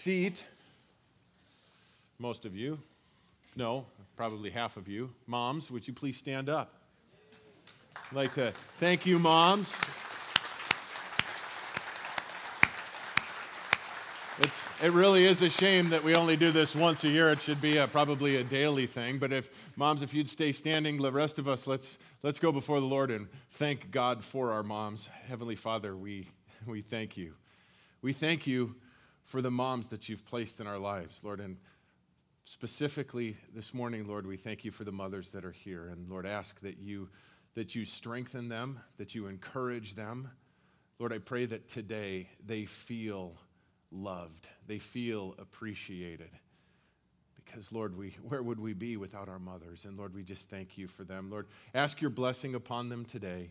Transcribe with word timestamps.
seat, 0.00 0.46
most 2.18 2.46
of 2.46 2.56
you, 2.56 2.78
no, 3.54 3.84
probably 4.16 4.48
half 4.48 4.78
of 4.78 4.88
you, 4.88 5.10
moms, 5.26 5.70
would 5.70 5.86
you 5.86 5.92
please 5.92 6.16
stand 6.16 6.48
up? 6.48 6.72
I'd 7.94 8.16
like 8.16 8.32
to 8.34 8.50
thank 8.78 9.04
you, 9.04 9.18
moms. 9.18 9.70
It's, 14.38 14.82
it 14.82 14.90
really 14.92 15.26
is 15.26 15.42
a 15.42 15.50
shame 15.50 15.90
that 15.90 16.02
we 16.02 16.14
only 16.14 16.34
do 16.34 16.50
this 16.50 16.74
once 16.74 17.04
a 17.04 17.08
year. 17.10 17.28
It 17.28 17.42
should 17.42 17.60
be 17.60 17.76
a, 17.76 17.86
probably 17.86 18.36
a 18.36 18.42
daily 18.42 18.86
thing. 18.86 19.18
But 19.18 19.34
if, 19.34 19.50
moms, 19.76 20.00
if 20.00 20.14
you'd 20.14 20.30
stay 20.30 20.52
standing, 20.52 20.96
the 20.96 21.12
rest 21.12 21.38
of 21.38 21.46
us, 21.46 21.66
let's, 21.66 21.98
let's 22.22 22.38
go 22.38 22.50
before 22.52 22.80
the 22.80 22.86
Lord 22.86 23.10
and 23.10 23.28
thank 23.50 23.90
God 23.90 24.24
for 24.24 24.50
our 24.52 24.62
moms. 24.62 25.10
Heavenly 25.28 25.56
Father, 25.56 25.94
we, 25.94 26.26
we 26.66 26.80
thank 26.80 27.18
you. 27.18 27.34
We 28.00 28.14
thank 28.14 28.46
you 28.46 28.76
for 29.24 29.42
the 29.42 29.50
moms 29.50 29.86
that 29.86 30.08
you've 30.08 30.24
placed 30.24 30.60
in 30.60 30.66
our 30.66 30.78
lives, 30.78 31.20
Lord. 31.22 31.40
And 31.40 31.56
specifically 32.44 33.36
this 33.54 33.72
morning, 33.72 34.06
Lord, 34.06 34.26
we 34.26 34.36
thank 34.36 34.64
you 34.64 34.70
for 34.70 34.84
the 34.84 34.92
mothers 34.92 35.30
that 35.30 35.44
are 35.44 35.52
here. 35.52 35.88
And 35.88 36.08
Lord, 36.08 36.26
ask 36.26 36.60
that 36.60 36.78
you, 36.78 37.08
that 37.54 37.74
you 37.74 37.84
strengthen 37.84 38.48
them, 38.48 38.80
that 38.96 39.14
you 39.14 39.26
encourage 39.26 39.94
them. 39.94 40.30
Lord, 40.98 41.12
I 41.12 41.18
pray 41.18 41.46
that 41.46 41.68
today 41.68 42.28
they 42.44 42.64
feel 42.64 43.36
loved, 43.90 44.48
they 44.66 44.78
feel 44.78 45.34
appreciated. 45.38 46.30
Because, 47.44 47.72
Lord, 47.72 47.96
we, 47.96 48.16
where 48.22 48.42
would 48.42 48.60
we 48.60 48.74
be 48.74 48.96
without 48.96 49.28
our 49.28 49.38
mothers? 49.38 49.84
And 49.84 49.96
Lord, 49.96 50.14
we 50.14 50.22
just 50.22 50.48
thank 50.48 50.78
you 50.78 50.86
for 50.86 51.02
them. 51.04 51.30
Lord, 51.30 51.46
ask 51.74 52.00
your 52.00 52.10
blessing 52.10 52.54
upon 52.54 52.88
them 52.88 53.04
today. 53.04 53.50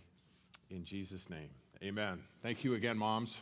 In 0.69 0.85
Jesus' 0.85 1.29
name, 1.29 1.49
amen. 1.83 2.19
Thank 2.41 2.63
you 2.63 2.75
again, 2.75 2.97
moms. 2.97 3.41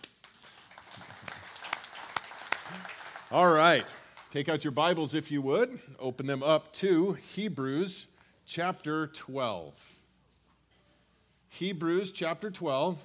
All 3.30 3.52
right. 3.52 3.94
Take 4.32 4.48
out 4.48 4.64
your 4.64 4.72
Bibles 4.72 5.14
if 5.14 5.32
you 5.32 5.42
would. 5.42 5.80
Open 6.00 6.28
them 6.28 6.42
up 6.42 6.72
to 6.76 7.18
Hebrews 7.34 8.08
chapter 8.46 9.08
12. 9.08 9.96
Hebrews 11.50 12.12
chapter 12.12 12.50
12. 12.50 12.98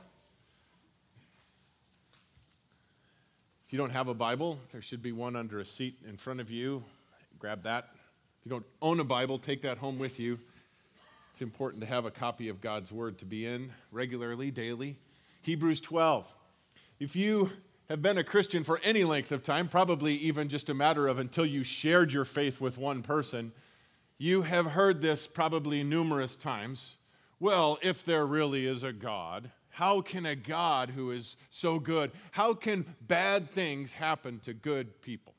If 3.67 3.73
you 3.73 3.79
don't 3.81 3.91
have 3.91 4.07
a 4.07 4.15
Bible, 4.15 4.61
there 4.71 4.81
should 4.81 5.03
be 5.03 5.11
one 5.11 5.35
under 5.35 5.59
a 5.59 5.65
seat 5.65 5.99
in 6.09 6.17
front 6.17 6.41
of 6.41 6.53
you. 6.53 6.85
Grab 7.41 7.65
that. 7.65 7.89
If 7.93 8.47
you 8.47 8.51
don't 8.51 8.67
own 8.81 9.01
a 9.01 9.05
Bible, 9.05 9.41
take 9.41 9.63
that 9.63 9.79
home 9.79 9.99
with 9.99 10.21
you. 10.21 10.39
It's 11.33 11.43
important 11.43 11.81
to 11.81 11.89
have 11.89 12.05
a 12.05 12.13
copy 12.13 12.49
of 12.49 12.61
God's 12.61 12.93
Word 12.93 13.19
to 13.19 13.25
be 13.25 13.45
in 13.45 13.73
regularly, 13.91 14.53
daily. 14.53 14.99
Hebrews 15.41 15.81
12. 15.81 16.33
If 17.01 17.17
you 17.17 17.51
have 17.93 18.01
been 18.01 18.17
a 18.17 18.25
Christian 18.25 18.65
for 18.65 18.81
any 18.83 19.05
length 19.05 19.33
of 19.33 19.43
time, 19.43 19.69
probably 19.69 20.15
even 20.15 20.49
just 20.49 20.71
a 20.71 20.75
matter 20.75 21.09
of 21.09 21.19
until 21.19 21.45
you 21.45 21.63
shared 21.63 22.11
your 22.11 22.25
faith 22.25 22.59
with 22.59 22.79
one 22.79 23.03
person, 23.03 23.53
you 24.17 24.43
have 24.43 24.65
heard 24.65 25.03
this 25.03 25.27
probably 25.27 25.85
numerous 25.85 26.35
times. 26.35 26.95
Well, 27.39 27.79
if 27.83 28.03
there 28.03 28.25
really 28.25 28.65
is 28.65 28.83
a 28.83 28.95
God, 28.95 29.51
how 29.69 30.01
can 30.01 30.25
a 30.25 30.35
God 30.35 30.89
who 30.89 31.11
is 31.11 31.37
so 31.51 31.79
good, 31.79 32.13
how 32.31 32.55
can 32.55 32.87
bad 33.03 33.51
things 33.51 33.93
happen 33.93 34.41
to 34.45 34.55
good 34.55 35.03
people? 35.03 35.35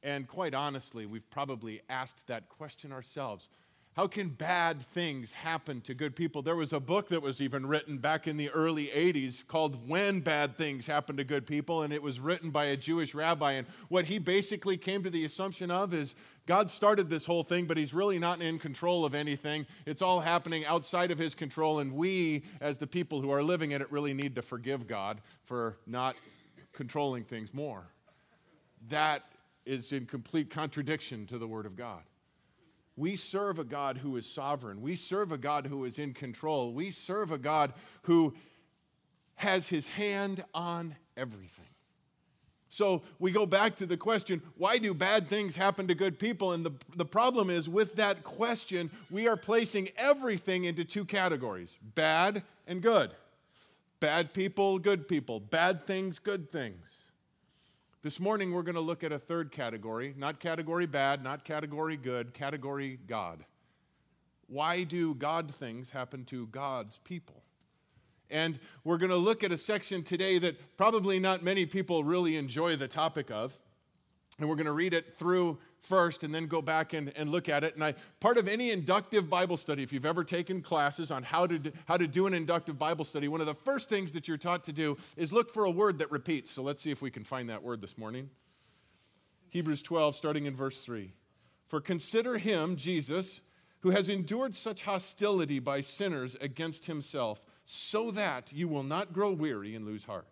And 0.00 0.28
quite 0.28 0.54
honestly, 0.54 1.06
we've 1.06 1.28
probably 1.28 1.80
asked 1.88 2.28
that 2.28 2.50
question 2.50 2.92
ourselves. 2.92 3.48
How 3.94 4.06
can 4.06 4.30
bad 4.30 4.80
things 4.80 5.34
happen 5.34 5.82
to 5.82 5.92
good 5.92 6.16
people? 6.16 6.40
There 6.40 6.56
was 6.56 6.72
a 6.72 6.80
book 6.80 7.08
that 7.08 7.20
was 7.20 7.42
even 7.42 7.66
written 7.66 7.98
back 7.98 8.26
in 8.26 8.38
the 8.38 8.48
early 8.48 8.86
80s 8.86 9.46
called 9.46 9.86
When 9.86 10.20
Bad 10.20 10.56
Things 10.56 10.86
Happen 10.86 11.18
to 11.18 11.24
Good 11.24 11.46
People, 11.46 11.82
and 11.82 11.92
it 11.92 12.02
was 12.02 12.18
written 12.18 12.48
by 12.48 12.64
a 12.66 12.76
Jewish 12.76 13.14
rabbi. 13.14 13.52
And 13.52 13.66
what 13.88 14.06
he 14.06 14.18
basically 14.18 14.78
came 14.78 15.02
to 15.02 15.10
the 15.10 15.26
assumption 15.26 15.70
of 15.70 15.92
is 15.92 16.14
God 16.46 16.70
started 16.70 17.10
this 17.10 17.26
whole 17.26 17.42
thing, 17.42 17.66
but 17.66 17.76
he's 17.76 17.92
really 17.92 18.18
not 18.18 18.40
in 18.40 18.58
control 18.58 19.04
of 19.04 19.14
anything. 19.14 19.66
It's 19.84 20.00
all 20.00 20.20
happening 20.20 20.64
outside 20.64 21.10
of 21.10 21.18
his 21.18 21.34
control, 21.34 21.78
and 21.80 21.92
we, 21.92 22.44
as 22.62 22.78
the 22.78 22.86
people 22.86 23.20
who 23.20 23.30
are 23.30 23.42
living 23.42 23.72
in 23.72 23.82
it, 23.82 23.92
really 23.92 24.14
need 24.14 24.36
to 24.36 24.42
forgive 24.42 24.86
God 24.86 25.20
for 25.44 25.76
not 25.86 26.16
controlling 26.72 27.24
things 27.24 27.52
more. 27.52 27.84
That 28.88 29.22
is 29.66 29.92
in 29.92 30.06
complete 30.06 30.48
contradiction 30.48 31.26
to 31.26 31.36
the 31.36 31.46
Word 31.46 31.66
of 31.66 31.76
God. 31.76 32.00
We 32.96 33.16
serve 33.16 33.58
a 33.58 33.64
God 33.64 33.98
who 33.98 34.16
is 34.16 34.26
sovereign. 34.26 34.82
We 34.82 34.96
serve 34.96 35.32
a 35.32 35.38
God 35.38 35.66
who 35.66 35.84
is 35.84 35.98
in 35.98 36.12
control. 36.12 36.72
We 36.72 36.90
serve 36.90 37.32
a 37.32 37.38
God 37.38 37.72
who 38.02 38.34
has 39.36 39.68
his 39.68 39.88
hand 39.88 40.44
on 40.54 40.96
everything. 41.16 41.66
So 42.68 43.02
we 43.18 43.32
go 43.32 43.44
back 43.44 43.76
to 43.76 43.86
the 43.86 43.98
question 43.98 44.40
why 44.56 44.78
do 44.78 44.94
bad 44.94 45.28
things 45.28 45.56
happen 45.56 45.88
to 45.88 45.94
good 45.94 46.18
people? 46.18 46.52
And 46.52 46.64
the, 46.64 46.72
the 46.96 47.04
problem 47.04 47.50
is 47.50 47.68
with 47.68 47.96
that 47.96 48.24
question, 48.24 48.90
we 49.10 49.28
are 49.28 49.36
placing 49.36 49.90
everything 49.96 50.64
into 50.64 50.84
two 50.84 51.04
categories 51.04 51.76
bad 51.94 52.42
and 52.66 52.80
good. 52.80 53.10
Bad 54.00 54.32
people, 54.32 54.78
good 54.78 55.06
people. 55.06 55.38
Bad 55.38 55.86
things, 55.86 56.18
good 56.18 56.50
things. 56.50 57.01
This 58.02 58.18
morning, 58.18 58.50
we're 58.50 58.64
going 58.64 58.74
to 58.74 58.80
look 58.80 59.04
at 59.04 59.12
a 59.12 59.18
third 59.20 59.52
category, 59.52 60.12
not 60.18 60.40
category 60.40 60.86
bad, 60.86 61.22
not 61.22 61.44
category 61.44 61.96
good, 61.96 62.34
category 62.34 62.98
God. 63.06 63.44
Why 64.48 64.82
do 64.82 65.14
God 65.14 65.54
things 65.54 65.92
happen 65.92 66.24
to 66.24 66.48
God's 66.48 66.98
people? 66.98 67.44
And 68.28 68.58
we're 68.82 68.96
going 68.96 69.10
to 69.10 69.16
look 69.16 69.44
at 69.44 69.52
a 69.52 69.56
section 69.56 70.02
today 70.02 70.40
that 70.40 70.76
probably 70.76 71.20
not 71.20 71.44
many 71.44 71.64
people 71.64 72.02
really 72.02 72.36
enjoy 72.36 72.74
the 72.74 72.88
topic 72.88 73.30
of. 73.30 73.56
And 74.40 74.48
we're 74.48 74.56
going 74.56 74.66
to 74.66 74.72
read 74.72 74.94
it 74.94 75.14
through 75.14 75.58
first 75.82 76.22
and 76.22 76.34
then 76.34 76.46
go 76.46 76.62
back 76.62 76.92
and, 76.92 77.12
and 77.16 77.30
look 77.30 77.48
at 77.48 77.64
it. 77.64 77.74
And 77.74 77.84
I, 77.84 77.94
part 78.20 78.38
of 78.38 78.48
any 78.48 78.70
inductive 78.70 79.28
Bible 79.28 79.56
study, 79.56 79.82
if 79.82 79.92
you've 79.92 80.06
ever 80.06 80.24
taken 80.24 80.62
classes 80.62 81.10
on 81.10 81.22
how 81.22 81.46
to, 81.46 81.72
how 81.86 81.96
to 81.96 82.06
do 82.06 82.26
an 82.26 82.34
inductive 82.34 82.78
Bible 82.78 83.04
study, 83.04 83.28
one 83.28 83.40
of 83.40 83.46
the 83.46 83.54
first 83.54 83.88
things 83.88 84.12
that 84.12 84.28
you're 84.28 84.38
taught 84.38 84.64
to 84.64 84.72
do 84.72 84.96
is 85.16 85.32
look 85.32 85.52
for 85.52 85.64
a 85.64 85.70
word 85.70 85.98
that 85.98 86.10
repeats. 86.10 86.50
So 86.50 86.62
let's 86.62 86.82
see 86.82 86.90
if 86.90 87.02
we 87.02 87.10
can 87.10 87.24
find 87.24 87.50
that 87.50 87.62
word 87.62 87.80
this 87.80 87.98
morning. 87.98 88.30
Hebrews 89.50 89.82
12, 89.82 90.16
starting 90.16 90.46
in 90.46 90.56
verse 90.56 90.84
3. 90.84 91.12
For 91.66 91.80
consider 91.80 92.38
him, 92.38 92.76
Jesus, 92.76 93.42
who 93.80 93.90
has 93.90 94.08
endured 94.08 94.54
such 94.54 94.84
hostility 94.84 95.58
by 95.58 95.80
sinners 95.80 96.36
against 96.40 96.86
himself, 96.86 97.44
so 97.64 98.10
that 98.12 98.52
you 98.52 98.68
will 98.68 98.82
not 98.82 99.12
grow 99.12 99.32
weary 99.32 99.74
and 99.74 99.84
lose 99.84 100.04
heart. 100.04 100.26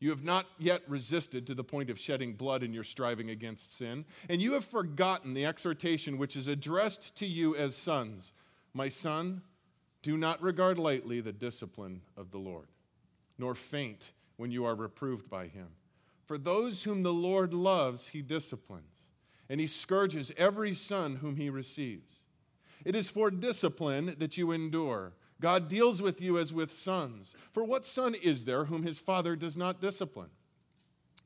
You 0.00 0.10
have 0.10 0.22
not 0.22 0.46
yet 0.58 0.82
resisted 0.86 1.46
to 1.46 1.54
the 1.54 1.64
point 1.64 1.90
of 1.90 1.98
shedding 1.98 2.34
blood 2.34 2.62
in 2.62 2.72
your 2.72 2.84
striving 2.84 3.30
against 3.30 3.76
sin, 3.76 4.04
and 4.28 4.40
you 4.40 4.52
have 4.52 4.64
forgotten 4.64 5.34
the 5.34 5.46
exhortation 5.46 6.18
which 6.18 6.36
is 6.36 6.46
addressed 6.46 7.16
to 7.16 7.26
you 7.26 7.56
as 7.56 7.74
sons. 7.74 8.32
My 8.72 8.88
son, 8.88 9.42
do 10.02 10.16
not 10.16 10.40
regard 10.40 10.78
lightly 10.78 11.20
the 11.20 11.32
discipline 11.32 12.02
of 12.16 12.30
the 12.30 12.38
Lord, 12.38 12.68
nor 13.38 13.54
faint 13.54 14.12
when 14.36 14.52
you 14.52 14.64
are 14.64 14.76
reproved 14.76 15.28
by 15.28 15.48
him. 15.48 15.68
For 16.26 16.38
those 16.38 16.84
whom 16.84 17.02
the 17.02 17.12
Lord 17.12 17.52
loves, 17.52 18.08
he 18.08 18.22
disciplines, 18.22 19.08
and 19.48 19.58
he 19.58 19.66
scourges 19.66 20.32
every 20.36 20.74
son 20.74 21.16
whom 21.16 21.36
he 21.36 21.50
receives. 21.50 22.20
It 22.84 22.94
is 22.94 23.10
for 23.10 23.30
discipline 23.30 24.14
that 24.18 24.38
you 24.38 24.52
endure. 24.52 25.14
God 25.40 25.68
deals 25.68 26.02
with 26.02 26.20
you 26.20 26.38
as 26.38 26.52
with 26.52 26.72
sons. 26.72 27.34
For 27.52 27.62
what 27.62 27.86
son 27.86 28.14
is 28.14 28.44
there 28.44 28.64
whom 28.64 28.82
his 28.82 28.98
father 28.98 29.36
does 29.36 29.56
not 29.56 29.80
discipline? 29.80 30.30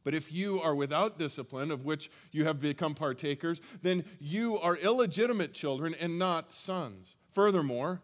But 0.04 0.14
if 0.14 0.32
you 0.32 0.60
are 0.60 0.74
without 0.74 1.18
discipline, 1.18 1.70
of 1.70 1.84
which 1.84 2.10
you 2.32 2.44
have 2.44 2.60
become 2.60 2.94
partakers, 2.94 3.60
then 3.82 4.04
you 4.20 4.58
are 4.58 4.76
illegitimate 4.76 5.54
children 5.54 5.94
and 5.98 6.18
not 6.18 6.52
sons. 6.52 7.16
Furthermore, 7.30 8.02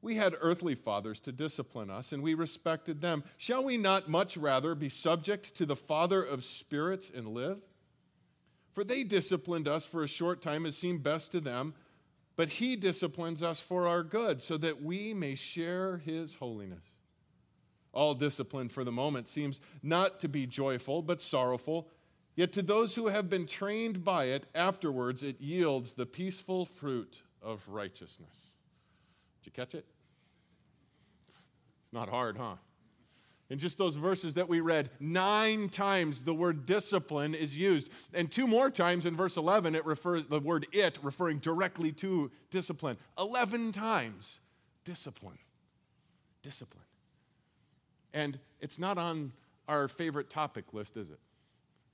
we 0.00 0.14
had 0.14 0.34
earthly 0.40 0.76
fathers 0.76 1.18
to 1.20 1.32
discipline 1.32 1.90
us, 1.90 2.12
and 2.12 2.22
we 2.22 2.34
respected 2.34 3.00
them. 3.00 3.24
Shall 3.36 3.64
we 3.64 3.76
not 3.76 4.08
much 4.08 4.36
rather 4.36 4.76
be 4.76 4.88
subject 4.88 5.56
to 5.56 5.66
the 5.66 5.76
Father 5.76 6.22
of 6.22 6.44
spirits 6.44 7.10
and 7.10 7.26
live? 7.28 7.58
For 8.72 8.84
they 8.84 9.02
disciplined 9.02 9.66
us 9.66 9.84
for 9.84 10.04
a 10.04 10.08
short 10.08 10.40
time 10.40 10.64
as 10.66 10.76
seemed 10.76 11.02
best 11.02 11.32
to 11.32 11.40
them 11.40 11.74
but 12.38 12.48
he 12.48 12.76
disciplines 12.76 13.42
us 13.42 13.58
for 13.58 13.88
our 13.88 14.04
good 14.04 14.40
so 14.40 14.56
that 14.56 14.80
we 14.80 15.12
may 15.12 15.34
share 15.34 15.96
his 15.96 16.36
holiness. 16.36 16.86
All 17.92 18.14
discipline 18.14 18.68
for 18.68 18.84
the 18.84 18.92
moment 18.92 19.26
seems 19.26 19.60
not 19.82 20.20
to 20.20 20.28
be 20.28 20.46
joyful, 20.46 21.02
but 21.02 21.20
sorrowful. 21.20 21.88
Yet 22.36 22.52
to 22.52 22.62
those 22.62 22.94
who 22.94 23.08
have 23.08 23.28
been 23.28 23.44
trained 23.44 24.04
by 24.04 24.26
it, 24.26 24.46
afterwards 24.54 25.24
it 25.24 25.40
yields 25.40 25.94
the 25.94 26.06
peaceful 26.06 26.64
fruit 26.64 27.22
of 27.42 27.68
righteousness. 27.68 28.54
Did 29.42 29.46
you 29.46 29.52
catch 29.52 29.74
it? 29.74 29.84
It's 31.82 31.92
not 31.92 32.08
hard, 32.08 32.36
huh? 32.36 32.54
In 33.50 33.58
just 33.58 33.78
those 33.78 33.96
verses 33.96 34.34
that 34.34 34.48
we 34.48 34.60
read, 34.60 34.90
nine 35.00 35.70
times 35.70 36.20
the 36.20 36.34
word 36.34 36.66
discipline 36.66 37.34
is 37.34 37.56
used. 37.56 37.90
And 38.12 38.30
two 38.30 38.46
more 38.46 38.70
times 38.70 39.06
in 39.06 39.16
verse 39.16 39.38
11, 39.38 39.74
it 39.74 39.86
refers 39.86 40.26
the 40.26 40.40
word 40.40 40.66
it 40.70 40.98
referring 41.02 41.38
directly 41.38 41.92
to 41.92 42.30
discipline. 42.50 42.98
11 43.18 43.72
times 43.72 44.40
discipline. 44.84 45.38
Discipline. 46.42 46.84
And 48.12 48.38
it's 48.60 48.78
not 48.78 48.98
on 48.98 49.32
our 49.66 49.88
favorite 49.88 50.28
topic 50.28 50.74
list, 50.74 50.96
is 50.96 51.10
it? 51.10 51.18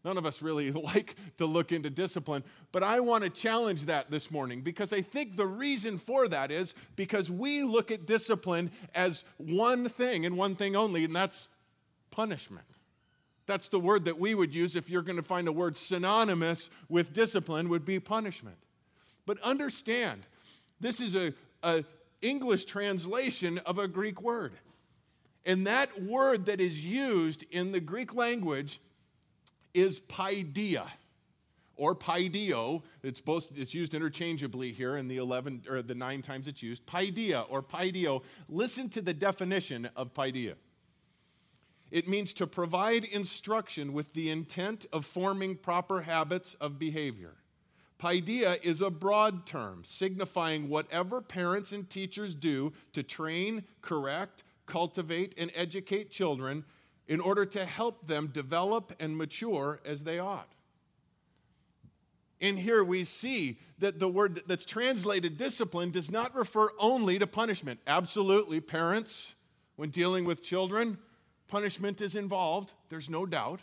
None 0.04 0.18
of 0.18 0.26
us 0.26 0.42
really 0.42 0.70
like 0.72 1.16
to 1.38 1.46
look 1.46 1.72
into 1.72 1.90
discipline, 1.90 2.44
but 2.72 2.82
I 2.82 3.00
want 3.00 3.24
to 3.24 3.30
challenge 3.30 3.86
that 3.86 4.10
this 4.10 4.30
morning 4.30 4.60
because 4.60 4.92
I 4.92 5.00
think 5.00 5.36
the 5.36 5.46
reason 5.46 5.98
for 5.98 6.28
that 6.28 6.50
is 6.50 6.74
because 6.94 7.30
we 7.30 7.62
look 7.62 7.90
at 7.90 8.06
discipline 8.06 8.70
as 8.94 9.24
one 9.38 9.88
thing 9.88 10.26
and 10.26 10.36
one 10.36 10.54
thing 10.54 10.76
only, 10.76 11.04
and 11.04 11.16
that's 11.16 11.48
punishment. 12.10 12.66
That's 13.46 13.68
the 13.68 13.80
word 13.80 14.06
that 14.06 14.18
we 14.18 14.34
would 14.34 14.54
use 14.54 14.74
if 14.74 14.88
you're 14.88 15.02
going 15.02 15.16
to 15.16 15.22
find 15.22 15.48
a 15.48 15.52
word 15.52 15.76
synonymous 15.76 16.70
with 16.88 17.12
discipline 17.12 17.68
would 17.68 17.84
be 17.84 18.00
punishment. 18.00 18.56
But 19.26 19.40
understand, 19.40 20.22
this 20.80 21.00
is 21.00 21.14
a, 21.14 21.34
a 21.62 21.84
English 22.22 22.64
translation 22.64 23.58
of 23.66 23.78
a 23.78 23.88
Greek 23.88 24.22
word. 24.22 24.52
And 25.44 25.66
that 25.66 26.00
word 26.00 26.46
that 26.46 26.60
is 26.60 26.84
used 26.84 27.44
in 27.50 27.72
the 27.72 27.80
Greek 27.80 28.14
language 28.14 28.80
is 29.74 30.00
paideia 30.00 30.86
or 31.76 31.94
paideuo. 31.94 32.82
It's 33.02 33.20
both 33.20 33.48
it's 33.56 33.74
used 33.74 33.94
interchangeably 33.94 34.72
here 34.72 34.96
in 34.96 35.08
the 35.08 35.18
11 35.18 35.64
or 35.68 35.82
the 35.82 35.94
9 35.94 36.22
times 36.22 36.48
it's 36.48 36.62
used. 36.62 36.86
Paideia 36.86 37.44
or 37.48 37.62
paideuo. 37.62 38.22
Listen 38.48 38.88
to 38.90 39.02
the 39.02 39.14
definition 39.14 39.88
of 39.96 40.14
paideia. 40.14 40.54
It 41.90 42.08
means 42.08 42.32
to 42.34 42.46
provide 42.46 43.04
instruction 43.04 43.92
with 43.92 44.14
the 44.14 44.30
intent 44.30 44.86
of 44.92 45.04
forming 45.04 45.56
proper 45.56 46.02
habits 46.02 46.54
of 46.54 46.78
behavior. 46.78 47.34
Paideia 47.98 48.62
is 48.62 48.82
a 48.82 48.90
broad 48.90 49.46
term 49.46 49.82
signifying 49.84 50.68
whatever 50.68 51.20
parents 51.20 51.72
and 51.72 51.88
teachers 51.88 52.34
do 52.34 52.72
to 52.92 53.02
train, 53.02 53.64
correct, 53.80 54.42
cultivate, 54.66 55.34
and 55.38 55.50
educate 55.54 56.10
children 56.10 56.64
in 57.06 57.20
order 57.20 57.44
to 57.44 57.64
help 57.64 58.06
them 58.06 58.28
develop 58.28 58.92
and 58.98 59.16
mature 59.16 59.80
as 59.84 60.04
they 60.04 60.18
ought. 60.18 60.50
In 62.40 62.56
here, 62.56 62.82
we 62.82 63.04
see 63.04 63.58
that 63.78 63.98
the 63.98 64.08
word 64.08 64.42
that's 64.46 64.64
translated 64.64 65.36
discipline 65.36 65.90
does 65.90 66.10
not 66.10 66.34
refer 66.34 66.68
only 66.78 67.18
to 67.18 67.26
punishment. 67.26 67.80
Absolutely, 67.86 68.60
parents, 68.60 69.34
when 69.76 69.90
dealing 69.90 70.24
with 70.24 70.42
children, 70.42 70.98
punishment 71.48 72.00
is 72.00 72.16
involved, 72.16 72.72
there's 72.88 73.10
no 73.10 73.26
doubt. 73.26 73.60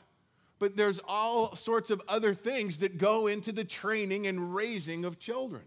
But 0.59 0.77
there's 0.77 0.99
all 1.07 1.55
sorts 1.55 1.89
of 1.89 2.01
other 2.07 2.33
things 2.33 2.77
that 2.77 2.97
go 2.97 3.27
into 3.27 3.51
the 3.51 3.63
training 3.63 4.27
and 4.27 4.53
raising 4.53 5.05
of 5.05 5.19
children. 5.19 5.63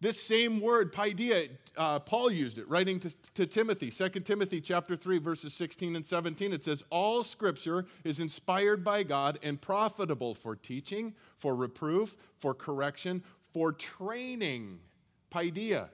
This 0.00 0.20
same 0.22 0.60
word, 0.60 0.92
paideia, 0.92 1.48
uh, 1.76 1.98
Paul 1.98 2.30
used 2.30 2.58
it, 2.58 2.68
writing 2.68 3.00
to, 3.00 3.14
to 3.34 3.46
Timothy, 3.46 3.90
2 3.90 4.08
Timothy 4.20 4.60
chapter 4.60 4.96
3, 4.96 5.18
verses 5.18 5.54
16 5.54 5.96
and 5.96 6.04
17. 6.04 6.52
It 6.52 6.64
says, 6.64 6.84
All 6.90 7.22
scripture 7.22 7.86
is 8.04 8.20
inspired 8.20 8.84
by 8.84 9.02
God 9.02 9.38
and 9.42 9.60
profitable 9.60 10.34
for 10.34 10.56
teaching, 10.56 11.14
for 11.36 11.54
reproof, 11.54 12.16
for 12.38 12.54
correction, 12.54 13.22
for 13.52 13.72
training, 13.72 14.80
paideia, 15.30 15.88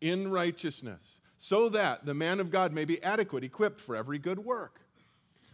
in 0.00 0.30
righteousness, 0.30 1.20
so 1.36 1.68
that 1.68 2.06
the 2.06 2.14
man 2.14 2.40
of 2.40 2.50
God 2.50 2.72
may 2.72 2.84
be 2.84 3.02
adequate, 3.02 3.44
equipped 3.44 3.80
for 3.80 3.96
every 3.96 4.18
good 4.18 4.38
work. 4.38 4.80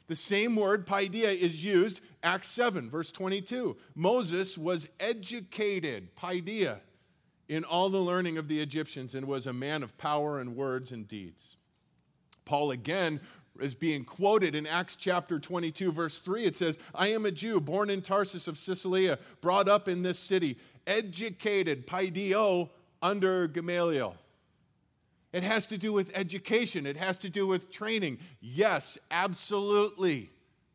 The 0.09 0.17
same 0.17 0.55
word, 0.55 0.87
paideia, 0.87 1.35
is 1.35 1.65
used, 1.65 2.01
Acts 2.23 2.49
7, 2.49 2.89
verse 2.89 3.11
22. 3.11 3.77
Moses 3.97 4.57
was 4.57 4.89
educated, 5.01 6.15
paideia, 6.15 6.81
in 7.49 7.65
all 7.65 7.89
the 7.89 7.99
learning 7.99 8.39
of 8.39 8.49
the 8.49 8.61
Egyptians 8.61 9.15
and 9.15 9.27
was 9.27 9.47
a 9.47 9.53
man 9.53 9.83
of 9.83 9.97
power 9.99 10.41
and 10.41 10.57
words 10.57 10.93
and 10.93 11.07
deeds. 11.07 11.57
Paul 12.45 12.71
again 12.71 13.21
is 13.61 13.75
being 13.75 14.05
quoted 14.05 14.55
in 14.55 14.67
Acts 14.67 14.97
chapter 14.97 15.39
22, 15.39 15.93
verse 15.93 16.19
3. 16.19 16.45
It 16.45 16.57
says, 16.57 16.79
I 16.95 17.09
am 17.09 17.27
a 17.27 17.31
Jew 17.31 17.61
born 17.61 17.91
in 17.91 18.03
Tarsus 18.03 18.49
of 18.49 18.59
Cilicia, 18.59 19.19
brought 19.41 19.69
up 19.69 19.89
in 19.89 20.03
this 20.03 20.19
city, 20.19 20.59
educated, 20.87 21.87
paideuo, 21.87 22.71
under 23.03 23.47
Gamaliel. 23.47 24.17
It 25.33 25.43
has 25.43 25.67
to 25.69 25.79
do 25.79 25.93
with 25.93 26.17
education, 26.17 26.87
it 26.87 26.97
has 26.97 27.19
to 27.19 27.29
do 27.29 27.47
with 27.47 27.71
training. 27.71 28.19
Yes, 28.41 28.99
absolutely. 29.11 30.31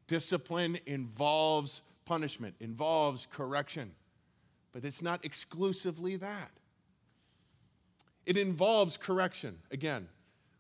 Discipline 0.08 0.78
involves 0.86 1.82
punishment, 2.06 2.56
involves 2.60 3.28
correction, 3.32 3.92
but 4.72 4.84
it's 4.84 5.02
not 5.02 5.24
exclusively 5.24 6.18
that. 6.18 6.52
It 8.32 8.38
involves 8.38 8.96
correction. 8.96 9.58
Again, 9.72 10.08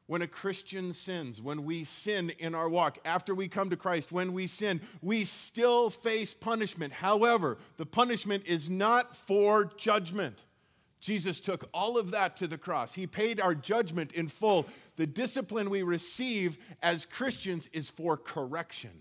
when 0.05 0.21
a 0.21 0.27
Christian 0.27 0.91
sins, 0.91 1.41
when 1.41 1.63
we 1.63 1.85
sin 1.85 2.29
in 2.31 2.53
our 2.53 2.67
walk, 2.67 2.97
after 3.05 3.33
we 3.33 3.47
come 3.47 3.69
to 3.69 3.77
Christ, 3.77 4.11
when 4.11 4.33
we 4.33 4.45
sin, 4.45 4.81
we 5.01 5.23
still 5.23 5.89
face 5.89 6.33
punishment. 6.33 6.91
However, 6.91 7.57
the 7.77 7.85
punishment 7.85 8.43
is 8.45 8.69
not 8.69 9.15
for 9.15 9.71
judgment. 9.77 10.43
Jesus 10.99 11.39
took 11.39 11.69
all 11.73 11.97
of 11.97 12.11
that 12.11 12.35
to 12.35 12.47
the 12.47 12.57
cross. 12.57 12.93
He 12.93 13.07
paid 13.07 13.39
our 13.39 13.55
judgment 13.55 14.11
in 14.11 14.27
full. 14.27 14.65
The 14.97 15.07
discipline 15.07 15.69
we 15.69 15.81
receive 15.81 16.57
as 16.83 17.05
Christians 17.05 17.69
is 17.71 17.89
for 17.89 18.17
correction. 18.17 18.91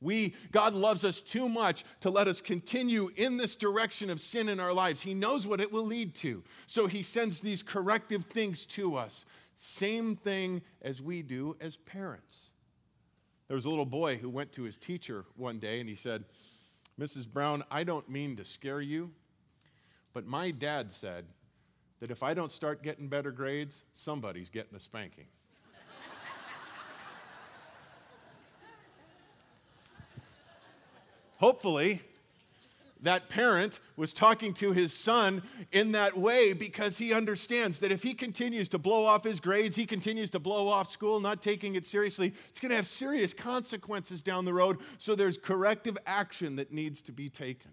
We, 0.00 0.34
God 0.52 0.74
loves 0.74 1.04
us 1.04 1.20
too 1.20 1.48
much 1.48 1.84
to 2.00 2.10
let 2.10 2.28
us 2.28 2.40
continue 2.40 3.10
in 3.16 3.36
this 3.36 3.54
direction 3.54 4.10
of 4.10 4.20
sin 4.20 4.48
in 4.48 4.60
our 4.60 4.72
lives. 4.72 5.00
He 5.00 5.14
knows 5.14 5.46
what 5.46 5.60
it 5.60 5.72
will 5.72 5.86
lead 5.86 6.14
to. 6.16 6.42
So 6.66 6.86
he 6.86 7.02
sends 7.02 7.40
these 7.40 7.62
corrective 7.62 8.24
things 8.24 8.66
to 8.66 8.96
us. 8.96 9.24
Same 9.56 10.16
thing 10.16 10.60
as 10.82 11.00
we 11.00 11.22
do 11.22 11.56
as 11.60 11.78
parents. 11.78 12.50
There 13.48 13.54
was 13.54 13.64
a 13.64 13.70
little 13.70 13.86
boy 13.86 14.16
who 14.16 14.28
went 14.28 14.52
to 14.52 14.64
his 14.64 14.76
teacher 14.76 15.24
one 15.36 15.58
day 15.58 15.80
and 15.80 15.88
he 15.88 15.94
said, 15.94 16.24
Mrs. 17.00 17.28
Brown, 17.28 17.62
I 17.70 17.84
don't 17.84 18.08
mean 18.08 18.36
to 18.36 18.44
scare 18.44 18.80
you, 18.80 19.10
but 20.12 20.26
my 20.26 20.50
dad 20.50 20.92
said 20.92 21.26
that 22.00 22.10
if 22.10 22.22
I 22.22 22.34
don't 22.34 22.52
start 22.52 22.82
getting 22.82 23.08
better 23.08 23.30
grades, 23.30 23.84
somebody's 23.92 24.50
getting 24.50 24.76
a 24.76 24.80
spanking. 24.80 25.26
Hopefully, 31.38 32.02
that 33.02 33.28
parent 33.28 33.80
was 33.96 34.12
talking 34.12 34.54
to 34.54 34.72
his 34.72 34.92
son 34.92 35.42
in 35.70 35.92
that 35.92 36.16
way 36.16 36.52
because 36.52 36.98
he 36.98 37.12
understands 37.12 37.78
that 37.80 37.92
if 37.92 38.02
he 38.02 38.14
continues 38.14 38.68
to 38.70 38.78
blow 38.78 39.04
off 39.04 39.24
his 39.24 39.38
grades, 39.38 39.76
he 39.76 39.86
continues 39.86 40.30
to 40.30 40.38
blow 40.38 40.68
off 40.68 40.90
school, 40.90 41.20
not 41.20 41.42
taking 41.42 41.74
it 41.74 41.84
seriously, 41.84 42.32
it's 42.48 42.58
going 42.58 42.70
to 42.70 42.76
have 42.76 42.86
serious 42.86 43.34
consequences 43.34 44.22
down 44.22 44.44
the 44.44 44.52
road. 44.52 44.78
So 44.98 45.14
there's 45.14 45.36
corrective 45.36 45.98
action 46.06 46.56
that 46.56 46.72
needs 46.72 47.02
to 47.02 47.12
be 47.12 47.28
taken. 47.28 47.70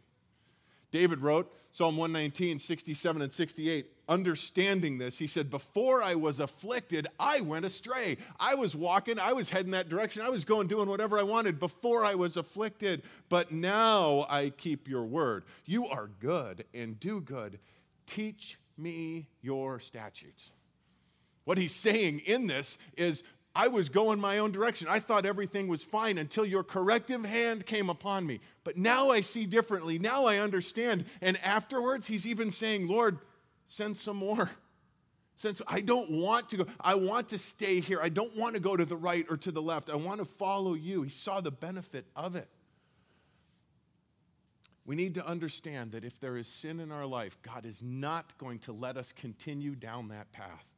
David 0.93 1.21
wrote, 1.21 1.51
Psalm 1.71 1.97
119, 1.97 2.59
67 2.59 3.21
and 3.23 3.33
68, 3.33 3.87
understanding 4.07 4.99
this, 4.99 5.17
he 5.17 5.25
said, 5.25 5.49
Before 5.49 6.03
I 6.03 6.13
was 6.13 6.39
afflicted, 6.39 7.07
I 7.19 7.41
went 7.41 7.65
astray. 7.65 8.17
I 8.39 8.53
was 8.53 8.75
walking, 8.75 9.17
I 9.17 9.33
was 9.33 9.49
heading 9.49 9.71
that 9.71 9.89
direction, 9.89 10.21
I 10.21 10.29
was 10.29 10.45
going, 10.45 10.67
doing 10.67 10.87
whatever 10.87 11.17
I 11.17 11.23
wanted 11.23 11.57
before 11.57 12.05
I 12.05 12.13
was 12.13 12.37
afflicted. 12.37 13.01
But 13.27 13.51
now 13.51 14.27
I 14.29 14.51
keep 14.51 14.87
your 14.87 15.03
word. 15.03 15.45
You 15.65 15.87
are 15.87 16.11
good 16.19 16.63
and 16.75 16.99
do 16.99 17.21
good. 17.21 17.57
Teach 18.05 18.59
me 18.77 19.27
your 19.41 19.79
statutes. 19.79 20.51
What 21.43 21.57
he's 21.57 21.73
saying 21.73 22.19
in 22.19 22.45
this 22.45 22.77
is, 22.95 23.23
I 23.55 23.67
was 23.67 23.89
going 23.89 24.19
my 24.19 24.39
own 24.39 24.51
direction. 24.51 24.87
I 24.89 24.99
thought 24.99 25.25
everything 25.25 25.67
was 25.67 25.83
fine 25.83 26.17
until 26.17 26.45
your 26.45 26.63
corrective 26.63 27.23
hand 27.23 27.65
came 27.65 27.89
upon 27.89 28.25
me. 28.25 28.39
But 28.63 28.77
now 28.77 29.11
I 29.11 29.21
see 29.21 29.45
differently. 29.45 29.99
Now 29.99 30.25
I 30.25 30.37
understand. 30.37 31.05
And 31.21 31.37
afterwards, 31.43 32.07
he's 32.07 32.25
even 32.25 32.51
saying, 32.51 32.87
Lord, 32.87 33.19
send 33.67 33.97
some 33.97 34.17
more. 34.17 34.49
Since 35.35 35.61
I 35.67 35.81
don't 35.81 36.09
want 36.09 36.49
to 36.49 36.57
go, 36.57 36.65
I 36.79 36.95
want 36.95 37.29
to 37.29 37.37
stay 37.37 37.79
here. 37.79 37.99
I 38.01 38.09
don't 38.09 38.35
want 38.35 38.55
to 38.55 38.59
go 38.59 38.75
to 38.75 38.85
the 38.85 38.95
right 38.95 39.25
or 39.29 39.37
to 39.37 39.51
the 39.51 39.61
left. 39.61 39.89
I 39.89 39.95
want 39.95 40.19
to 40.19 40.25
follow 40.25 40.73
you. 40.73 41.03
He 41.03 41.09
saw 41.09 41.41
the 41.41 41.51
benefit 41.51 42.05
of 42.15 42.35
it. 42.35 42.47
We 44.85 44.95
need 44.95 45.15
to 45.15 45.25
understand 45.25 45.91
that 45.93 46.03
if 46.03 46.19
there 46.19 46.37
is 46.37 46.47
sin 46.47 46.79
in 46.79 46.91
our 46.91 47.05
life, 47.05 47.37
God 47.41 47.65
is 47.65 47.81
not 47.81 48.37
going 48.37 48.59
to 48.59 48.73
let 48.73 48.97
us 48.97 49.11
continue 49.11 49.75
down 49.75 50.09
that 50.09 50.31
path 50.31 50.72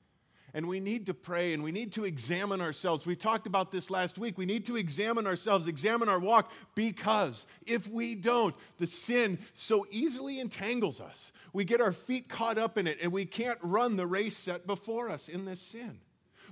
and 0.56 0.70
we 0.70 0.80
need 0.80 1.08
to 1.08 1.14
pray 1.14 1.54
and 1.54 1.62
we 1.62 1.74
need 1.74 1.92
to 1.92 2.06
examine 2.06 2.62
ourselves. 2.62 3.06
We 3.06 3.18
talked 3.18 3.46
about 3.46 3.74
this 3.74 3.92
last 3.92 4.18
week. 4.18 4.38
We 4.38 4.46
need 4.46 4.66
to 4.68 4.78
examine 4.78 5.28
ourselves, 5.28 5.68
examine 5.68 6.08
our 6.08 6.18
walk, 6.18 6.50
because 6.76 7.46
if 7.68 7.90
we 7.90 8.16
don't, 8.16 8.56
the 8.78 8.88
sin 8.88 9.38
so 9.54 9.86
easily 9.92 10.40
entangles 10.40 11.02
us. 11.02 11.34
We 11.52 11.66
get 11.66 11.82
our 11.82 11.92
feet 11.92 12.30
caught 12.30 12.58
up 12.58 12.78
in 12.78 12.88
it 12.88 13.00
and 13.04 13.12
we 13.12 13.26
can't 13.26 13.60
run 13.62 13.98
the 13.98 14.08
race 14.08 14.38
set 14.38 14.66
before 14.66 15.10
us 15.10 15.28
in 15.28 15.44
this 15.44 15.60
sin. 15.60 16.00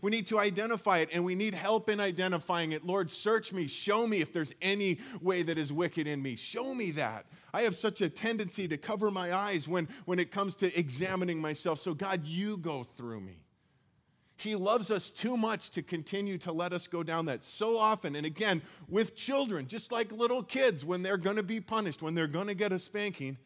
We 0.02 0.12
need 0.12 0.28
to 0.28 0.38
identify 0.38 0.98
it 0.98 1.08
and 1.14 1.24
we 1.24 1.34
need 1.34 1.54
help 1.54 1.88
in 1.88 2.02
identifying 2.02 2.74
it. 2.74 2.86
Lord, 2.86 3.10
search 3.10 3.54
me, 3.54 3.68
show 3.68 4.06
me 4.06 4.20
if 4.20 4.34
there's 4.34 4.54
any 4.62 5.00
way 5.22 5.44
that 5.44 5.58
is 5.58 5.72
wicked 5.72 6.08
in 6.08 6.22
me. 6.22 6.36
Show 6.36 6.76
me 6.76 6.92
that. 6.92 7.26
I 7.54 7.62
have 7.62 7.76
such 7.76 8.02
a 8.02 8.10
tendency 8.10 8.68
to 8.68 8.76
cover 8.76 9.12
my 9.12 9.34
eyes 9.34 9.66
when, 9.66 9.88
when 10.04 10.20
it 10.20 10.30
comes 10.30 10.58
to 10.58 10.78
examining 10.78 11.40
myself. 11.40 11.80
So, 11.80 11.94
God, 11.94 12.26
you 12.26 12.58
go 12.58 12.84
through 12.84 13.22
me. 13.22 13.43
He 14.36 14.56
loves 14.56 14.90
us 14.90 15.10
too 15.10 15.38
much 15.38 15.72
to 15.72 15.84
continue 15.84 16.38
to 16.40 16.52
let 16.52 16.74
us 16.74 16.88
go 16.88 17.04
down 17.04 17.26
that 17.28 17.44
so 17.44 17.78
often. 17.78 18.16
And 18.16 18.26
again, 18.26 18.62
with 18.90 19.16
children, 19.16 19.68
just 19.68 19.92
like 19.92 20.12
little 20.12 20.42
kids, 20.42 20.84
when 20.84 21.04
they're 21.04 21.18
going 21.18 21.36
to 21.36 21.44
be 21.44 21.62
punished, 21.62 22.02
when 22.02 22.16
they're 22.16 22.28
going 22.28 22.48
to 22.48 22.56
get 22.56 22.72
a 22.72 22.80
spanking, 22.80 23.38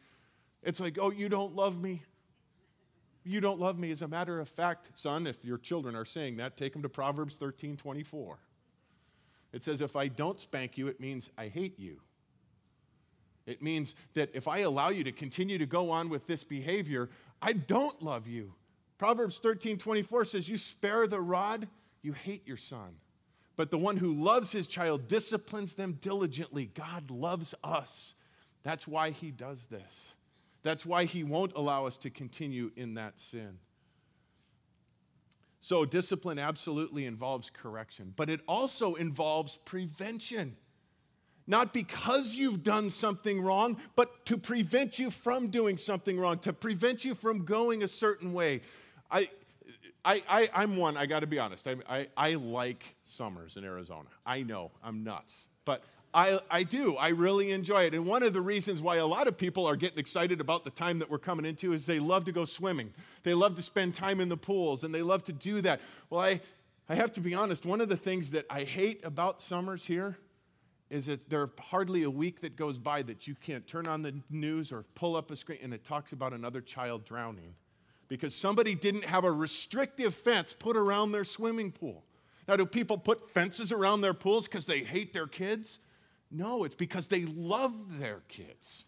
it's 0.62 0.80
like, 0.80 0.98
oh, 1.00 1.10
you 1.10 1.28
don't 1.28 1.54
love 1.54 1.80
me. 1.80 2.02
You 3.24 3.40
don't 3.40 3.60
love 3.60 3.78
me. 3.78 3.90
As 3.90 4.00
a 4.00 4.08
matter 4.08 4.40
of 4.40 4.48
fact, 4.48 4.90
son, 4.94 5.26
if 5.26 5.44
your 5.44 5.58
children 5.58 5.94
are 5.94 6.06
saying 6.06 6.38
that, 6.38 6.56
take 6.56 6.72
them 6.72 6.82
to 6.82 6.88
Proverbs 6.88 7.34
13 7.34 7.76
24. 7.76 8.38
It 9.52 9.64
says, 9.64 9.80
if 9.80 9.96
I 9.96 10.08
don't 10.08 10.40
spank 10.40 10.78
you, 10.78 10.88
it 10.88 11.00
means 11.00 11.30
I 11.36 11.48
hate 11.48 11.78
you. 11.78 12.00
It 13.46 13.62
means 13.62 13.94
that 14.12 14.30
if 14.34 14.46
I 14.46 14.58
allow 14.58 14.90
you 14.90 15.04
to 15.04 15.12
continue 15.12 15.56
to 15.58 15.66
go 15.66 15.90
on 15.90 16.10
with 16.10 16.26
this 16.26 16.44
behavior, 16.44 17.08
I 17.40 17.54
don't 17.54 18.00
love 18.02 18.28
you. 18.28 18.52
Proverbs 18.98 19.38
13 19.38 19.78
24 19.78 20.24
says, 20.24 20.48
You 20.48 20.58
spare 20.58 21.06
the 21.06 21.20
rod, 21.20 21.68
you 22.02 22.12
hate 22.12 22.46
your 22.46 22.56
son. 22.56 22.96
But 23.56 23.70
the 23.70 23.78
one 23.78 23.96
who 23.96 24.12
loves 24.12 24.52
his 24.52 24.66
child 24.66 25.08
disciplines 25.08 25.74
them 25.74 25.98
diligently. 26.00 26.66
God 26.66 27.10
loves 27.10 27.54
us. 27.64 28.14
That's 28.62 28.86
why 28.86 29.10
he 29.10 29.30
does 29.30 29.66
this. 29.66 30.14
That's 30.62 30.84
why 30.84 31.04
he 31.04 31.24
won't 31.24 31.52
allow 31.56 31.86
us 31.86 31.98
to 31.98 32.10
continue 32.10 32.70
in 32.76 32.94
that 32.94 33.18
sin. 33.18 33.58
So, 35.60 35.84
discipline 35.84 36.38
absolutely 36.38 37.04
involves 37.04 37.50
correction, 37.50 38.12
but 38.16 38.30
it 38.30 38.40
also 38.46 38.94
involves 38.94 39.58
prevention 39.58 40.56
not 41.48 41.72
because 41.72 42.36
you've 42.36 42.62
done 42.62 42.90
something 42.90 43.40
wrong, 43.40 43.78
but 43.96 44.26
to 44.26 44.36
prevent 44.36 44.98
you 44.98 45.10
from 45.10 45.48
doing 45.48 45.78
something 45.78 46.20
wrong, 46.20 46.38
to 46.40 46.52
prevent 46.52 47.06
you 47.06 47.14
from 47.14 47.46
going 47.46 47.82
a 47.82 47.88
certain 47.88 48.34
way. 48.34 48.60
I, 49.10 49.28
I, 50.04 50.22
I, 50.54 50.62
am 50.62 50.76
one, 50.76 50.96
I 50.96 51.06
got 51.06 51.20
to 51.20 51.26
be 51.26 51.38
honest. 51.38 51.66
I, 51.66 51.76
I, 51.88 52.08
I 52.16 52.34
like 52.34 52.96
summers 53.04 53.56
in 53.56 53.64
Arizona. 53.64 54.08
I 54.24 54.42
know, 54.42 54.70
I'm 54.82 55.04
nuts. 55.04 55.48
But 55.64 55.82
I, 56.14 56.40
I 56.50 56.62
do. 56.62 56.96
I 56.96 57.10
really 57.10 57.50
enjoy 57.50 57.84
it. 57.84 57.94
And 57.94 58.06
one 58.06 58.22
of 58.22 58.32
the 58.32 58.40
reasons 58.40 58.80
why 58.80 58.96
a 58.96 59.06
lot 59.06 59.28
of 59.28 59.36
people 59.36 59.66
are 59.66 59.76
getting 59.76 59.98
excited 59.98 60.40
about 60.40 60.64
the 60.64 60.70
time 60.70 60.98
that 61.00 61.10
we're 61.10 61.18
coming 61.18 61.44
into 61.44 61.72
is 61.72 61.84
they 61.84 61.98
love 61.98 62.24
to 62.24 62.32
go 62.32 62.44
swimming. 62.44 62.92
They 63.22 63.34
love 63.34 63.56
to 63.56 63.62
spend 63.62 63.94
time 63.94 64.20
in 64.20 64.28
the 64.28 64.36
pools 64.36 64.84
and 64.84 64.94
they 64.94 65.02
love 65.02 65.24
to 65.24 65.32
do 65.32 65.60
that. 65.62 65.80
Well, 66.08 66.20
I, 66.20 66.40
I 66.88 66.94
have 66.94 67.12
to 67.14 67.20
be 67.20 67.34
honest, 67.34 67.66
one 67.66 67.80
of 67.80 67.90
the 67.90 67.96
things 67.96 68.30
that 68.30 68.46
I 68.48 68.60
hate 68.64 69.04
about 69.04 69.42
summers 69.42 69.84
here 69.84 70.16
is 70.88 71.06
that 71.06 71.28
there 71.28 71.50
hardly 71.60 72.04
a 72.04 72.10
week 72.10 72.40
that 72.40 72.56
goes 72.56 72.78
by 72.78 73.02
that 73.02 73.26
you 73.26 73.34
can't 73.34 73.66
turn 73.66 73.86
on 73.86 74.00
the 74.00 74.14
news 74.30 74.72
or 74.72 74.84
pull 74.94 75.16
up 75.16 75.30
a 75.30 75.36
screen 75.36 75.58
and 75.62 75.74
it 75.74 75.84
talks 75.84 76.12
about 76.12 76.32
another 76.32 76.62
child 76.62 77.04
drowning 77.04 77.54
because 78.08 78.34
somebody 78.34 78.74
didn't 78.74 79.04
have 79.04 79.24
a 79.24 79.30
restrictive 79.30 80.14
fence 80.14 80.52
put 80.52 80.76
around 80.76 81.12
their 81.12 81.24
swimming 81.24 81.70
pool. 81.70 82.04
Now, 82.46 82.56
do 82.56 82.64
people 82.64 82.96
put 82.96 83.30
fences 83.30 83.72
around 83.72 84.00
their 84.00 84.14
pools 84.14 84.48
because 84.48 84.64
they 84.64 84.80
hate 84.80 85.12
their 85.12 85.26
kids? 85.26 85.80
No, 86.30 86.64
it's 86.64 86.74
because 86.74 87.08
they 87.08 87.24
love 87.24 88.00
their 88.00 88.22
kids. 88.28 88.84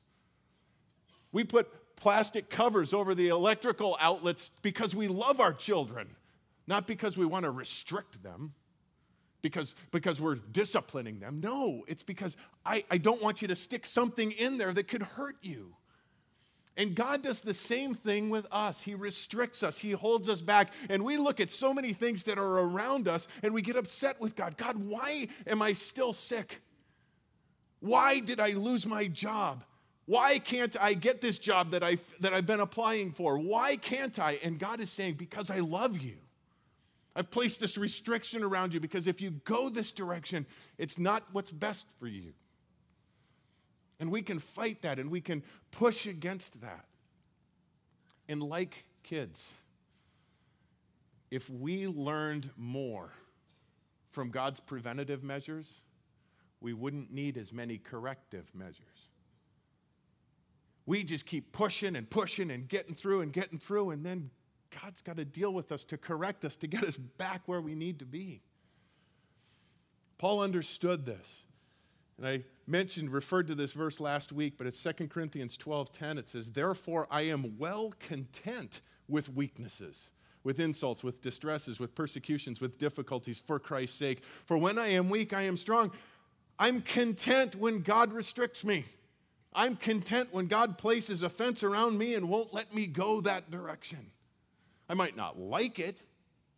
We 1.33 1.45
put 1.45 1.97
plastic 1.97 2.49
covers 2.49 2.95
over 2.95 3.15
the 3.15 3.29
electrical 3.29 3.97
outlets 4.01 4.51
because 4.63 4.95
we 4.95 5.09
love 5.09 5.41
our 5.41 5.53
children, 5.53 6.09
not 6.67 6.87
because 6.87 7.19
we 7.19 7.27
want 7.27 7.45
to 7.45 7.51
restrict 7.51 8.23
them 8.23 8.55
because, 9.43 9.75
because 9.91 10.21
we're 10.21 10.37
disciplining 10.37 11.19
them. 11.19 11.41
No, 11.41 11.85
it's 11.87 12.03
because 12.03 12.37
I, 12.65 12.85
I 12.91 12.99
don't 12.99 13.23
want 13.23 13.43
you 13.43 13.49
to 13.49 13.55
stick 13.55 13.87
something 13.87 14.33
in 14.33 14.59
there 14.59 14.73
that 14.73 14.89
could 14.89 15.03
hurt 15.03 15.37
you. 15.43 15.75
And 16.81 16.95
God 16.95 17.21
does 17.21 17.43
the 17.43 17.53
same 17.53 17.93
thing 17.93 18.31
with 18.31 18.47
us. 18.51 18.81
He 18.81 18.95
restricts 18.95 19.63
us, 19.63 19.79
He 19.79 19.91
holds 19.91 20.31
us 20.31 20.41
back. 20.41 20.73
And 20.89 21.05
we 21.05 21.19
look 21.19 21.39
at 21.39 21.53
so 21.53 21.75
many 21.75 21.93
things 21.93 22.25
that 22.25 22.39
are 22.39 22.61
around 22.61 23.07
us 23.07 23.29
and 23.43 23.53
we 23.53 23.61
get 23.61 23.77
upset 23.77 24.19
with 24.19 24.35
God. 24.35 24.57
God, 24.57 24.77
why 24.87 25.29
am 25.47 25.61
I 25.61 25.75
still 25.75 26.15
sick? 26.15 26.63
Why 27.81 28.21
did 28.21 28.41
I 28.41 28.53
lose 28.53 28.87
my 28.87 29.09
job? 29.09 29.63
Why 30.07 30.39
can't 30.39 30.75
I 30.81 30.95
get 30.95 31.21
this 31.21 31.39
job 31.39 31.73
that, 31.73 31.83
I've, 31.83 32.03
that 32.21 32.33
I've 32.33 32.47
been 32.47 32.61
applying 32.61 33.13
for? 33.13 33.37
Why 33.37 33.77
can't 33.77 34.19
I? 34.19 34.39
And 34.43 34.59
God 34.59 34.81
is 34.81 34.89
saying, 34.89 35.15
Because 35.15 35.51
I 35.51 35.59
love 35.59 35.99
you. 35.99 36.17
I've 37.15 37.31
placed 37.31 37.61
this 37.61 37.77
restriction 37.77 38.43
around 38.43 38.73
you 38.73 38.81
because 38.81 39.07
if 39.07 39.21
you 39.21 39.33
go 39.45 39.69
this 39.69 39.93
direction, 39.93 40.47
it's 40.79 40.99
not 40.99 41.25
what's 41.33 41.51
best 41.51 41.87
for 41.99 42.07
you. 42.07 42.33
And 44.01 44.11
we 44.11 44.23
can 44.23 44.39
fight 44.39 44.83
that 44.83 44.99
and 44.99 45.11
we 45.11 45.21
can 45.21 45.43
push 45.71 46.07
against 46.07 46.63
that. 46.63 46.87
And 48.29 48.43
like 48.43 48.85
kids, 49.03 49.59
if 51.31 51.49
we 51.51 51.87
learned 51.87 52.51
more 52.57 53.11
from 54.11 54.31
God's 54.31 54.59
preventative 54.59 55.23
measures, 55.23 55.83
we 56.61 56.73
wouldn't 56.73 57.13
need 57.13 57.37
as 57.37 57.53
many 57.53 57.79
corrective 57.79 58.51
measures. 58.55 59.09
We 60.87 61.05
just 61.05 61.27
keep 61.27 61.53
pushing 61.53 61.95
and 61.95 62.09
pushing 62.09 62.51
and 62.51 62.67
getting 62.67 62.95
through 62.95 63.21
and 63.21 63.33
getting 63.33 63.59
through, 63.59 63.91
and 63.91 64.05
then 64.05 64.31
God's 64.83 65.03
got 65.03 65.19
to 65.19 65.25
deal 65.25 65.53
with 65.53 65.73
us 65.73 65.85
to 65.85 65.97
correct 65.97 66.45
us, 66.45 66.57
to 66.57 66.67
get 66.67 66.83
us 66.85 66.97
back 66.97 67.43
where 67.47 67.61
we 67.61 67.75
need 67.75 67.99
to 68.01 68.07
be. 68.07 68.43
Paul 70.19 70.43
understood 70.43 71.07
this. 71.07 71.45
And 72.21 72.29
I 72.29 72.45
mentioned, 72.67 73.11
referred 73.11 73.47
to 73.47 73.55
this 73.55 73.73
verse 73.73 73.99
last 73.99 74.31
week, 74.31 74.59
but 74.59 74.67
it's 74.67 74.79
2 74.83 75.09
Corinthians 75.09 75.57
12:10. 75.57 76.19
It 76.19 76.29
says, 76.29 76.53
Therefore 76.53 77.07
I 77.11 77.23
am 77.23 77.57
well 77.59 77.95
content 77.99 78.83
with 79.09 79.31
weaknesses, 79.31 80.11
with 80.45 80.61
insults, 80.61 81.03
with 81.03 81.23
distresses, 81.23 81.81
with 81.81 81.95
persecutions, 81.95 82.61
with 82.61 82.79
difficulties 82.79 83.41
for 83.41 83.59
Christ's 83.59 83.99
sake. 83.99 84.23
For 84.45 84.59
when 84.59 84.79
I 84.79 84.89
am 84.89 85.09
weak, 85.09 85.33
I 85.33 85.43
am 85.43 85.57
strong. 85.57 85.93
I'm 86.59 86.83
content 86.83 87.57
when 87.57 87.81
God 87.81 88.13
restricts 88.13 88.65
me. 88.65 88.85
I'm 89.55 89.77
content 89.77 90.29
when 90.31 90.47
God 90.47 90.77
places 90.77 91.23
a 91.23 91.31
fence 91.31 91.63
around 91.63 91.97
me 91.97 92.15
and 92.15 92.29
won't 92.29 92.53
let 92.53 92.75
me 92.75 92.87
go 92.87 93.23
that 93.23 93.51
direction. 93.51 94.11
I 94.91 94.95
might 94.95 95.17
not 95.17 95.39
like 95.39 95.79
it, 95.79 96.03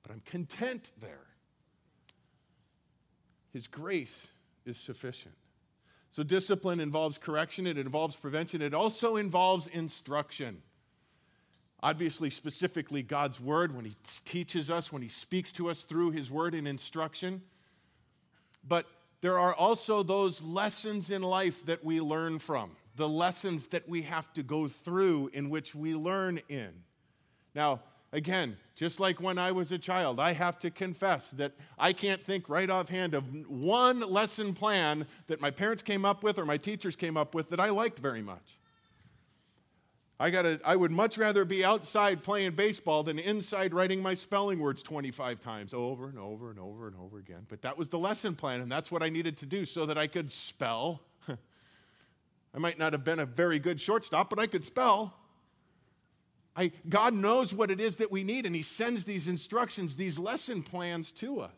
but 0.02 0.11
I'm 0.11 0.23
content 0.26 0.90
there. 1.00 1.26
His 3.52 3.69
grace 3.69 4.33
is 4.66 4.76
sufficient. 4.76 5.35
So, 6.12 6.23
discipline 6.23 6.78
involves 6.78 7.16
correction, 7.16 7.66
it 7.66 7.78
involves 7.78 8.16
prevention, 8.16 8.61
it 8.61 8.75
also 8.75 9.16
involves 9.16 9.66
instruction. 9.66 10.61
Obviously, 11.83 12.28
specifically, 12.28 13.02
God's 13.02 13.40
word 13.40 13.75
when 13.75 13.87
He 13.87 13.95
teaches 14.26 14.71
us, 14.71 14.92
when 14.92 15.00
He 15.00 15.09
speaks 15.09 15.52
to 15.52 15.71
us 15.71 15.85
through 15.85 16.11
His 16.11 16.31
word 16.31 16.54
and 16.54 16.69
instruction. 16.69 17.40
But 18.69 18.87
there 19.23 19.38
are 19.38 19.54
also 19.54 20.02
those 20.02 20.42
lessons 20.42 21.11
in 21.11 21.23
life 21.23 21.64
that 21.64 21.83
we 21.83 21.99
learn 22.02 22.38
from, 22.38 22.76
the 22.95 23.09
lessons 23.09 23.69
that 23.69 23.88
we 23.88 24.02
have 24.02 24.31
to 24.35 24.42
go 24.42 24.69
through 24.69 25.31
in 25.33 25.49
which 25.49 25.75
we 25.75 25.95
learn 25.95 26.40
in. 26.50 26.73
Now, 27.54 27.81
Again, 28.12 28.59
just 28.75 29.00
like 29.00 29.21
when 29.21 29.38
I 29.38 29.52
was 29.52 29.73
a 29.73 29.78
child, 29.78 30.21
I 30.21 30.33
have 30.33 30.59
to 30.61 30.71
confess 30.71 31.31
that 31.33 31.52
I 31.78 31.92
can't 31.95 32.23
think 32.23 32.49
right 32.49 32.69
offhand 32.69 33.14
of 33.14 33.25
one 33.49 34.00
lesson 34.00 34.52
plan 34.52 35.07
that 35.28 35.40
my 35.40 35.50
parents 35.50 35.83
came 35.83 36.04
up 36.04 36.23
with 36.23 36.38
or 36.38 36.45
my 36.45 36.59
teachers 36.59 36.95
came 36.95 37.16
up 37.16 37.35
with 37.35 37.49
that 37.50 37.61
I 37.61 37.71
liked 37.71 37.99
very 37.99 38.23
much. 38.23 38.59
I, 40.21 40.31
gotta, 40.31 40.61
I 40.64 40.76
would 40.76 40.92
much 40.92 41.19
rather 41.19 41.45
be 41.45 41.64
outside 41.64 42.23
playing 42.23 42.52
baseball 42.52 43.02
than 43.02 43.19
inside 43.19 43.75
writing 43.75 44.00
my 44.00 44.14
spelling 44.14 44.61
words 44.61 44.83
25 44.83 45.40
times 45.40 45.75
over 45.75 46.09
and 46.09 46.19
over 46.19 46.50
and 46.50 46.61
over 46.61 46.87
and 46.87 46.97
over 46.97 47.19
again. 47.19 47.47
But 47.49 47.62
that 47.62 47.76
was 47.76 47.88
the 47.88 47.99
lesson 47.99 48.37
plan, 48.37 48.61
and 48.61 48.71
that's 48.71 48.92
what 48.92 49.02
I 49.02 49.09
needed 49.09 49.38
to 49.38 49.47
do 49.47 49.64
so 49.64 49.87
that 49.87 49.99
I 49.99 50.07
could 50.07 50.31
spell. 50.31 51.00
I 51.28 52.59
might 52.59 52.78
not 52.78 52.92
have 52.92 53.02
been 53.02 53.19
a 53.19 53.26
very 53.26 53.59
good 53.59 53.81
shortstop, 53.81 54.31
but 54.31 54.38
I 54.38 54.47
could 54.47 54.64
spell. 54.64 55.14
I, 56.55 56.73
God 56.89 57.15
knows 57.15 57.55
what 57.55 57.71
it 57.71 57.81
is 57.81 57.97
that 57.97 58.13
we 58.13 58.25
need, 58.25 58.45
and 58.45 58.55
He 58.55 58.63
sends 58.63 59.05
these 59.05 59.29
instructions, 59.29 59.97
these 59.97 60.19
lesson 60.19 60.63
plans 60.63 61.11
to 61.13 61.41
us. 61.41 61.51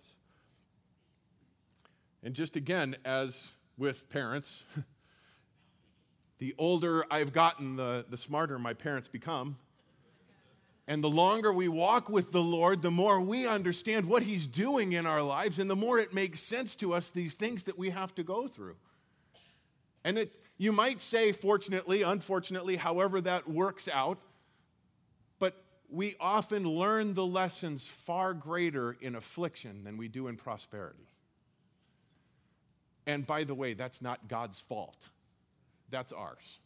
And 2.23 2.35
just 2.35 2.57
again, 2.57 2.97
as 3.05 3.53
with 3.77 4.09
parents, 4.09 4.65
the 6.39 6.55
older 6.59 7.05
I've 7.11 7.33
gotten, 7.33 7.77
the, 7.77 8.07
the 8.09 8.17
smarter 8.17 8.59
my 8.59 8.75
parents 8.75 9.09
become. 9.09 9.57
And 10.87 11.03
the 11.03 11.11
longer 11.11 11.53
we 11.53 11.69
walk 11.69 12.11
with 12.11 12.31
the 12.31 12.43
Lord, 12.43 12.83
the 12.83 12.91
more 12.91 13.21
we 13.21 13.49
understand 13.49 14.07
what 14.07 14.23
He's 14.23 14.47
doing 14.47 14.93
in 14.93 15.07
our 15.07 15.23
lives, 15.23 15.59
and 15.59 15.69
the 15.69 15.77
more 15.77 15.99
it 15.99 16.13
makes 16.13 16.41
sense 16.41 16.77
to 16.77 16.95
us, 16.95 17.11
these 17.11 17.35
things 17.35 17.65
that 17.65 17.79
we 17.79 17.91
have 17.91 18.15
to 18.15 18.23
go 18.23 18.47
through. 18.47 18.77
And 20.05 20.19
it, 20.19 20.33
you 20.59 20.73
might 20.73 21.01
say, 21.01 21.33
fortunately, 21.33 22.03
unfortunately, 22.03 22.77
however 22.77 23.21
that 23.23 23.49
works 23.49 23.89
out, 23.89 24.19
we 25.91 26.17
often 26.21 26.65
learn 26.69 27.15
the 27.15 27.27
lessons 27.27 27.87
far 27.87 28.35
greater 28.35 28.97
in 29.01 29.15
affliction 29.15 29.85
than 29.85 29.97
we 29.97 30.09
do 30.09 30.29
in 30.29 30.37
prosperity. 30.37 31.09
And 33.07 33.27
by 33.27 33.45
the 33.45 33.55
way, 33.55 33.75
that's 33.75 34.03
not 34.03 34.29
God's 34.29 34.61
fault, 34.61 35.09
that's 35.91 36.13
ours. 36.13 36.59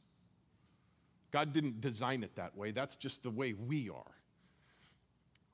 God 1.31 1.53
didn't 1.53 1.81
design 1.81 2.23
it 2.23 2.37
that 2.37 2.57
way, 2.57 2.71
that's 2.71 2.97
just 2.97 3.23
the 3.23 3.31
way 3.31 3.53
we 3.53 3.91
are. 3.91 4.15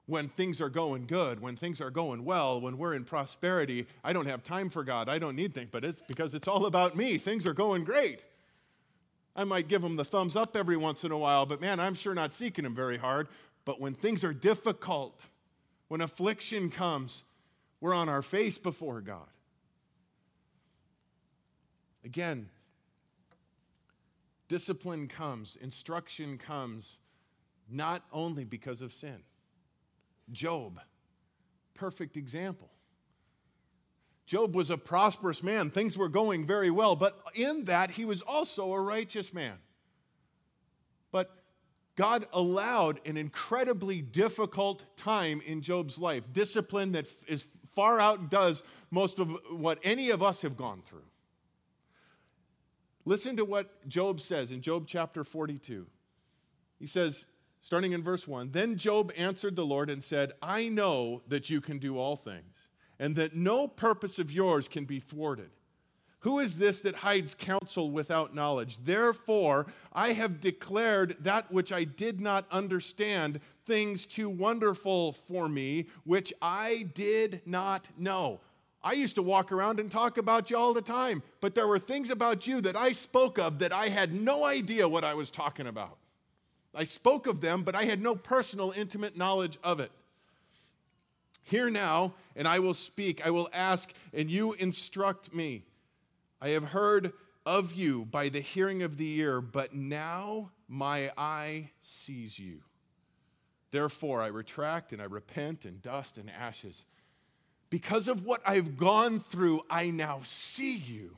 when 0.06 0.28
things 0.28 0.61
are 0.61 0.68
going 0.68 1.06
good, 1.06 1.40
when 1.40 1.56
things 1.56 1.80
are 1.80 1.90
going 1.90 2.25
well, 2.25 2.61
when 2.61 2.76
we're 2.76 2.94
in 2.94 3.04
prosperity. 3.04 3.87
I 4.02 4.12
don't 4.12 4.26
have 4.26 4.42
time 4.42 4.68
for 4.68 4.85
God. 4.85 5.09
I 5.09 5.18
don't 5.18 5.37
need 5.37 5.54
things, 5.54 5.68
but 5.71 5.85
it's 5.85 6.02
because 6.02 6.35
it's 6.35 6.47
all 6.47 6.66
about 6.66 6.94
me. 6.94 7.16
Things 7.16 7.47
are 7.47 7.54
going 7.54 7.85
great. 7.85 8.23
I 9.35 9.44
might 9.44 9.66
give 9.66 9.83
him 9.83 9.97
the 9.97 10.04
thumbs 10.04 10.37
up 10.37 10.56
every 10.56 10.76
once 10.76 11.04
in 11.04 11.11
a 11.11 11.18
while, 11.18 11.47
but 11.47 11.61
man, 11.61 11.80
I'm 11.80 11.94
sure 11.94 12.14
not 12.14 12.35
seeking 12.35 12.64
him 12.64 12.75
very 12.75 12.99
hard. 12.99 13.28
But 13.64 13.80
when 13.80 13.94
things 13.94 14.25
are 14.25 14.35
difficult, 14.35 15.26
when 15.88 16.00
affliction 16.00 16.71
comes, 16.71 17.25
we're 17.80 17.94
on 17.94 18.09
our 18.09 18.23
face 18.23 18.59
before 18.59 19.00
God. 19.00 19.28
Again, 22.04 22.50
discipline 24.49 25.09
comes, 25.09 25.56
instruction 25.61 26.37
comes, 26.37 26.99
not 27.71 28.02
only 28.12 28.44
because 28.44 28.83
of 28.83 28.92
sin. 28.92 29.23
Job, 30.30 30.80
perfect 31.75 32.16
example. 32.16 32.71
Job 34.26 34.54
was 34.54 34.71
a 34.71 34.78
prosperous 34.78 35.42
man. 35.42 35.71
Things 35.71 35.99
were 35.99 36.09
going 36.09 36.47
very 36.47 36.71
well, 36.71 36.97
but 36.97 37.21
in 37.35 37.64
that, 37.64 37.90
he 37.90 38.04
was 38.04 38.23
also 38.23 38.73
a 38.73 38.80
righteous 38.80 39.35
man. 39.35 39.59
God 41.96 42.26
allowed 42.32 43.00
an 43.06 43.16
incredibly 43.16 44.00
difficult 44.00 44.96
time 44.96 45.40
in 45.46 45.60
Job's 45.60 45.98
life, 45.98 46.32
discipline 46.32 46.92
that 46.92 47.06
is 47.28 47.46
far 47.74 48.00
outdoes 48.00 48.62
most 48.90 49.18
of 49.18 49.36
what 49.50 49.78
any 49.82 50.10
of 50.10 50.22
us 50.22 50.42
have 50.42 50.56
gone 50.56 50.82
through. 50.82 51.04
Listen 53.04 53.36
to 53.36 53.44
what 53.44 53.86
Job 53.88 54.20
says 54.20 54.50
in 54.50 54.60
Job 54.60 54.84
chapter 54.86 55.24
42. 55.24 55.86
He 56.78 56.86
says, 56.86 57.26
starting 57.60 57.92
in 57.92 58.02
verse 58.02 58.26
1 58.26 58.50
Then 58.52 58.76
Job 58.76 59.12
answered 59.16 59.56
the 59.56 59.66
Lord 59.66 59.90
and 59.90 60.02
said, 60.02 60.32
I 60.42 60.68
know 60.68 61.22
that 61.28 61.50
you 61.50 61.60
can 61.60 61.78
do 61.78 61.98
all 61.98 62.16
things 62.16 62.68
and 62.98 63.16
that 63.16 63.34
no 63.34 63.68
purpose 63.68 64.18
of 64.18 64.32
yours 64.32 64.68
can 64.68 64.84
be 64.84 65.00
thwarted. 65.00 65.50
Who 66.25 66.38
is 66.38 66.57
this 66.57 66.81
that 66.81 66.95
hides 66.95 67.35
counsel 67.35 67.90
without 67.90 68.35
knowledge? 68.35 68.78
Therefore, 68.78 69.66
I 69.93 70.14
have 70.14 70.40
declared 70.40 71.19
that 71.21 71.52
which 71.52 71.71
I 71.71 71.85
did 71.85 72.19
not 72.19 72.47
understand, 72.50 73.40
things 73.66 74.07
too 74.07 74.31
wonderful 74.31 75.12
for 75.12 75.50
me, 75.50 75.88
which 76.04 76.33
I 76.40 76.88
did 76.95 77.43
not 77.45 77.88
know. 77.99 78.40
I 78.83 78.93
used 78.93 79.16
to 79.16 79.23
walk 79.23 79.52
around 79.52 79.78
and 79.78 79.90
talk 79.90 80.16
about 80.16 80.49
you 80.49 80.57
all 80.57 80.73
the 80.73 80.81
time, 80.81 81.23
but 81.43 81.54
there 81.54 81.69
were 81.69 81.78
things 81.78 82.09
about 82.09 82.47
you 82.47 82.62
that 82.62 82.75
I 82.75 82.93
spoke 82.93 83.38
of 83.38 83.59
that 83.59 83.75
I 83.75 83.90
had 83.90 84.14
no 84.14 84.47
idea 84.47 84.88
what 84.88 85.04
I 85.04 85.12
was 85.12 85.31
talking 85.31 85.66
about. 85.66 85.99
I 86.75 86.85
spoke 86.85 87.26
of 87.26 87.43
them, 87.43 87.64
but 87.64 87.75
I 87.75 87.85
had 87.85 88.00
no 88.00 88.16
personal, 88.16 88.73
intimate 88.75 89.14
knowledge 89.14 89.59
of 89.62 89.78
it. 89.78 89.93
Hear 91.43 91.69
now, 91.69 92.14
and 92.35 92.49
I 92.49 92.61
will 92.61 92.73
speak. 92.73 93.26
I 93.26 93.31
will 93.31 93.50
ask, 93.52 93.93
and 94.14 94.31
you 94.31 94.54
instruct 94.54 95.35
me. 95.35 95.64
I 96.44 96.50
have 96.50 96.64
heard 96.64 97.14
of 97.46 97.72
you 97.72 98.04
by 98.04 98.28
the 98.28 98.40
hearing 98.40 98.82
of 98.82 98.98
the 98.98 99.18
ear, 99.18 99.40
but 99.40 99.74
now 99.74 100.50
my 100.68 101.10
eye 101.16 101.70
sees 101.80 102.38
you. 102.38 102.60
Therefore, 103.70 104.20
I 104.20 104.26
retract 104.26 104.92
and 104.92 105.00
I 105.00 105.06
repent 105.06 105.64
in 105.64 105.80
dust 105.80 106.18
and 106.18 106.28
ashes. 106.28 106.84
Because 107.70 108.08
of 108.08 108.26
what 108.26 108.42
I've 108.44 108.76
gone 108.76 109.20
through, 109.20 109.62
I 109.70 109.88
now 109.88 110.20
see 110.22 110.76
you. 110.76 111.16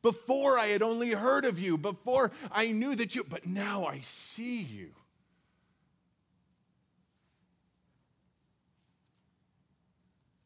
Before 0.00 0.58
I 0.58 0.68
had 0.68 0.80
only 0.80 1.10
heard 1.10 1.44
of 1.44 1.58
you, 1.58 1.76
before 1.76 2.32
I 2.50 2.72
knew 2.72 2.94
that 2.94 3.14
you, 3.14 3.24
but 3.24 3.44
now 3.46 3.84
I 3.84 4.00
see 4.00 4.62
you. 4.62 4.92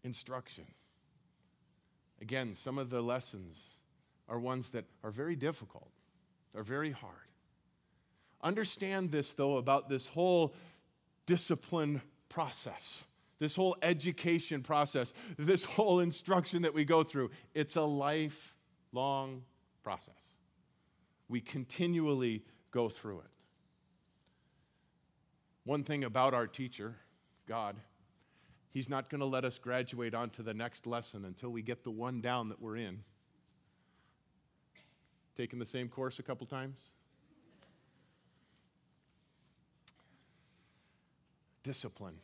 instruction. 0.02 0.64
Again, 2.20 2.54
some 2.54 2.76
of 2.76 2.90
the 2.90 3.00
lessons 3.00 3.78
are 4.28 4.38
ones 4.38 4.70
that 4.70 4.84
are 5.02 5.10
very 5.10 5.36
difficult, 5.36 5.90
are 6.54 6.62
very 6.62 6.90
hard. 6.90 7.14
Understand 8.42 9.10
this, 9.10 9.34
though, 9.34 9.56
about 9.56 9.88
this 9.88 10.06
whole 10.06 10.54
discipline 11.26 12.02
process, 12.28 13.04
this 13.38 13.56
whole 13.56 13.76
education 13.82 14.62
process, 14.62 15.14
this 15.38 15.64
whole 15.76 16.00
instruction 16.00 16.62
that 16.62 16.74
we 16.74 16.84
go 16.84 17.02
through. 17.02 17.30
It's 17.54 17.76
a 17.76 17.82
lifelong 17.82 19.42
process. 19.82 20.28
We 21.28 21.40
continually 21.40 22.44
go 22.70 22.88
through 22.88 23.20
it. 23.20 23.30
One 25.64 25.82
thing 25.82 26.04
about 26.04 26.34
our 26.34 26.46
teacher, 26.46 26.96
God, 27.46 27.76
He's 28.70 28.90
not 28.90 29.08
going 29.08 29.20
to 29.20 29.26
let 29.26 29.44
us 29.44 29.56
graduate 29.56 30.14
onto 30.14 30.42
the 30.42 30.52
next 30.52 30.84
lesson 30.84 31.24
until 31.24 31.50
we 31.50 31.62
get 31.62 31.84
the 31.84 31.92
one 31.92 32.20
down 32.20 32.48
that 32.48 32.60
we're 32.60 32.76
in. 32.76 33.04
Taken 35.36 35.58
the 35.58 35.66
same 35.66 35.88
course 35.88 36.18
a 36.18 36.22
couple 36.22 36.46
times? 36.46 36.78
Discipline. 41.62 42.18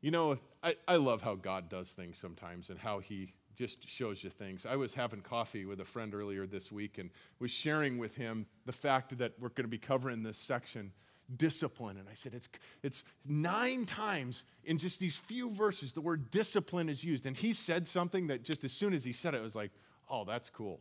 You 0.00 0.10
know, 0.10 0.38
I, 0.62 0.76
I 0.86 0.96
love 0.96 1.22
how 1.22 1.34
God 1.34 1.68
does 1.68 1.92
things 1.92 2.18
sometimes 2.18 2.70
and 2.70 2.78
how 2.78 3.00
He 3.00 3.32
just 3.54 3.88
shows 3.88 4.24
you 4.24 4.30
things. 4.30 4.66
I 4.66 4.76
was 4.76 4.94
having 4.94 5.20
coffee 5.20 5.64
with 5.64 5.80
a 5.80 5.84
friend 5.84 6.14
earlier 6.14 6.46
this 6.46 6.72
week 6.72 6.98
and 6.98 7.10
was 7.38 7.50
sharing 7.50 7.98
with 7.98 8.16
him 8.16 8.46
the 8.66 8.72
fact 8.72 9.16
that 9.18 9.32
we're 9.38 9.50
going 9.50 9.64
to 9.64 9.68
be 9.68 9.78
covering 9.78 10.22
this 10.22 10.38
section 10.38 10.92
discipline. 11.36 11.96
And 11.96 12.08
I 12.08 12.14
said, 12.14 12.34
it's, 12.34 12.48
it's 12.82 13.04
nine 13.24 13.86
times 13.86 14.44
in 14.64 14.78
just 14.78 15.00
these 15.00 15.16
few 15.16 15.50
verses 15.50 15.92
the 15.92 16.00
word 16.00 16.30
discipline 16.30 16.88
is 16.88 17.02
used. 17.04 17.26
And 17.26 17.36
he 17.36 17.52
said 17.52 17.88
something 17.88 18.26
that 18.26 18.44
just 18.44 18.64
as 18.64 18.72
soon 18.72 18.92
as 18.92 19.04
he 19.04 19.12
said 19.12 19.34
it, 19.34 19.38
I 19.38 19.42
was 19.42 19.54
like, 19.54 19.70
oh, 20.10 20.24
that's 20.24 20.50
cool. 20.50 20.80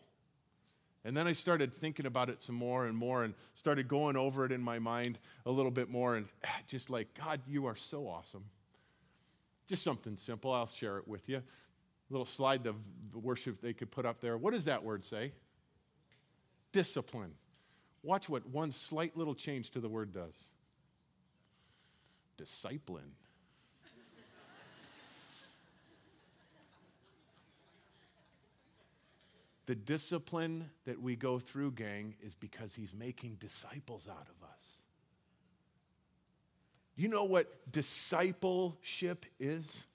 And 1.06 1.16
then 1.18 1.28
I 1.28 1.34
started 1.34 1.74
thinking 1.74 2.06
about 2.06 2.30
it 2.30 2.42
some 2.42 2.56
more 2.56 2.86
and 2.86 2.98
more 2.98 3.24
and 3.24 3.34
started 3.56 3.88
going 3.88 4.16
over 4.16 4.46
it 4.46 4.52
in 4.52 4.62
my 4.62 4.80
mind 4.80 5.20
a 5.46 5.52
little 5.52 5.72
bit 5.72 5.90
more 5.90 6.16
and 6.16 6.28
ah, 6.46 6.60
just 6.68 6.90
like, 6.90 7.14
God, 7.14 7.42
you 7.48 7.66
are 7.66 7.76
so 7.76 8.08
awesome. 8.08 8.46
Just 9.68 9.84
something 9.84 10.16
simple. 10.16 10.52
I'll 10.54 10.66
share 10.66 10.98
it 10.98 11.08
with 11.08 11.28
you. 11.28 11.38
A 11.38 11.44
little 12.10 12.26
slide 12.26 12.66
of 12.68 12.76
worship 13.14 13.62
they 13.62 13.74
could 13.74 13.92
put 13.92 14.06
up 14.06 14.22
there. 14.22 14.38
What 14.38 14.54
does 14.54 14.66
that 14.66 14.84
word 14.84 15.04
say? 15.04 15.34
Discipline. 16.72 17.34
Watch 18.02 18.30
what 18.30 18.48
one 18.48 18.72
slight 18.72 19.18
little 19.18 19.36
change 19.36 19.72
to 19.72 19.80
the 19.80 19.90
word 19.90 20.14
does 20.14 20.36
discipline. 22.38 23.12
The 29.74 29.80
discipline 29.80 30.70
that 30.86 31.02
we 31.02 31.16
go 31.16 31.40
through, 31.40 31.72
gang, 31.72 32.14
is 32.22 32.36
because 32.36 32.76
he's 32.76 32.94
making 32.94 33.38
disciples 33.40 34.08
out 34.08 34.28
of 34.30 34.48
us. 34.48 34.68
You 36.96 37.08
know 37.08 37.24
what 37.24 37.48
discipleship 37.72 39.26
is? 39.40 39.88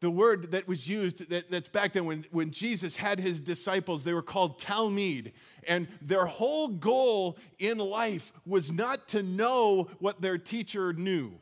the 0.00 0.10
word 0.10 0.50
that 0.50 0.68
was 0.68 0.86
used 0.86 1.30
that, 1.30 1.50
that's 1.50 1.68
back 1.68 1.94
then 1.94 2.04
when, 2.04 2.26
when 2.30 2.50
Jesus 2.50 2.94
had 2.94 3.18
his 3.18 3.40
disciples, 3.40 4.04
they 4.04 4.12
were 4.12 4.20
called 4.20 4.58
Talmud. 4.58 5.32
And 5.66 5.88
their 6.02 6.26
whole 6.26 6.68
goal 6.68 7.38
in 7.58 7.78
life 7.78 8.30
was 8.44 8.70
not 8.70 9.08
to 9.08 9.22
know 9.22 9.88
what 10.00 10.20
their 10.20 10.36
teacher 10.36 10.92
knew, 10.92 11.32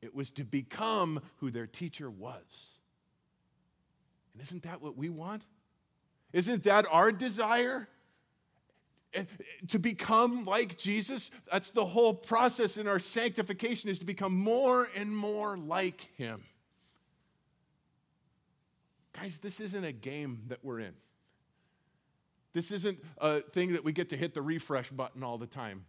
it 0.00 0.14
was 0.14 0.30
to 0.32 0.44
become 0.44 1.20
who 1.36 1.50
their 1.50 1.66
teacher 1.66 2.08
was. 2.08 2.78
And 4.32 4.42
isn't 4.42 4.62
that 4.62 4.80
what 4.80 4.96
we 4.96 5.08
want? 5.08 5.42
Isn't 6.32 6.64
that 6.64 6.86
our 6.90 7.12
desire? 7.12 7.88
Eh, 9.14 9.24
to 9.68 9.78
become 9.78 10.44
like 10.44 10.76
Jesus, 10.76 11.30
that's 11.50 11.70
the 11.70 11.84
whole 11.84 12.12
process 12.12 12.76
in 12.76 12.86
our 12.86 12.98
sanctification 12.98 13.88
is 13.88 13.98
to 14.00 14.04
become 14.04 14.34
more 14.36 14.88
and 14.94 15.14
more 15.14 15.56
like 15.56 16.08
him. 16.16 16.44
Guys, 19.14 19.38
this 19.38 19.60
isn't 19.60 19.84
a 19.84 19.92
game 19.92 20.42
that 20.48 20.58
we're 20.62 20.80
in. 20.80 20.94
This 22.52 22.70
isn't 22.70 22.98
a 23.18 23.40
thing 23.40 23.72
that 23.72 23.84
we 23.84 23.92
get 23.92 24.10
to 24.10 24.16
hit 24.16 24.34
the 24.34 24.42
refresh 24.42 24.90
button 24.90 25.22
all 25.22 25.38
the 25.38 25.46
time. 25.46 25.84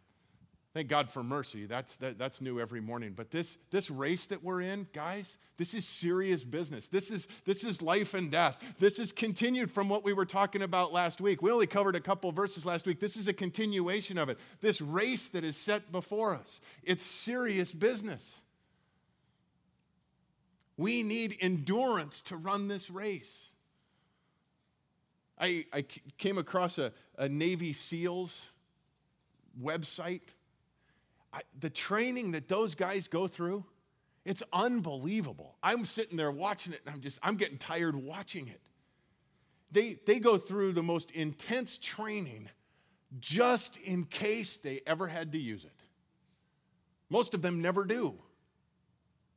Thank 0.73 0.87
God 0.87 1.09
for 1.09 1.23
mercy. 1.23 1.65
That's, 1.65 1.95
that, 1.97 2.19
that's 2.19 2.41
new 2.41 2.59
every 2.59 2.79
morning. 2.79 3.13
But 3.15 3.31
this, 3.31 3.57
this 3.71 3.89
race 3.89 4.27
that 4.27 4.43
we're 4.43 4.61
in, 4.61 4.87
guys, 4.93 5.39
this 5.57 5.73
is 5.73 5.87
serious 5.87 6.43
business. 6.43 6.87
This 6.89 7.09
is, 7.09 7.27
this 7.43 7.63
is 7.63 7.81
life 7.81 8.13
and 8.13 8.29
death. 8.29 8.75
This 8.77 8.99
is 8.99 9.11
continued 9.11 9.71
from 9.71 9.89
what 9.89 10.03
we 10.03 10.13
were 10.13 10.27
talking 10.27 10.61
about 10.61 10.93
last 10.93 11.21
week. 11.21 11.41
We 11.41 11.51
only 11.51 11.65
covered 11.65 11.95
a 11.95 11.99
couple 11.99 12.31
verses 12.31 12.67
last 12.67 12.85
week. 12.85 12.99
This 12.99 13.17
is 13.17 13.27
a 13.27 13.33
continuation 13.33 14.19
of 14.19 14.29
it. 14.29 14.37
This 14.61 14.79
race 14.79 15.29
that 15.29 15.43
is 15.43 15.57
set 15.57 15.91
before 15.91 16.35
us, 16.35 16.61
it's 16.83 17.03
serious 17.03 17.71
business. 17.71 18.39
We 20.77 21.03
need 21.03 21.35
endurance 21.41 22.21
to 22.21 22.37
run 22.37 22.69
this 22.69 22.89
race. 22.89 23.51
I, 25.37 25.65
I 25.73 25.81
came 26.17 26.37
across 26.37 26.77
a, 26.77 26.93
a 27.17 27.27
Navy 27.27 27.73
SEALs 27.73 28.51
website. 29.61 30.21
I, 31.31 31.41
the 31.59 31.69
training 31.69 32.31
that 32.31 32.47
those 32.47 32.75
guys 32.75 33.07
go 33.07 33.27
through, 33.27 33.65
It's 34.25 34.43
unbelievable. 34.53 35.55
I'm 35.63 35.85
sitting 35.85 36.17
there 36.17 36.31
watching 36.31 36.73
it 36.73 36.81
and 36.85 36.93
I'm 36.93 37.01
just, 37.01 37.19
I'm 37.23 37.35
getting 37.35 37.57
tired 37.57 37.95
watching 37.95 38.47
it. 38.47 38.61
They, 39.71 39.97
they 40.05 40.19
go 40.19 40.37
through 40.37 40.73
the 40.73 40.83
most 40.83 41.11
intense 41.11 41.77
training 41.77 42.49
just 43.19 43.77
in 43.77 44.05
case 44.05 44.57
they 44.57 44.81
ever 44.85 45.07
had 45.07 45.31
to 45.31 45.39
use 45.39 45.65
it. 45.65 45.71
Most 47.09 47.33
of 47.33 47.41
them 47.41 47.61
never 47.61 47.83
do. 47.85 48.19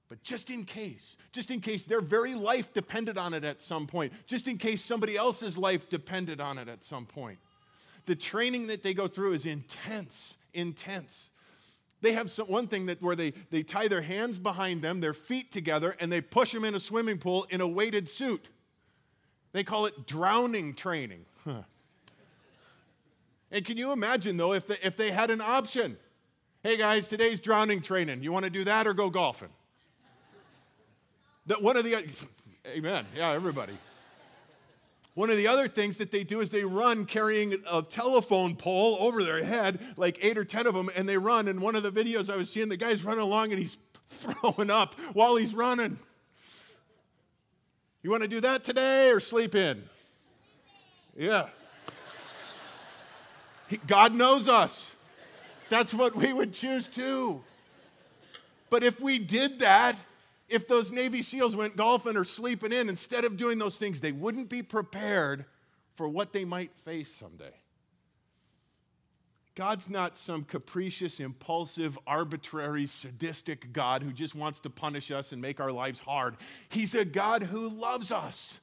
But 0.08 0.22
just 0.22 0.50
in 0.50 0.64
case, 0.64 1.16
just 1.32 1.50
in 1.50 1.60
case 1.60 1.84
their 1.84 2.02
very 2.02 2.34
life 2.34 2.74
depended 2.74 3.16
on 3.16 3.32
it 3.32 3.44
at 3.44 3.62
some 3.62 3.86
point, 3.86 4.12
just 4.26 4.46
in 4.46 4.58
case 4.58 4.82
somebody 4.82 5.16
else's 5.16 5.56
life 5.56 5.88
depended 5.88 6.38
on 6.38 6.58
it 6.58 6.68
at 6.68 6.84
some 6.84 7.06
point. 7.06 7.38
The 8.04 8.14
training 8.14 8.66
that 8.66 8.82
they 8.82 8.92
go 8.92 9.08
through 9.08 9.32
is 9.32 9.46
intense, 9.46 10.36
intense. 10.52 11.30
They 12.02 12.12
have 12.12 12.28
some, 12.28 12.48
one 12.48 12.66
thing 12.66 12.86
that 12.86 13.00
where 13.00 13.16
they, 13.16 13.32
they 13.50 13.62
tie 13.62 13.88
their 13.88 14.02
hands 14.02 14.38
behind 14.38 14.82
them, 14.82 15.00
their 15.00 15.14
feet 15.14 15.50
together, 15.52 15.96
and 16.00 16.12
they 16.12 16.20
push 16.20 16.52
them 16.52 16.64
in 16.64 16.74
a 16.74 16.80
swimming 16.80 17.18
pool 17.18 17.46
in 17.48 17.60
a 17.60 17.68
weighted 17.68 18.08
suit. 18.08 18.50
They 19.52 19.64
call 19.64 19.86
it 19.86 20.06
drowning 20.06 20.74
training. 20.74 21.24
Huh. 21.44 21.62
And 23.54 23.66
can 23.66 23.76
you 23.76 23.92
imagine, 23.92 24.38
though, 24.38 24.54
if, 24.54 24.66
the, 24.66 24.86
if 24.86 24.96
they 24.96 25.10
had 25.10 25.30
an 25.30 25.42
option? 25.42 25.98
Hey 26.62 26.78
guys, 26.78 27.06
today's 27.06 27.38
drowning 27.38 27.82
training. 27.82 28.22
You 28.22 28.32
want 28.32 28.46
to 28.46 28.50
do 28.50 28.64
that 28.64 28.86
or 28.86 28.94
go 28.94 29.10
golfing? 29.10 29.50
That 31.44 31.60
one 31.60 31.76
of 31.76 31.84
the 31.84 32.02
Amen. 32.66 33.04
Yeah, 33.14 33.32
everybody. 33.32 33.74
One 35.14 35.28
of 35.28 35.36
the 35.36 35.46
other 35.46 35.68
things 35.68 35.98
that 35.98 36.10
they 36.10 36.24
do 36.24 36.40
is 36.40 36.48
they 36.48 36.64
run 36.64 37.04
carrying 37.04 37.62
a 37.70 37.82
telephone 37.82 38.56
pole 38.56 38.96
over 38.98 39.22
their 39.22 39.44
head, 39.44 39.78
like 39.96 40.18
eight 40.24 40.38
or 40.38 40.44
10 40.44 40.66
of 40.66 40.74
them, 40.74 40.88
and 40.96 41.06
they 41.06 41.18
run. 41.18 41.48
And 41.48 41.60
one 41.60 41.76
of 41.76 41.82
the 41.82 41.92
videos 41.92 42.32
I 42.32 42.36
was 42.36 42.48
seeing, 42.48 42.70
the 42.70 42.78
guy's 42.78 43.04
running 43.04 43.20
along 43.20 43.50
and 43.50 43.58
he's 43.58 43.76
throwing 44.08 44.70
up 44.70 44.94
while 45.12 45.36
he's 45.36 45.54
running. 45.54 45.98
You 48.02 48.10
want 48.10 48.22
to 48.22 48.28
do 48.28 48.40
that 48.40 48.64
today 48.64 49.10
or 49.10 49.20
sleep 49.20 49.54
in? 49.54 49.82
Yeah. 51.16 51.48
God 53.86 54.14
knows 54.14 54.48
us. 54.48 54.96
That's 55.68 55.94
what 55.94 56.16
we 56.16 56.32
would 56.32 56.52
choose 56.52 56.88
too. 56.88 57.44
But 58.70 58.82
if 58.82 59.00
we 59.00 59.18
did 59.18 59.58
that, 59.60 59.96
if 60.52 60.68
those 60.68 60.92
Navy 60.92 61.22
SEALs 61.22 61.56
went 61.56 61.76
golfing 61.76 62.16
or 62.16 62.24
sleeping 62.24 62.72
in, 62.72 62.88
instead 62.88 63.24
of 63.24 63.36
doing 63.36 63.58
those 63.58 63.76
things, 63.76 64.00
they 64.00 64.12
wouldn't 64.12 64.48
be 64.48 64.62
prepared 64.62 65.44
for 65.94 66.08
what 66.08 66.32
they 66.32 66.44
might 66.44 66.74
face 66.74 67.14
someday. 67.14 67.52
God's 69.54 69.90
not 69.90 70.16
some 70.16 70.44
capricious, 70.44 71.20
impulsive, 71.20 71.98
arbitrary, 72.06 72.86
sadistic 72.86 73.72
God 73.72 74.02
who 74.02 74.12
just 74.12 74.34
wants 74.34 74.60
to 74.60 74.70
punish 74.70 75.10
us 75.10 75.32
and 75.32 75.42
make 75.42 75.60
our 75.60 75.72
lives 75.72 76.00
hard. 76.00 76.36
He's 76.70 76.94
a 76.94 77.04
God 77.04 77.42
who 77.42 77.68
loves 77.68 78.10
us 78.10 78.60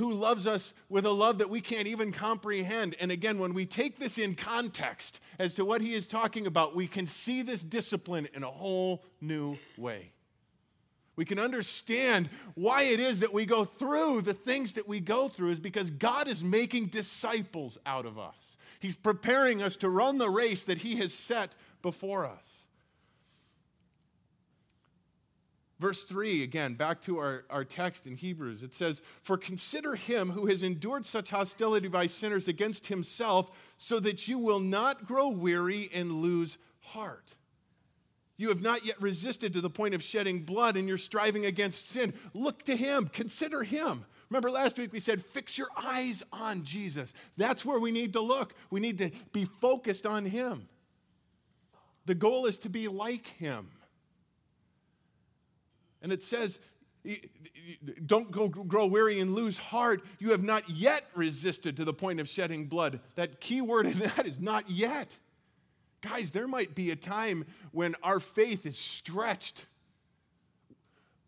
who 0.00 0.12
loves 0.14 0.46
us 0.46 0.72
with 0.88 1.04
a 1.04 1.10
love 1.10 1.38
that 1.38 1.50
we 1.50 1.60
can't 1.60 1.86
even 1.86 2.10
comprehend. 2.10 2.96
And 3.00 3.12
again, 3.12 3.38
when 3.38 3.52
we 3.52 3.66
take 3.66 3.98
this 3.98 4.16
in 4.16 4.34
context 4.34 5.20
as 5.38 5.54
to 5.56 5.64
what 5.64 5.82
he 5.82 5.92
is 5.92 6.06
talking 6.06 6.46
about, 6.46 6.74
we 6.74 6.86
can 6.86 7.06
see 7.06 7.42
this 7.42 7.60
discipline 7.62 8.26
in 8.32 8.42
a 8.42 8.50
whole 8.50 9.04
new 9.20 9.58
way. 9.76 10.12
We 11.20 11.26
can 11.26 11.38
understand 11.38 12.30
why 12.54 12.84
it 12.84 12.98
is 12.98 13.20
that 13.20 13.34
we 13.34 13.44
go 13.44 13.66
through 13.66 14.22
the 14.22 14.32
things 14.32 14.72
that 14.72 14.88
we 14.88 15.00
go 15.00 15.28
through, 15.28 15.50
is 15.50 15.60
because 15.60 15.90
God 15.90 16.26
is 16.26 16.42
making 16.42 16.86
disciples 16.86 17.76
out 17.84 18.06
of 18.06 18.18
us. 18.18 18.56
He's 18.78 18.96
preparing 18.96 19.60
us 19.60 19.76
to 19.76 19.90
run 19.90 20.16
the 20.16 20.30
race 20.30 20.64
that 20.64 20.78
He 20.78 20.96
has 20.96 21.12
set 21.12 21.54
before 21.82 22.24
us. 22.24 22.64
Verse 25.78 26.04
3, 26.04 26.42
again, 26.42 26.72
back 26.72 27.02
to 27.02 27.18
our, 27.18 27.44
our 27.50 27.64
text 27.64 28.06
in 28.06 28.16
Hebrews, 28.16 28.62
it 28.62 28.72
says, 28.72 29.02
For 29.20 29.36
consider 29.36 29.96
him 29.96 30.30
who 30.30 30.46
has 30.46 30.62
endured 30.62 31.04
such 31.04 31.28
hostility 31.28 31.88
by 31.88 32.06
sinners 32.06 32.48
against 32.48 32.86
himself, 32.86 33.50
so 33.76 34.00
that 34.00 34.26
you 34.26 34.38
will 34.38 34.60
not 34.60 35.04
grow 35.04 35.28
weary 35.28 35.90
and 35.92 36.12
lose 36.12 36.56
heart. 36.80 37.34
You 38.40 38.48
have 38.48 38.62
not 38.62 38.86
yet 38.86 38.98
resisted 39.02 39.52
to 39.52 39.60
the 39.60 39.68
point 39.68 39.94
of 39.94 40.02
shedding 40.02 40.40
blood, 40.40 40.78
and 40.78 40.88
you're 40.88 40.96
striving 40.96 41.44
against 41.44 41.90
sin. 41.90 42.14
Look 42.32 42.62
to 42.62 42.74
him, 42.74 43.06
consider 43.06 43.62
him. 43.62 44.06
Remember 44.30 44.50
last 44.50 44.78
week 44.78 44.94
we 44.94 44.98
said, 44.98 45.20
Fix 45.20 45.58
your 45.58 45.68
eyes 45.76 46.22
on 46.32 46.64
Jesus. 46.64 47.12
That's 47.36 47.66
where 47.66 47.78
we 47.78 47.90
need 47.90 48.14
to 48.14 48.22
look. 48.22 48.54
We 48.70 48.80
need 48.80 48.96
to 48.96 49.10
be 49.34 49.44
focused 49.44 50.06
on 50.06 50.24
him. 50.24 50.68
The 52.06 52.14
goal 52.14 52.46
is 52.46 52.56
to 52.60 52.70
be 52.70 52.88
like 52.88 53.26
him. 53.26 53.68
And 56.00 56.10
it 56.10 56.22
says, 56.22 56.60
don't 58.06 58.30
go 58.30 58.48
grow 58.48 58.86
weary 58.86 59.20
and 59.20 59.34
lose 59.34 59.58
heart. 59.58 60.02
You 60.18 60.30
have 60.30 60.42
not 60.42 60.70
yet 60.70 61.04
resisted 61.14 61.76
to 61.76 61.84
the 61.84 61.92
point 61.92 62.20
of 62.20 62.28
shedding 62.28 62.66
blood. 62.66 63.00
That 63.16 63.40
key 63.40 63.60
word 63.60 63.86
in 63.86 63.98
that 63.98 64.24
is 64.24 64.40
not 64.40 64.70
yet. 64.70 65.18
Guys, 66.00 66.30
there 66.30 66.48
might 66.48 66.74
be 66.74 66.90
a 66.90 66.96
time 66.96 67.44
when 67.72 67.94
our 68.02 68.20
faith 68.20 68.64
is 68.64 68.78
stretched. 68.78 69.66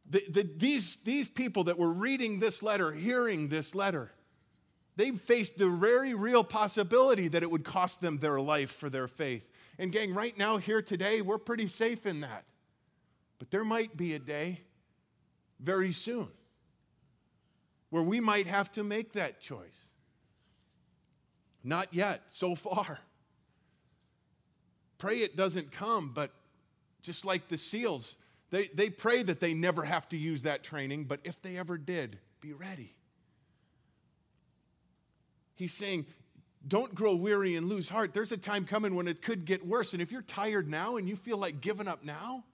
The, 0.09 0.25
the, 0.29 0.51
these, 0.57 0.97
these 0.97 1.29
people 1.29 1.65
that 1.65 1.79
were 1.79 1.93
reading 1.93 2.39
this 2.39 2.63
letter, 2.63 2.91
hearing 2.91 3.49
this 3.49 3.75
letter, 3.75 4.13
they 4.97 5.11
faced 5.11 5.59
the 5.59 5.71
very 5.71 6.15
real 6.15 6.45
possibility 6.45 7.29
that 7.29 7.43
it 7.43 7.51
would 7.51 7.65
cost 7.65 8.01
them 8.01 8.19
their 8.19 8.41
life 8.41 8.71
for 8.71 8.91
their 8.91 9.09
faith. 9.09 9.51
And, 9.79 9.91
gang, 9.91 10.15
right 10.15 10.37
now, 10.37 10.59
here 10.59 10.83
today, 10.83 11.23
we're 11.23 11.39
pretty 11.39 11.67
safe 11.67 12.07
in 12.07 12.21
that. 12.21 12.45
But 13.39 13.51
there 13.51 13.65
might 13.65 13.97
be 13.97 14.15
a 14.15 14.19
day 14.19 14.61
very 15.61 15.93
soon 15.93 16.29
where 17.91 18.03
we 18.03 18.21
might 18.21 18.47
have 18.47 18.71
to 18.73 18.85
make 18.85 19.13
that 19.13 19.41
choice. 19.41 19.89
Not 21.65 21.93
yet, 21.93 22.23
so 22.29 22.55
far. 22.55 22.99
Pray 25.03 25.17
it 25.17 25.35
doesn't 25.35 25.73
come, 25.73 26.13
but 26.15 26.31
just 27.03 27.25
like 27.25 27.49
the 27.49 27.59
SEALs, 27.59 28.17
they, 28.51 28.69
they 28.69 28.89
pray 28.89 29.25
that 29.25 29.41
they 29.41 29.53
never 29.53 29.83
have 29.83 30.09
to 30.11 30.17
use 30.17 30.43
that 30.43 30.63
training, 30.63 31.07
but 31.07 31.19
if 31.25 31.43
they 31.43 31.59
ever 31.59 31.77
did, 31.77 32.21
be 32.41 32.53
ready. 32.53 32.95
He's 35.57 35.73
saying, 35.73 36.07
don't 36.69 36.95
grow 36.95 37.17
weary 37.17 37.57
and 37.57 37.69
lose 37.69 37.89
heart. 37.89 38.15
There's 38.15 38.31
a 38.31 38.37
time 38.37 38.65
coming 38.65 38.95
when 38.95 39.09
it 39.09 39.23
could 39.23 39.45
get 39.45 39.67
worse. 39.67 39.93
And 39.93 40.01
if 40.01 40.13
you're 40.13 40.23
tired 40.23 40.71
now 40.71 40.95
and 40.99 41.09
you 41.09 41.17
feel 41.17 41.37
like 41.37 41.61
giving 41.61 41.89
up 41.89 42.05
now, 42.05 42.45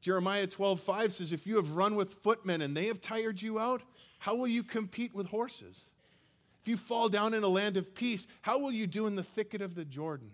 Jeremiah 0.00 0.46
12, 0.46 0.80
5 0.80 1.12
says, 1.12 1.34
If 1.34 1.46
you 1.46 1.56
have 1.56 1.72
run 1.72 1.94
with 1.94 2.14
footmen 2.14 2.62
and 2.62 2.74
they 2.74 2.86
have 2.86 3.02
tired 3.02 3.42
you 3.42 3.58
out, 3.58 3.82
how 4.18 4.34
will 4.34 4.48
you 4.48 4.62
compete 4.62 5.14
with 5.14 5.26
horses? 5.26 5.90
If 6.62 6.68
you 6.68 6.78
fall 6.78 7.10
down 7.10 7.34
in 7.34 7.42
a 7.42 7.48
land 7.48 7.76
of 7.76 7.94
peace, 7.94 8.26
how 8.40 8.60
will 8.60 8.72
you 8.72 8.86
do 8.86 9.06
in 9.06 9.14
the 9.14 9.22
thicket 9.22 9.60
of 9.60 9.74
the 9.74 9.84
Jordan? 9.84 10.30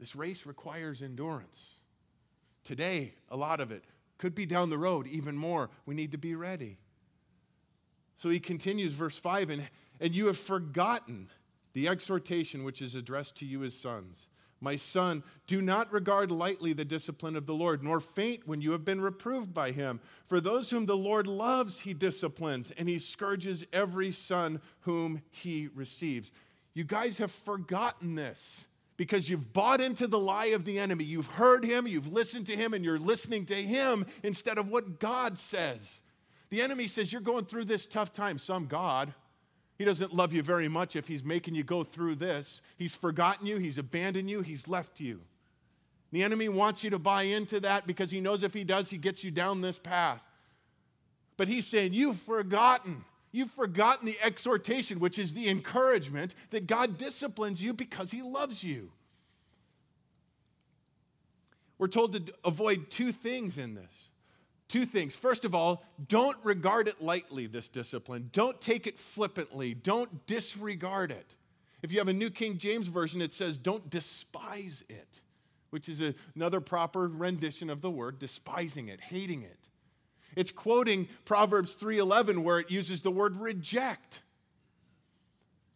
This 0.00 0.16
race 0.16 0.46
requires 0.46 1.02
endurance. 1.02 1.80
Today, 2.64 3.12
a 3.28 3.36
lot 3.36 3.60
of 3.60 3.70
it 3.70 3.84
could 4.16 4.34
be 4.34 4.46
down 4.46 4.70
the 4.70 4.78
road, 4.78 5.06
even 5.06 5.36
more. 5.36 5.70
We 5.84 5.94
need 5.94 6.12
to 6.12 6.18
be 6.18 6.34
ready. 6.34 6.78
So 8.16 8.30
he 8.30 8.40
continues, 8.40 8.92
verse 8.92 9.18
5 9.18 9.50
and, 9.50 9.68
and 10.00 10.14
you 10.14 10.26
have 10.26 10.38
forgotten 10.38 11.28
the 11.74 11.88
exhortation 11.88 12.64
which 12.64 12.82
is 12.82 12.94
addressed 12.94 13.36
to 13.38 13.46
you 13.46 13.62
as 13.62 13.74
sons. 13.74 14.28
My 14.62 14.76
son, 14.76 15.22
do 15.46 15.62
not 15.62 15.92
regard 15.92 16.30
lightly 16.30 16.72
the 16.74 16.84
discipline 16.84 17.34
of 17.34 17.46
the 17.46 17.54
Lord, 17.54 17.82
nor 17.82 17.98
faint 17.98 18.46
when 18.46 18.60
you 18.60 18.72
have 18.72 18.84
been 18.84 19.00
reproved 19.00 19.54
by 19.54 19.70
him. 19.70 20.00
For 20.26 20.40
those 20.40 20.70
whom 20.70 20.84
the 20.84 20.96
Lord 20.96 21.26
loves, 21.26 21.80
he 21.80 21.94
disciplines, 21.94 22.70
and 22.72 22.88
he 22.88 22.98
scourges 22.98 23.66
every 23.72 24.10
son 24.10 24.60
whom 24.80 25.22
he 25.30 25.68
receives. 25.74 26.30
You 26.74 26.84
guys 26.84 27.18
have 27.18 27.32
forgotten 27.32 28.14
this 28.14 28.68
because 29.00 29.30
you've 29.30 29.54
bought 29.54 29.80
into 29.80 30.06
the 30.06 30.18
lie 30.18 30.48
of 30.48 30.66
the 30.66 30.78
enemy. 30.78 31.04
You've 31.04 31.26
heard 31.26 31.64
him, 31.64 31.86
you've 31.86 32.12
listened 32.12 32.48
to 32.48 32.54
him, 32.54 32.74
and 32.74 32.84
you're 32.84 32.98
listening 32.98 33.46
to 33.46 33.54
him 33.54 34.04
instead 34.22 34.58
of 34.58 34.68
what 34.68 35.00
God 35.00 35.38
says. 35.38 36.02
The 36.50 36.60
enemy 36.60 36.86
says, 36.86 37.10
You're 37.10 37.22
going 37.22 37.46
through 37.46 37.64
this 37.64 37.86
tough 37.86 38.12
time. 38.12 38.36
Some 38.36 38.66
God. 38.66 39.14
He 39.78 39.86
doesn't 39.86 40.14
love 40.14 40.34
you 40.34 40.42
very 40.42 40.68
much 40.68 40.96
if 40.96 41.08
he's 41.08 41.24
making 41.24 41.54
you 41.54 41.64
go 41.64 41.82
through 41.82 42.16
this. 42.16 42.60
He's 42.76 42.94
forgotten 42.94 43.46
you, 43.46 43.56
he's 43.56 43.78
abandoned 43.78 44.28
you, 44.28 44.42
he's 44.42 44.68
left 44.68 45.00
you. 45.00 45.22
The 46.12 46.22
enemy 46.22 46.50
wants 46.50 46.84
you 46.84 46.90
to 46.90 46.98
buy 46.98 47.22
into 47.22 47.58
that 47.60 47.86
because 47.86 48.10
he 48.10 48.20
knows 48.20 48.42
if 48.42 48.52
he 48.52 48.64
does, 48.64 48.90
he 48.90 48.98
gets 48.98 49.24
you 49.24 49.30
down 49.30 49.62
this 49.62 49.78
path. 49.78 50.22
But 51.38 51.48
he's 51.48 51.66
saying, 51.66 51.94
You've 51.94 52.18
forgotten. 52.18 53.02
You've 53.32 53.50
forgotten 53.50 54.06
the 54.06 54.18
exhortation, 54.22 55.00
which 55.00 55.18
is 55.18 55.34
the 55.34 55.48
encouragement 55.48 56.34
that 56.50 56.66
God 56.66 56.98
disciplines 56.98 57.62
you 57.62 57.72
because 57.72 58.10
he 58.10 58.22
loves 58.22 58.64
you. 58.64 58.90
We're 61.78 61.88
told 61.88 62.26
to 62.26 62.34
avoid 62.44 62.90
two 62.90 63.12
things 63.12 63.58
in 63.58 63.74
this 63.74 64.10
Two 64.68 64.86
things. 64.86 65.16
First 65.16 65.44
of 65.44 65.52
all, 65.52 65.82
don't 66.06 66.36
regard 66.44 66.86
it 66.86 67.02
lightly, 67.02 67.48
this 67.48 67.66
discipline. 67.66 68.30
Don't 68.32 68.60
take 68.60 68.86
it 68.86 69.00
flippantly. 69.00 69.74
Don't 69.74 70.28
disregard 70.28 71.10
it. 71.10 71.34
If 71.82 71.90
you 71.90 71.98
have 71.98 72.06
a 72.06 72.12
New 72.12 72.30
King 72.30 72.56
James 72.56 72.86
Version, 72.86 73.20
it 73.20 73.34
says, 73.34 73.56
don't 73.56 73.90
despise 73.90 74.84
it. 74.88 75.22
which 75.70 75.88
is 75.88 76.02
another 76.34 76.60
proper 76.60 77.08
rendition 77.08 77.70
of 77.70 77.80
the 77.80 77.90
word 77.90 78.18
despising 78.18 78.88
it, 78.88 79.00
hating 79.00 79.42
it. 79.42 79.59
It's 80.40 80.50
quoting 80.50 81.06
Proverbs 81.26 81.74
3:11 81.74 82.44
where 82.44 82.58
it 82.58 82.70
uses 82.70 83.02
the 83.02 83.10
word 83.10 83.36
reject. 83.36 84.22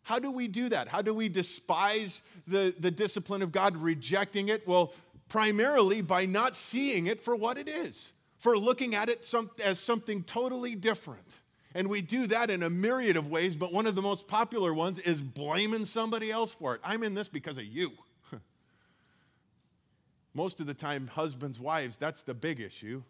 How 0.04 0.18
do 0.18 0.30
we 0.30 0.48
do 0.48 0.70
that? 0.70 0.88
How 0.88 1.02
do 1.02 1.12
we 1.12 1.28
despise 1.28 2.22
the, 2.46 2.74
the 2.78 2.90
discipline 2.90 3.42
of 3.42 3.52
God, 3.52 3.76
rejecting 3.76 4.48
it? 4.48 4.66
Well, 4.66 4.94
primarily 5.28 6.00
by 6.00 6.24
not 6.24 6.56
seeing 6.56 7.08
it 7.08 7.22
for 7.22 7.36
what 7.36 7.58
it 7.58 7.68
is, 7.68 8.14
for 8.38 8.56
looking 8.56 8.94
at 8.94 9.10
it 9.10 9.26
some, 9.26 9.50
as 9.62 9.78
something 9.78 10.22
totally 10.22 10.74
different. 10.74 11.40
And 11.74 11.90
we 11.90 12.00
do 12.00 12.26
that 12.28 12.48
in 12.48 12.62
a 12.62 12.70
myriad 12.70 13.18
of 13.18 13.28
ways, 13.28 13.56
but 13.56 13.70
one 13.70 13.86
of 13.86 13.94
the 13.94 14.02
most 14.02 14.26
popular 14.28 14.72
ones 14.72 14.98
is 14.98 15.20
blaming 15.20 15.84
somebody 15.84 16.30
else 16.30 16.54
for 16.54 16.74
it. 16.74 16.80
I'm 16.82 17.02
in 17.02 17.12
this 17.12 17.28
because 17.28 17.58
of 17.58 17.64
you. 17.64 17.92
Most 20.32 20.58
of 20.58 20.66
the 20.66 20.72
time, 20.72 21.06
husbands, 21.08 21.60
wives, 21.60 21.98
that's 21.98 22.22
the 22.22 22.32
big 22.32 22.60
issue. 22.60 23.02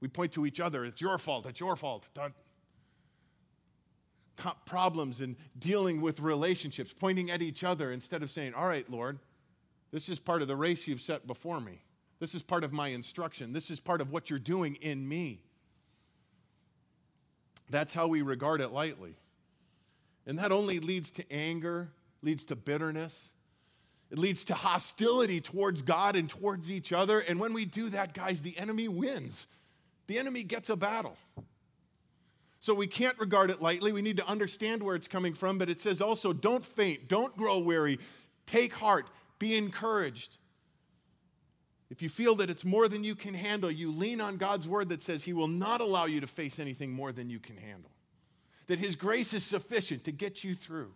We 0.00 0.08
point 0.08 0.32
to 0.32 0.46
each 0.46 0.60
other, 0.60 0.84
it's 0.84 1.00
your 1.00 1.18
fault, 1.18 1.46
it's 1.46 1.60
your 1.60 1.76
fault. 1.76 2.08
Problems 4.64 5.20
and 5.20 5.36
dealing 5.58 6.00
with 6.00 6.20
relationships, 6.20 6.94
pointing 6.98 7.30
at 7.30 7.42
each 7.42 7.62
other 7.62 7.92
instead 7.92 8.22
of 8.22 8.30
saying, 8.30 8.54
All 8.54 8.66
right, 8.66 8.88
Lord, 8.90 9.18
this 9.90 10.08
is 10.08 10.18
part 10.18 10.40
of 10.40 10.48
the 10.48 10.56
race 10.56 10.88
you've 10.88 11.00
set 11.00 11.26
before 11.26 11.60
me. 11.60 11.82
This 12.20 12.34
is 12.34 12.42
part 12.42 12.64
of 12.64 12.72
my 12.72 12.88
instruction. 12.88 13.52
This 13.52 13.70
is 13.70 13.80
part 13.80 14.00
of 14.00 14.12
what 14.12 14.30
you're 14.30 14.38
doing 14.38 14.76
in 14.76 15.06
me. 15.06 15.40
That's 17.70 17.94
how 17.94 18.08
we 18.08 18.22
regard 18.22 18.60
it 18.60 18.68
lightly. 18.68 19.14
And 20.26 20.38
that 20.38 20.52
only 20.52 20.80
leads 20.80 21.10
to 21.12 21.32
anger, 21.32 21.90
leads 22.22 22.44
to 22.44 22.56
bitterness. 22.56 23.32
It 24.10 24.18
leads 24.18 24.44
to 24.44 24.54
hostility 24.54 25.40
towards 25.40 25.82
God 25.82 26.16
and 26.16 26.28
towards 26.28 26.70
each 26.70 26.92
other. 26.92 27.20
And 27.20 27.38
when 27.38 27.52
we 27.52 27.64
do 27.64 27.88
that, 27.90 28.12
guys, 28.12 28.42
the 28.42 28.58
enemy 28.58 28.88
wins. 28.88 29.46
The 30.10 30.18
enemy 30.18 30.42
gets 30.42 30.70
a 30.70 30.76
battle. 30.76 31.16
So 32.58 32.74
we 32.74 32.88
can't 32.88 33.16
regard 33.20 33.48
it 33.48 33.62
lightly. 33.62 33.92
We 33.92 34.02
need 34.02 34.16
to 34.16 34.26
understand 34.26 34.82
where 34.82 34.96
it's 34.96 35.06
coming 35.06 35.34
from. 35.34 35.56
But 35.56 35.70
it 35.70 35.80
says 35.80 36.00
also, 36.00 36.32
don't 36.32 36.64
faint, 36.64 37.06
don't 37.06 37.36
grow 37.36 37.60
weary, 37.60 38.00
take 38.44 38.74
heart, 38.74 39.08
be 39.38 39.56
encouraged. 39.56 40.38
If 41.90 42.02
you 42.02 42.08
feel 42.08 42.34
that 42.34 42.50
it's 42.50 42.64
more 42.64 42.88
than 42.88 43.04
you 43.04 43.14
can 43.14 43.34
handle, 43.34 43.70
you 43.70 43.92
lean 43.92 44.20
on 44.20 44.36
God's 44.36 44.66
word 44.66 44.88
that 44.88 45.00
says 45.00 45.22
He 45.22 45.32
will 45.32 45.46
not 45.46 45.80
allow 45.80 46.06
you 46.06 46.20
to 46.22 46.26
face 46.26 46.58
anything 46.58 46.90
more 46.90 47.12
than 47.12 47.30
you 47.30 47.38
can 47.38 47.56
handle, 47.56 47.92
that 48.66 48.80
His 48.80 48.96
grace 48.96 49.32
is 49.32 49.44
sufficient 49.44 50.02
to 50.04 50.12
get 50.12 50.42
you 50.42 50.56
through. 50.56 50.92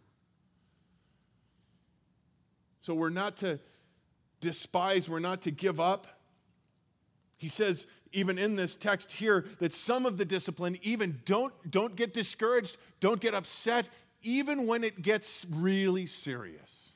So 2.81 2.95
we're 2.95 3.11
not 3.11 3.37
to 3.39 3.61
despise, 4.41 5.09
we're 5.09 5.21
not 5.21 5.43
to 5.43 5.53
give 5.53 5.79
up. 5.79 6.09
He 7.45 7.49
says, 7.49 7.87
even 8.13 8.39
in 8.39 8.57
this 8.57 8.75
text 8.75 9.13
here, 9.13 9.45
that 9.59 9.75
some 9.75 10.07
of 10.07 10.17
the 10.17 10.25
discipline, 10.25 10.79
even 10.81 11.21
don't, 11.27 11.53
don't 11.71 11.95
get 11.95 12.15
discouraged, 12.15 12.79
don't 13.01 13.21
get 13.21 13.35
upset, 13.35 13.87
even 14.23 14.67
when 14.67 14.83
it 14.83 15.03
gets 15.03 15.45
really 15.53 16.07
serious. 16.07 16.93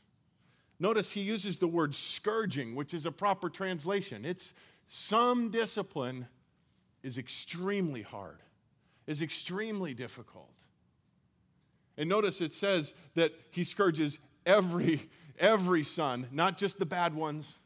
Notice 0.80 1.10
he 1.10 1.20
uses 1.20 1.58
the 1.58 1.68
word 1.68 1.94
scourging, 1.94 2.74
which 2.74 2.94
is 2.94 3.04
a 3.04 3.12
proper 3.12 3.50
translation. 3.50 4.24
It's 4.24 4.54
some 4.86 5.50
discipline 5.50 6.26
is 7.02 7.18
extremely 7.18 8.00
hard, 8.00 8.38
is 9.06 9.20
extremely 9.20 9.92
difficult. 9.92 10.54
And 11.98 12.08
notice 12.08 12.40
it 12.40 12.54
says 12.54 12.94
that 13.16 13.34
he 13.50 13.64
scourges 13.64 14.18
every 14.46 15.10
every 15.38 15.82
son, 15.82 16.26
not 16.32 16.56
just 16.56 16.78
the 16.78 16.86
bad 16.86 17.14
ones, 17.14 17.57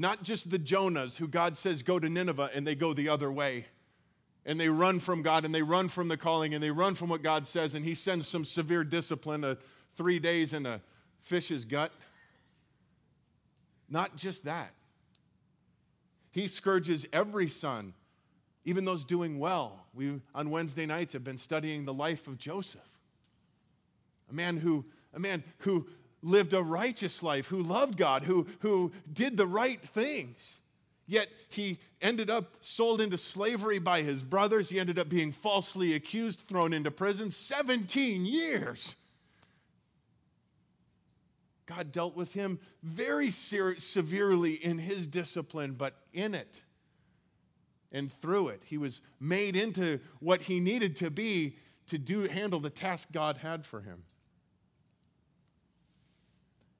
not 0.00 0.22
just 0.22 0.50
the 0.50 0.58
Jonahs 0.58 1.18
who 1.18 1.28
God 1.28 1.58
says 1.58 1.82
go 1.82 1.98
to 1.98 2.08
Nineveh 2.08 2.50
and 2.54 2.66
they 2.66 2.74
go 2.74 2.94
the 2.94 3.10
other 3.10 3.30
way. 3.30 3.66
And 4.46 4.58
they 4.58 4.70
run 4.70 4.98
from 4.98 5.20
God 5.20 5.44
and 5.44 5.54
they 5.54 5.60
run 5.60 5.88
from 5.88 6.08
the 6.08 6.16
calling 6.16 6.54
and 6.54 6.62
they 6.62 6.70
run 6.70 6.94
from 6.94 7.10
what 7.10 7.22
God 7.22 7.46
says 7.46 7.74
and 7.74 7.84
he 7.84 7.94
sends 7.94 8.26
some 8.26 8.46
severe 8.46 8.82
discipline, 8.82 9.44
a 9.44 9.58
3 9.96 10.18
days 10.18 10.54
in 10.54 10.64
a 10.64 10.80
fish's 11.20 11.66
gut. 11.66 11.92
Not 13.90 14.16
just 14.16 14.46
that. 14.46 14.72
He 16.30 16.48
scourges 16.48 17.06
every 17.12 17.48
son, 17.48 17.92
even 18.64 18.86
those 18.86 19.04
doing 19.04 19.38
well. 19.38 19.84
We, 19.92 20.22
on 20.34 20.48
Wednesday 20.48 20.86
nights, 20.86 21.12
have 21.12 21.24
been 21.24 21.36
studying 21.36 21.84
the 21.84 21.92
life 21.92 22.26
of 22.26 22.38
Joseph, 22.38 22.88
a 24.30 24.32
man 24.32 24.56
who, 24.56 24.86
a 25.12 25.18
man 25.18 25.44
who 25.58 25.88
lived 26.22 26.52
a 26.52 26.62
righteous 26.62 27.22
life, 27.22 27.48
who 27.48 27.62
loved 27.62 27.96
God, 27.96 28.24
who, 28.24 28.46
who 28.60 28.92
did 29.12 29.36
the 29.36 29.46
right 29.46 29.80
things. 29.80 30.60
Yet 31.06 31.28
he 31.48 31.78
ended 32.00 32.30
up 32.30 32.56
sold 32.60 33.00
into 33.00 33.18
slavery 33.18 33.78
by 33.78 34.02
his 34.02 34.22
brothers. 34.22 34.68
He 34.70 34.78
ended 34.78 34.98
up 34.98 35.08
being 35.08 35.32
falsely 35.32 35.94
accused, 35.94 36.40
thrown 36.40 36.72
into 36.72 36.90
prison 36.90 37.30
17 37.30 38.24
years. 38.24 38.94
God 41.66 41.92
dealt 41.92 42.16
with 42.16 42.34
him 42.34 42.58
very 42.82 43.30
severely 43.30 44.54
in 44.54 44.78
his 44.78 45.06
discipline, 45.06 45.74
but 45.74 45.94
in 46.12 46.34
it 46.34 46.62
and 47.92 48.12
through 48.12 48.48
it, 48.48 48.62
he 48.64 48.78
was 48.78 49.00
made 49.18 49.56
into 49.56 50.00
what 50.20 50.42
he 50.42 50.60
needed 50.60 50.96
to 50.96 51.10
be 51.10 51.56
to 51.88 51.98
do 51.98 52.22
handle 52.28 52.60
the 52.60 52.70
task 52.70 53.08
God 53.12 53.36
had 53.36 53.66
for 53.66 53.80
him. 53.80 54.04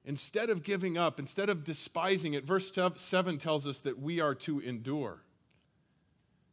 Instead 0.05 0.49
of 0.49 0.63
giving 0.63 0.97
up, 0.97 1.19
instead 1.19 1.49
of 1.49 1.63
despising 1.63 2.33
it, 2.33 2.43
verse 2.43 2.71
7 2.95 3.37
tells 3.37 3.67
us 3.67 3.79
that 3.81 3.99
we 3.99 4.19
are 4.19 4.33
to 4.33 4.59
endure. 4.59 5.21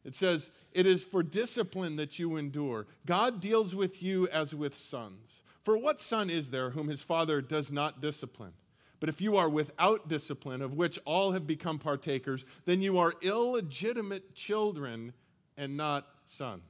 It 0.05 0.15
says, 0.15 0.51
It 0.71 0.85
is 0.85 1.03
for 1.03 1.23
discipline 1.23 1.95
that 1.95 2.19
you 2.19 2.37
endure. 2.37 2.87
God 3.05 3.41
deals 3.41 3.75
with 3.75 4.03
you 4.03 4.27
as 4.29 4.53
with 4.53 4.75
sons. 4.75 5.43
For 5.63 5.77
what 5.77 5.99
son 5.99 6.29
is 6.29 6.51
there 6.51 6.69
whom 6.69 6.87
his 6.87 7.01
father 7.01 7.41
does 7.41 7.71
not 7.71 8.01
discipline? 8.01 8.53
But 8.99 9.09
if 9.09 9.21
you 9.21 9.37
are 9.37 9.49
without 9.49 10.07
discipline, 10.07 10.61
of 10.61 10.73
which 10.73 10.99
all 11.05 11.31
have 11.31 11.47
become 11.47 11.79
partakers, 11.79 12.45
then 12.65 12.81
you 12.81 12.97
are 12.97 13.13
illegitimate 13.21 14.35
children 14.35 15.13
and 15.57 15.77
not 15.77 16.07
sons. 16.25 16.63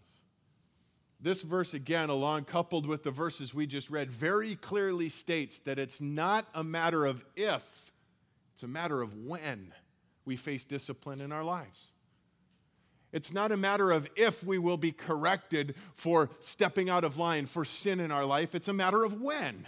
This 1.22 1.42
verse, 1.42 1.74
again, 1.74 2.10
along 2.10 2.46
coupled 2.46 2.86
with 2.86 3.04
the 3.04 3.12
verses 3.12 3.54
we 3.54 3.68
just 3.68 3.90
read, 3.90 4.10
very 4.10 4.56
clearly 4.56 5.10
states 5.10 5.60
that 5.60 5.78
it's 5.78 6.00
not 6.00 6.46
a 6.54 6.64
matter 6.64 7.06
of 7.06 7.24
if, 7.36 7.92
it's 8.54 8.64
a 8.64 8.68
matter 8.68 9.02
of 9.02 9.14
when 9.16 9.74
we 10.24 10.38
face 10.38 10.64
discipline 10.64 11.20
in 11.20 11.32
our 11.32 11.44
lives. 11.44 11.90
It's 13.12 13.34
not 13.34 13.52
a 13.52 13.58
matter 13.58 13.92
of 13.92 14.08
if 14.16 14.44
we 14.44 14.58
will 14.60 14.78
be 14.78 14.92
corrected 14.92 15.76
for 15.94 16.30
stepping 16.40 16.90
out 16.90 17.04
of 17.04 17.18
line, 17.18 17.48
for 17.48 17.66
sin 17.66 18.00
in 18.00 18.12
our 18.12 18.26
life. 18.26 18.54
It's 18.54 18.68
a 18.68 18.74
matter 18.74 19.04
of 19.04 19.20
when. 19.20 19.68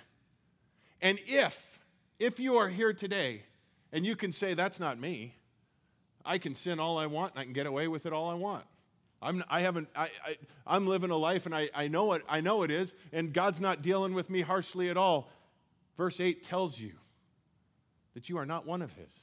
And 1.01 1.19
if, 1.25 1.79
if 2.19 2.39
you 2.39 2.57
are 2.57 2.69
here 2.69 2.93
today 2.93 3.41
and 3.91 4.05
you 4.05 4.15
can 4.15 4.31
say, 4.31 4.53
that's 4.53 4.79
not 4.79 4.99
me, 4.99 5.35
I 6.23 6.37
can 6.37 6.53
sin 6.53 6.79
all 6.79 6.99
I 6.99 7.07
want 7.07 7.33
and 7.33 7.41
I 7.41 7.43
can 7.43 7.53
get 7.53 7.65
away 7.65 7.87
with 7.87 8.05
it 8.05 8.13
all 8.13 8.29
I 8.29 8.35
want. 8.35 8.65
I'm, 9.21 9.43
I 9.49 9.61
haven't, 9.61 9.87
I, 9.95 10.09
I, 10.65 10.75
am 10.75 10.87
living 10.87 11.11
a 11.11 11.17
life 11.17 11.45
and 11.45 11.53
I, 11.53 11.69
I, 11.75 11.87
know 11.87 12.13
it, 12.13 12.23
I 12.27 12.41
know 12.41 12.63
it 12.63 12.71
is, 12.71 12.95
and 13.13 13.31
God's 13.31 13.61
not 13.61 13.83
dealing 13.83 14.13
with 14.13 14.29
me 14.29 14.41
harshly 14.41 14.89
at 14.89 14.97
all. 14.97 15.29
Verse 15.95 16.19
8 16.19 16.43
tells 16.43 16.79
you 16.79 16.93
that 18.15 18.29
you 18.29 18.37
are 18.37 18.45
not 18.45 18.65
one 18.65 18.81
of 18.81 18.91
His, 18.93 19.13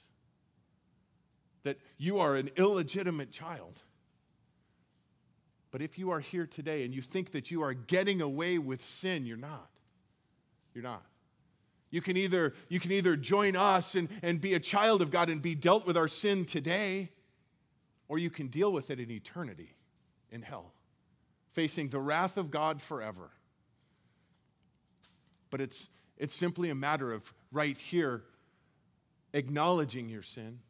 that 1.64 1.78
you 1.96 2.20
are 2.20 2.36
an 2.36 2.50
illegitimate 2.56 3.32
child. 3.32 3.82
But 5.72 5.82
if 5.82 5.98
you 5.98 6.10
are 6.10 6.20
here 6.20 6.46
today 6.46 6.84
and 6.84 6.94
you 6.94 7.02
think 7.02 7.32
that 7.32 7.50
you 7.50 7.62
are 7.62 7.74
getting 7.74 8.22
away 8.22 8.58
with 8.58 8.82
sin, 8.82 9.26
you're 9.26 9.36
not. 9.36 9.68
You're 10.74 10.84
not. 10.84 11.02
You 11.90 12.00
can 12.00 12.16
either, 12.16 12.54
you 12.68 12.78
can 12.78 12.92
either 12.92 13.16
join 13.16 13.56
us 13.56 13.96
and, 13.96 14.08
and 14.22 14.40
be 14.40 14.54
a 14.54 14.60
child 14.60 15.02
of 15.02 15.10
God 15.10 15.28
and 15.28 15.42
be 15.42 15.56
dealt 15.56 15.86
with 15.86 15.96
our 15.96 16.08
sin 16.08 16.44
today, 16.44 17.10
or 18.06 18.18
you 18.18 18.30
can 18.30 18.46
deal 18.46 18.72
with 18.72 18.90
it 18.90 19.00
in 19.00 19.10
eternity 19.10 19.74
in 20.30 20.42
hell, 20.42 20.72
facing 21.52 21.88
the 21.88 22.00
wrath 22.00 22.36
of 22.36 22.50
God 22.50 22.80
forever. 22.80 23.30
But 25.50 25.60
it's, 25.60 25.88
it's 26.16 26.34
simply 26.34 26.70
a 26.70 26.74
matter 26.74 27.12
of 27.12 27.32
right 27.52 27.76
here 27.76 28.24
acknowledging 29.32 30.08
your 30.08 30.22
sin 30.22 30.60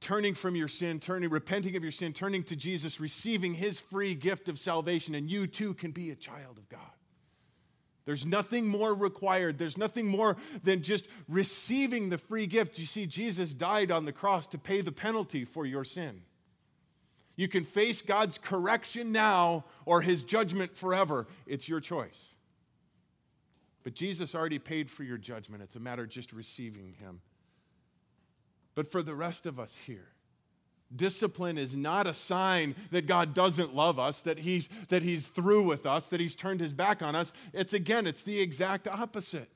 turning 0.00 0.34
from 0.34 0.54
your 0.54 0.68
sin, 0.68 1.00
turning, 1.00 1.30
repenting 1.30 1.76
of 1.76 1.82
your 1.82 1.92
sin, 1.92 2.12
turning 2.12 2.42
to 2.44 2.56
Jesus, 2.56 3.00
receiving 3.00 3.54
his 3.54 3.80
free 3.80 4.14
gift 4.14 4.48
of 4.48 4.58
salvation, 4.58 5.14
and 5.14 5.30
you 5.30 5.46
too 5.46 5.74
can 5.74 5.90
be 5.90 6.10
a 6.10 6.16
child 6.16 6.58
of 6.58 6.68
God. 6.68 6.80
There's 8.04 8.24
nothing 8.24 8.66
more 8.66 8.94
required. 8.94 9.58
There's 9.58 9.76
nothing 9.76 10.06
more 10.06 10.38
than 10.62 10.82
just 10.82 11.08
receiving 11.28 12.08
the 12.08 12.16
free 12.16 12.46
gift. 12.46 12.78
You 12.78 12.86
see, 12.86 13.06
Jesus 13.06 13.52
died 13.52 13.92
on 13.92 14.06
the 14.06 14.12
cross 14.12 14.46
to 14.48 14.58
pay 14.58 14.80
the 14.80 14.92
penalty 14.92 15.44
for 15.44 15.66
your 15.66 15.84
sin. 15.84 16.22
You 17.38 17.46
can 17.46 17.62
face 17.62 18.02
God's 18.02 18.36
correction 18.36 19.12
now 19.12 19.64
or 19.86 20.02
his 20.02 20.24
judgment 20.24 20.76
forever. 20.76 21.28
It's 21.46 21.68
your 21.68 21.78
choice. 21.78 22.34
But 23.84 23.94
Jesus 23.94 24.34
already 24.34 24.58
paid 24.58 24.90
for 24.90 25.04
your 25.04 25.18
judgment. 25.18 25.62
It's 25.62 25.76
a 25.76 25.80
matter 25.80 26.02
of 26.02 26.08
just 26.08 26.32
receiving 26.32 26.94
him 26.98 27.20
But 28.74 28.90
for 28.90 29.04
the 29.04 29.14
rest 29.14 29.46
of 29.46 29.60
us 29.60 29.76
here, 29.76 30.08
Discipline 30.94 31.58
is 31.58 31.76
not 31.76 32.06
a 32.06 32.14
sign 32.14 32.74
that 32.92 33.06
God 33.06 33.34
doesn't 33.34 33.74
love 33.74 33.98
us, 33.98 34.22
that 34.22 34.38
he's, 34.38 34.68
that 34.88 35.02
he's 35.02 35.28
through 35.28 35.62
with 35.62 35.84
us, 35.84 36.08
that 36.08 36.18
he's 36.18 36.34
turned 36.34 36.60
his 36.60 36.72
back 36.72 37.02
on 37.02 37.14
us. 37.14 37.34
It's 37.52 37.74
again, 37.74 38.06
it's 38.06 38.22
the 38.22 38.40
exact 38.40 38.88
opposite. 38.88 39.50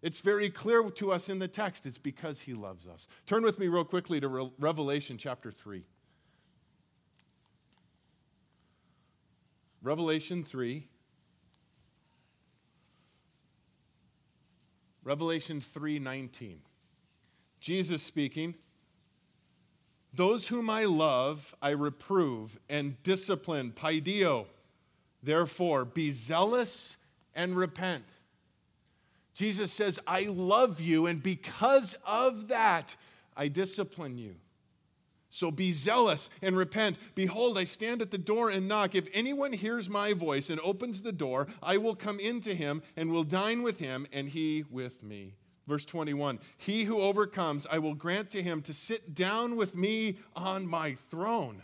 It's 0.00 0.20
very 0.20 0.50
clear 0.50 0.88
to 0.88 1.10
us 1.10 1.28
in 1.28 1.40
the 1.40 1.48
text. 1.48 1.84
It's 1.84 1.98
because 1.98 2.40
he 2.40 2.54
loves 2.54 2.86
us. 2.86 3.08
Turn 3.26 3.42
with 3.42 3.58
me, 3.58 3.66
real 3.66 3.84
quickly, 3.84 4.20
to 4.20 4.28
Re- 4.28 4.52
Revelation 4.60 5.18
chapter 5.18 5.50
3. 5.50 5.82
Revelation 9.82 10.44
3. 10.44 10.86
Revelation 15.04 15.60
3:19. 15.60 16.58
Jesus 17.60 18.02
speaking. 18.02 18.54
Those 20.12 20.48
whom 20.48 20.70
I 20.70 20.84
love, 20.84 21.54
I 21.60 21.70
reprove 21.70 22.58
and 22.68 23.00
discipline, 23.02 23.72
paideuo. 23.72 24.46
Therefore, 25.22 25.84
be 25.84 26.10
zealous 26.10 26.96
and 27.34 27.56
repent. 27.56 28.04
Jesus 29.34 29.72
says, 29.72 30.00
I 30.06 30.22
love 30.24 30.80
you, 30.80 31.06
and 31.06 31.22
because 31.22 31.96
of 32.06 32.48
that, 32.48 32.96
I 33.36 33.48
discipline 33.48 34.18
you. 34.18 34.34
So 35.30 35.50
be 35.50 35.72
zealous 35.72 36.30
and 36.40 36.56
repent. 36.56 36.98
Behold, 37.14 37.58
I 37.58 37.64
stand 37.64 38.00
at 38.00 38.10
the 38.10 38.18
door 38.18 38.48
and 38.48 38.66
knock. 38.66 38.94
If 38.94 39.08
anyone 39.12 39.52
hears 39.52 39.88
my 39.88 40.14
voice 40.14 40.48
and 40.48 40.58
opens 40.60 41.02
the 41.02 41.12
door, 41.12 41.48
I 41.62 41.76
will 41.76 41.94
come 41.94 42.18
into 42.18 42.54
him 42.54 42.82
and 42.96 43.10
will 43.10 43.24
dine 43.24 43.62
with 43.62 43.78
him, 43.78 44.06
and 44.12 44.28
he 44.28 44.64
with 44.70 45.02
me. 45.02 45.34
Verse 45.66 45.84
21 45.84 46.38
He 46.56 46.84
who 46.84 47.00
overcomes, 47.00 47.66
I 47.70 47.78
will 47.78 47.94
grant 47.94 48.30
to 48.30 48.42
him 48.42 48.62
to 48.62 48.72
sit 48.72 49.14
down 49.14 49.56
with 49.56 49.76
me 49.76 50.18
on 50.34 50.66
my 50.66 50.94
throne, 50.94 51.62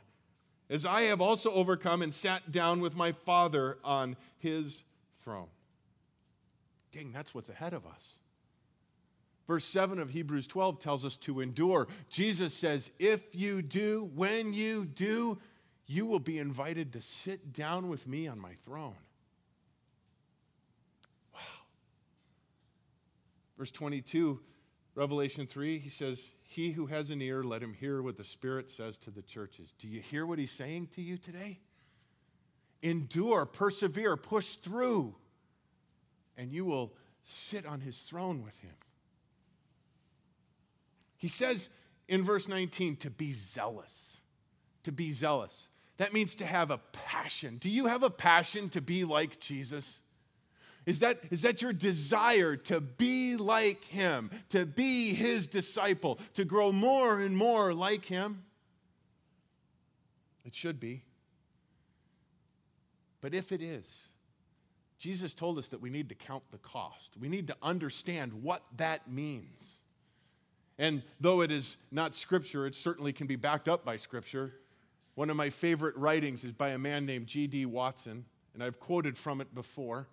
as 0.69 0.85
I 0.85 1.03
have 1.03 1.23
also 1.23 1.51
overcome 1.51 2.03
and 2.03 2.15
sat 2.15 2.53
down 2.53 2.81
with 2.81 2.95
my 2.95 3.13
Father 3.13 3.79
on 3.83 4.17
his 4.39 4.85
throne. 5.17 5.49
Gang, 6.93 7.13
that's 7.13 7.35
what's 7.35 7.49
ahead 7.49 7.73
of 7.73 7.87
us. 7.87 8.19
Verse 9.47 9.65
7 9.65 9.99
of 9.99 10.11
Hebrews 10.11 10.47
12 10.47 10.79
tells 10.79 11.05
us 11.05 11.17
to 11.19 11.41
endure. 11.41 11.87
Jesus 12.09 12.55
says, 12.55 12.91
If 12.99 13.23
you 13.35 13.61
do, 13.61 14.11
when 14.15 14.53
you 14.53 14.87
do, 14.87 15.39
you 15.87 16.07
will 16.07 16.19
be 16.21 16.39
invited 16.39 16.95
to 16.95 17.03
sit 17.03 17.53
down 17.53 17.89
with 17.89 18.07
me 18.07 18.27
on 18.27 18.39
my 18.39 18.55
throne. 18.65 18.97
Wow. 21.35 21.41
Verse 23.59 23.71
22, 23.71 24.41
Revelation 24.95 25.47
3, 25.47 25.79
he 25.79 25.91
says, 25.91 26.33
He 26.45 26.71
who 26.71 26.87
has 26.87 27.11
an 27.11 27.21
ear, 27.21 27.43
let 27.43 27.63
him 27.63 27.75
hear 27.75 28.01
what 28.01 28.17
the 28.17 28.25
Spirit 28.25 28.71
says 28.71 28.97
to 28.99 29.11
the 29.11 29.23
churches. 29.23 29.75
Do 29.79 29.89
you 29.89 30.01
hear 30.01 30.25
what 30.25 30.39
he's 30.39 30.53
saying 30.53 30.89
to 30.93 31.03
you 31.03 31.19
today? 31.19 31.61
Endure, 32.83 33.45
persevere, 33.45 34.17
push 34.17 34.55
through, 34.55 35.15
and 36.39 36.51
you 36.51 36.65
will 36.65 36.95
sit 37.23 37.67
on 37.67 37.81
his 37.81 38.01
throne 38.03 38.43
with 38.43 38.57
him. 38.59 38.75
He 41.25 41.29
says 41.29 41.71
in 42.07 42.23
verse 42.23 42.49
19 42.49 42.97
to 42.97 43.09
be 43.09 43.33
zealous. 43.33 44.19
To 44.83 44.93
be 44.93 45.11
zealous. 45.11 45.71
That 45.97 46.13
means 46.13 46.35
to 46.35 46.45
have 46.45 46.71
a 46.71 46.77
passion. 46.93 47.57
Do 47.57 47.71
you 47.71 47.87
have 47.87 48.03
a 48.03 48.11
passion 48.11 48.69
to 48.69 48.83
be 48.83 49.05
like 49.05 49.41
Jesus? 49.41 50.03
Is 50.85 50.99
that, 50.99 51.21
is 51.31 51.41
that 51.41 51.63
your 51.63 51.73
desire 51.73 52.57
to 52.57 52.79
be 52.79 53.37
like 53.39 53.83
him, 53.85 54.33
to 54.51 54.67
be 54.67 55.15
his 55.15 55.47
disciple, 55.47 56.19
to 56.35 56.45
grow 56.45 56.73
more 56.73 57.19
and 57.19 57.35
more 57.35 57.73
like 57.73 58.05
him? 58.05 58.45
It 60.45 60.53
should 60.53 60.79
be. 60.79 61.05
But 63.23 63.33
if 63.33 63.51
it 63.51 63.63
is, 63.63 64.11
Jesus 64.99 65.33
told 65.33 65.57
us 65.57 65.69
that 65.69 65.81
we 65.81 65.89
need 65.89 66.11
to 66.11 66.15
count 66.15 66.43
the 66.51 66.59
cost. 66.59 67.17
We 67.19 67.31
need 67.31 67.47
to 67.47 67.57
understand 67.63 68.35
what 68.35 68.63
that 68.77 69.11
means. 69.11 69.81
And 70.79 71.03
though 71.21 71.41
it 71.41 71.51
is 71.51 71.77
not 71.91 72.17
scripture, 72.17 72.67
it 72.67 72.75
certainly 72.75 73.13
can 73.13 73.27
be 73.27 73.37
backed 73.37 73.69
up 73.69 73.85
by 73.85 73.97
scripture. 73.97 74.55
One 75.15 75.31
of 75.31 75.37
my 75.37 75.51
favorite 75.51 75.97
writings 75.97 76.43
is 76.43 76.53
by 76.53 76.71
a 76.71 76.79
man 76.79 77.07
named 77.07 77.29
G.D. 77.29 77.67
Watson, 77.67 78.25
and 78.53 78.63
I've 78.63 78.81
quoted 78.81 79.17
from 79.17 79.41
it 79.41 79.55
before 79.55 80.09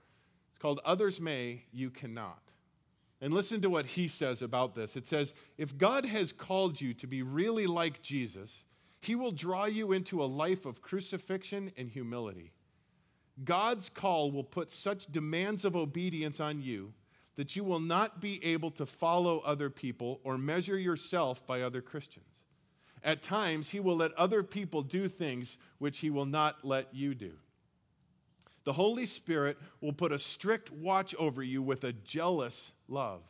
It's 0.51 0.59
called 0.59 0.79
Others 0.85 1.19
May, 1.19 1.63
You 1.71 1.89
Cannot. 1.89 2.41
And 3.19 3.33
listen 3.33 3.61
to 3.61 3.69
what 3.69 3.85
he 3.85 4.07
says 4.07 4.41
about 4.41 4.73
this. 4.73 4.95
It 4.95 5.07
says, 5.07 5.33
If 5.57 5.77
God 5.77 6.05
has 6.05 6.31
called 6.31 6.81
you 6.81 6.93
to 6.95 7.07
be 7.07 7.21
really 7.21 7.67
like 7.67 8.01
Jesus, 8.01 8.65
he 8.99 9.15
will 9.15 9.31
draw 9.31 9.65
you 9.65 9.91
into 9.91 10.23
a 10.23 10.25
life 10.25 10.65
of 10.65 10.81
crucifixion 10.81 11.71
and 11.77 11.89
humility. 11.89 12.51
God's 13.43 13.89
call 13.89 14.31
will 14.31 14.43
put 14.43 14.71
such 14.71 15.07
demands 15.07 15.65
of 15.65 15.75
obedience 15.75 16.39
on 16.39 16.61
you 16.61 16.93
that 17.35 17.55
you 17.55 17.63
will 17.63 17.79
not 17.79 18.19
be 18.21 18.43
able 18.43 18.71
to 18.71 18.85
follow 18.85 19.39
other 19.39 19.69
people 19.69 20.19
or 20.23 20.37
measure 20.37 20.77
yourself 20.77 21.45
by 21.47 21.61
other 21.61 21.81
Christians. 21.81 22.25
At 23.03 23.21
times, 23.23 23.69
he 23.69 23.79
will 23.79 23.95
let 23.95 24.13
other 24.13 24.43
people 24.43 24.83
do 24.83 25.07
things 25.07 25.57
which 25.79 25.99
he 25.99 26.09
will 26.09 26.25
not 26.25 26.63
let 26.63 26.93
you 26.93 27.15
do. 27.15 27.33
The 28.63 28.73
Holy 28.73 29.05
Spirit 29.05 29.57
will 29.79 29.93
put 29.93 30.11
a 30.11 30.19
strict 30.19 30.71
watch 30.71 31.15
over 31.15 31.41
you 31.41 31.63
with 31.63 31.83
a 31.83 31.93
jealous 31.93 32.73
love. 32.87 33.21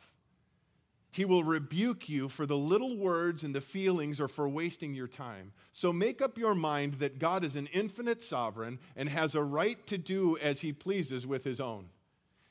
He 1.10 1.24
will 1.26 1.44
rebuke 1.44 2.08
you 2.08 2.28
for 2.28 2.46
the 2.46 2.56
little 2.56 2.96
words 2.96 3.44
and 3.44 3.54
the 3.54 3.60
feelings 3.60 4.20
or 4.20 4.28
for 4.28 4.48
wasting 4.48 4.94
your 4.94 5.06
time. 5.06 5.52
So 5.70 5.92
make 5.92 6.22
up 6.22 6.38
your 6.38 6.54
mind 6.54 6.94
that 6.94 7.18
God 7.18 7.44
is 7.44 7.54
an 7.54 7.68
infinite 7.72 8.22
sovereign 8.22 8.78
and 8.96 9.10
has 9.10 9.34
a 9.34 9.42
right 9.42 9.86
to 9.86 9.98
do 9.98 10.38
as 10.38 10.62
he 10.62 10.72
pleases 10.72 11.26
with 11.26 11.44
his 11.44 11.60
own. 11.60 11.86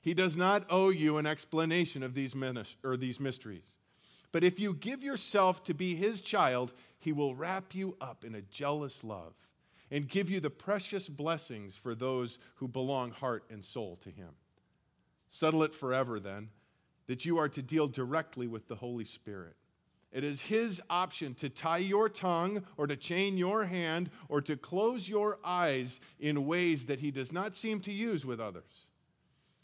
He 0.01 0.13
does 0.13 0.35
not 0.35 0.65
owe 0.69 0.89
you 0.89 1.17
an 1.17 1.25
explanation 1.25 2.03
of 2.03 2.13
these, 2.13 2.35
or 2.83 2.97
these 2.97 3.19
mysteries. 3.19 3.75
But 4.31 4.43
if 4.43 4.59
you 4.59 4.73
give 4.73 5.03
yourself 5.03 5.63
to 5.65 5.73
be 5.73 5.95
his 5.95 6.21
child, 6.21 6.73
he 6.99 7.11
will 7.11 7.35
wrap 7.35 7.73
you 7.75 7.95
up 8.01 8.25
in 8.25 8.35
a 8.35 8.41
jealous 8.41 9.03
love 9.03 9.33
and 9.91 10.07
give 10.07 10.29
you 10.29 10.39
the 10.39 10.49
precious 10.49 11.09
blessings 11.09 11.75
for 11.75 11.93
those 11.93 12.39
who 12.55 12.67
belong 12.67 13.11
heart 13.11 13.43
and 13.51 13.63
soul 13.63 13.97
to 13.97 14.09
Him. 14.09 14.29
Settle 15.27 15.63
it 15.63 15.75
forever, 15.75 16.19
then, 16.19 16.49
that 17.07 17.25
you 17.25 17.37
are 17.37 17.49
to 17.49 17.61
deal 17.61 17.87
directly 17.87 18.47
with 18.47 18.67
the 18.67 18.75
Holy 18.75 19.03
Spirit. 19.03 19.55
It 20.13 20.23
is 20.23 20.41
His 20.41 20.81
option 20.89 21.33
to 21.35 21.49
tie 21.49 21.77
your 21.79 22.07
tongue 22.07 22.63
or 22.77 22.87
to 22.87 22.95
chain 22.95 23.37
your 23.37 23.65
hand 23.65 24.09
or 24.29 24.41
to 24.41 24.55
close 24.55 25.09
your 25.09 25.39
eyes 25.43 25.99
in 26.19 26.45
ways 26.45 26.85
that 26.85 26.99
He 26.99 27.11
does 27.11 27.33
not 27.33 27.55
seem 27.55 27.81
to 27.81 27.91
use 27.91 28.25
with 28.25 28.39
others. 28.39 28.87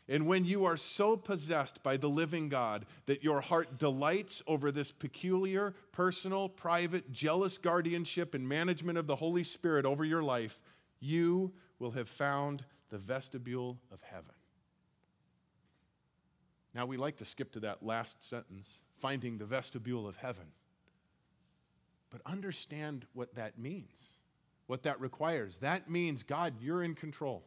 And 0.10 0.26
when 0.26 0.46
you 0.46 0.64
are 0.66 0.78
so 0.78 1.18
possessed 1.18 1.84
by 1.84 1.98
the 1.98 2.08
living 2.08 2.48
God 2.48 2.86
that 3.08 3.24
your 3.24 3.42
heart 3.42 3.78
delights 3.78 4.42
over 4.48 4.72
this 4.72 4.90
peculiar, 4.90 5.74
personal, 5.92 6.48
private, 6.48 7.12
jealous 7.12 7.58
guardianship 7.58 8.34
and 8.34 8.48
management 8.48 8.98
of 8.98 9.06
the 9.06 9.18
Holy 9.18 9.44
Spirit 9.44 9.86
over 9.86 10.06
your 10.06 10.24
life, 10.24 10.62
you 11.02 11.52
will 11.80 11.92
have 11.92 12.08
found 12.08 12.64
the 12.90 12.98
vestibule 12.98 13.78
of 13.92 14.02
heaven. 14.02 14.32
Now, 16.74 16.86
we 16.86 16.96
like 16.96 17.18
to 17.18 17.26
skip 17.26 17.52
to 17.54 17.60
that 17.62 17.84
last 17.84 18.24
sentence 18.24 18.80
finding 19.00 19.38
the 19.38 19.46
vestibule 19.46 20.08
of 20.08 20.16
heaven. 20.16 20.46
But 22.10 22.22
understand 22.26 23.06
what 23.14 23.36
that 23.36 23.60
means, 23.60 24.14
what 24.68 24.84
that 24.84 25.02
requires. 25.02 25.58
That 25.58 25.90
means, 25.90 26.24
God, 26.24 26.54
you're 26.62 26.84
in 26.84 26.96
control. 26.96 27.44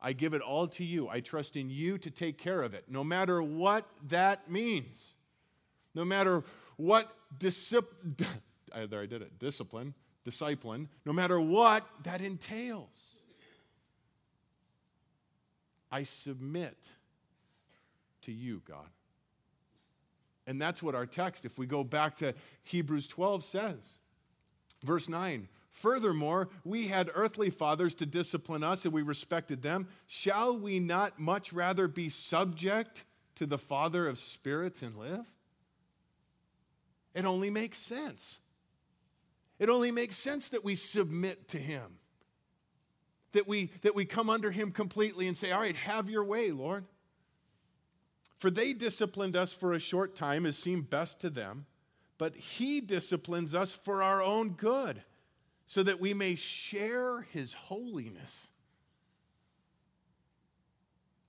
I 0.00 0.12
give 0.12 0.34
it 0.34 0.42
all 0.42 0.68
to 0.68 0.84
you. 0.84 1.08
I 1.08 1.20
trust 1.20 1.56
in 1.56 1.70
you 1.70 1.98
to 1.98 2.10
take 2.10 2.38
care 2.38 2.62
of 2.62 2.74
it, 2.74 2.84
no 2.88 3.02
matter 3.02 3.42
what 3.42 3.88
that 4.08 4.50
means. 4.50 5.14
No 5.94 6.04
matter 6.04 6.44
what 6.76 7.10
discipline, 7.38 8.16
there 8.88 9.00
I 9.00 9.06
did 9.06 9.22
it, 9.22 9.38
discipline, 9.38 9.94
discipline, 10.24 10.88
no 11.04 11.12
matter 11.12 11.40
what 11.40 11.86
that 12.02 12.20
entails. 12.20 13.16
I 15.90 16.02
submit 16.02 16.90
to 18.22 18.32
you, 18.32 18.60
God. 18.68 18.90
And 20.46 20.60
that's 20.60 20.82
what 20.82 20.94
our 20.94 21.06
text, 21.06 21.44
if 21.44 21.58
we 21.58 21.66
go 21.66 21.82
back 21.82 22.16
to 22.16 22.34
Hebrews 22.64 23.08
12, 23.08 23.42
says. 23.42 23.98
Verse 24.84 25.08
9 25.08 25.48
Furthermore, 25.76 26.48
we 26.64 26.86
had 26.86 27.10
earthly 27.14 27.50
fathers 27.50 27.94
to 27.96 28.06
discipline 28.06 28.64
us 28.64 28.86
and 28.86 28.94
we 28.94 29.02
respected 29.02 29.60
them. 29.60 29.88
Shall 30.06 30.58
we 30.58 30.80
not 30.80 31.20
much 31.20 31.52
rather 31.52 31.86
be 31.86 32.08
subject 32.08 33.04
to 33.34 33.44
the 33.44 33.58
Father 33.58 34.08
of 34.08 34.18
spirits 34.18 34.80
and 34.80 34.96
live? 34.96 35.26
It 37.14 37.26
only 37.26 37.50
makes 37.50 37.78
sense. 37.78 38.38
It 39.58 39.68
only 39.68 39.90
makes 39.90 40.16
sense 40.16 40.48
that 40.48 40.64
we 40.64 40.76
submit 40.76 41.48
to 41.48 41.58
Him, 41.58 41.98
that 43.32 43.46
we, 43.46 43.70
that 43.82 43.94
we 43.94 44.06
come 44.06 44.30
under 44.30 44.50
Him 44.50 44.72
completely 44.72 45.28
and 45.28 45.36
say, 45.36 45.52
All 45.52 45.60
right, 45.60 45.76
have 45.76 46.08
your 46.08 46.24
way, 46.24 46.52
Lord. 46.52 46.86
For 48.38 48.48
they 48.48 48.72
disciplined 48.72 49.36
us 49.36 49.52
for 49.52 49.74
a 49.74 49.78
short 49.78 50.16
time 50.16 50.46
as 50.46 50.56
seemed 50.56 50.88
best 50.88 51.20
to 51.20 51.28
them 51.28 51.66
but 52.18 52.34
He 52.34 52.80
disciplines 52.80 53.54
us 53.54 53.74
for 53.74 54.02
our 54.02 54.22
own 54.22 54.50
good, 54.50 55.02
so 55.66 55.82
that 55.82 56.00
we 56.00 56.14
may 56.14 56.36
share 56.36 57.22
His 57.32 57.52
holiness. 57.52 58.48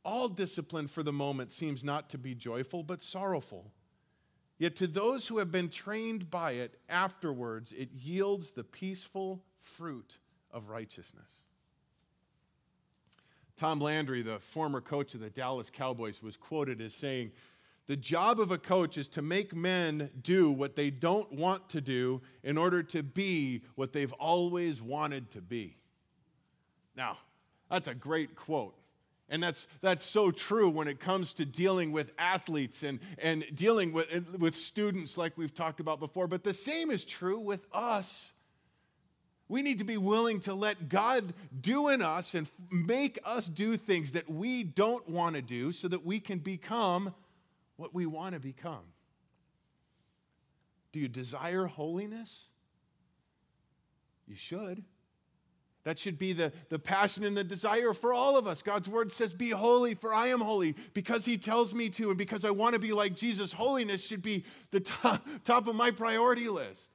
All 0.06 0.30
discipline 0.30 0.88
for 0.88 1.04
the 1.04 1.12
moment 1.12 1.52
seems 1.52 1.84
not 1.84 2.10
to 2.12 2.18
be 2.18 2.34
joyful, 2.34 2.84
but 2.84 3.04
sorrowful. 3.04 3.74
Yet 4.58 4.76
to 4.78 4.88
those 4.88 5.28
who 5.28 5.40
have 5.40 5.52
been 5.52 5.70
trained 5.70 6.30
by 6.30 6.52
it, 6.52 6.80
afterwards 6.88 7.74
it 7.74 7.92
yields 7.92 8.52
the 8.52 8.64
peaceful 8.64 9.44
fruit 9.60 10.18
of 10.52 10.70
righteousness. 10.70 11.44
Tom 13.58 13.80
Landry, 13.80 14.22
the 14.22 14.40
former 14.40 14.82
coach 14.82 15.16
of 15.16 15.20
the 15.20 15.32
Dallas 15.32 15.72
Cowboys, 15.72 16.22
was 16.22 16.38
quoted 16.38 16.80
as 16.80 16.94
saying, 16.94 17.32
The 17.88 17.96
job 17.96 18.42
of 18.42 18.52
a 18.52 18.58
coach 18.58 18.98
is 18.98 19.08
to 19.10 19.22
make 19.22 19.56
men 19.56 20.10
do 20.22 20.52
what 20.52 20.76
they 20.76 20.90
don't 20.90 21.32
want 21.32 21.70
to 21.70 21.82
do 21.82 22.22
in 22.44 22.58
order 22.58 22.84
to 22.84 23.02
be 23.02 23.64
what 23.76 23.94
they've 23.94 24.12
always 24.14 24.82
wanted 24.82 25.32
to 25.32 25.42
be. 25.42 25.78
Now, 26.98 27.18
that's 27.72 27.88
a 27.88 27.96
great 27.96 28.36
quote. 28.36 28.76
And 29.30 29.42
that's, 29.42 29.68
that's 29.82 30.06
so 30.06 30.32
true 30.32 30.70
when 30.70 30.88
it 30.88 31.00
comes 31.00 31.34
to 31.34 31.46
dealing 31.46 31.92
with 31.92 32.12
athletes 32.18 32.84
and, 32.84 33.00
and 33.20 33.46
dealing 33.54 33.94
with, 33.94 34.38
with 34.38 34.56
students, 34.56 35.18
like 35.18 35.38
we've 35.38 35.54
talked 35.54 35.80
about 35.80 36.00
before. 36.00 36.28
But 36.28 36.44
the 36.44 36.54
same 36.54 36.92
is 36.92 37.06
true 37.06 37.40
with 37.40 37.66
us. 37.74 38.34
We 39.50 39.62
need 39.62 39.78
to 39.78 39.86
be 39.86 39.98
willing 39.98 40.42
to 40.42 40.54
let 40.54 40.90
God 40.90 41.34
do 41.60 41.88
in 41.88 42.02
us 42.02 42.36
and 42.36 42.50
make 42.70 43.20
us 43.26 43.48
do 43.48 43.78
things 43.78 44.12
that 44.12 44.30
we 44.30 44.64
don't 44.64 45.08
want 45.10 45.36
to 45.36 45.42
do 45.42 45.72
so 45.72 45.88
that 45.88 46.06
we 46.06 46.20
can 46.20 46.40
become 46.40 47.14
what 47.78 47.94
we 47.94 48.06
want 48.06 48.34
to 48.34 48.42
become. 48.42 48.84
Do 50.92 51.00
you 51.00 51.08
desire 51.08 51.66
holiness? 51.66 52.48
You 54.28 54.36
should. 54.36 54.84
That 55.84 55.98
should 55.98 56.18
be 56.18 56.34
the, 56.34 56.52
the 56.68 56.80
passion 56.80 57.24
and 57.24 57.38
the 57.38 57.46
desire 57.46 57.94
for 57.94 58.14
all 58.14 58.38
of 58.38 58.46
us. 58.46 58.62
God's 58.62 58.90
word 58.90 59.10
says, 59.10 59.34
Be 59.34 59.52
holy, 59.52 59.96
for 59.96 60.14
I 60.14 60.28
am 60.28 60.42
holy, 60.42 60.76
because 60.94 61.24
He 61.24 61.38
tells 61.38 61.74
me 61.74 61.88
to, 61.92 62.10
and 62.10 62.18
because 62.18 62.44
I 62.44 62.50
want 62.50 62.74
to 62.74 62.80
be 62.80 62.92
like 62.92 63.16
Jesus. 63.16 63.54
Holiness 63.54 64.06
should 64.06 64.22
be 64.22 64.44
the 64.72 64.80
top, 64.82 65.26
top 65.46 65.70
of 65.70 65.76
my 65.76 65.92
priority 65.92 66.50
list. 66.50 66.92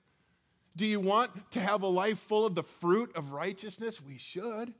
Do 0.77 0.85
you 0.85 1.01
want 1.01 1.31
to 1.53 1.61
have 1.61 1.83
a 1.83 1.87
life 1.87 2.19
full 2.19 2.45
of 2.45 2.55
the 2.55 2.63
fruit 2.63 3.17
of 3.17 3.33
righteousness? 3.33 4.01
We 4.03 4.19
should. 4.19 4.75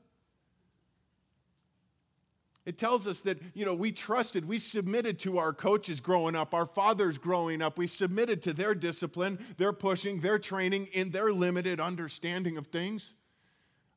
It 2.65 2.77
tells 2.77 3.07
us 3.07 3.19
that, 3.21 3.39
you 3.53 3.65
know, 3.65 3.75
we 3.75 3.91
trusted, 3.91 4.47
we 4.47 4.57
submitted 4.57 5.19
to 5.19 5.37
our 5.37 5.51
coaches 5.51 5.99
growing 5.99 6.35
up, 6.35 6.53
our 6.53 6.65
fathers 6.65 7.17
growing 7.17 7.61
up. 7.61 7.77
We 7.77 7.87
submitted 7.87 8.41
to 8.43 8.53
their 8.53 8.73
discipline, 8.73 9.37
their 9.57 9.73
pushing, 9.73 10.21
their 10.21 10.39
training 10.39 10.87
in 10.93 11.09
their 11.09 11.33
limited 11.33 11.81
understanding 11.81 12.57
of 12.57 12.67
things. 12.67 13.15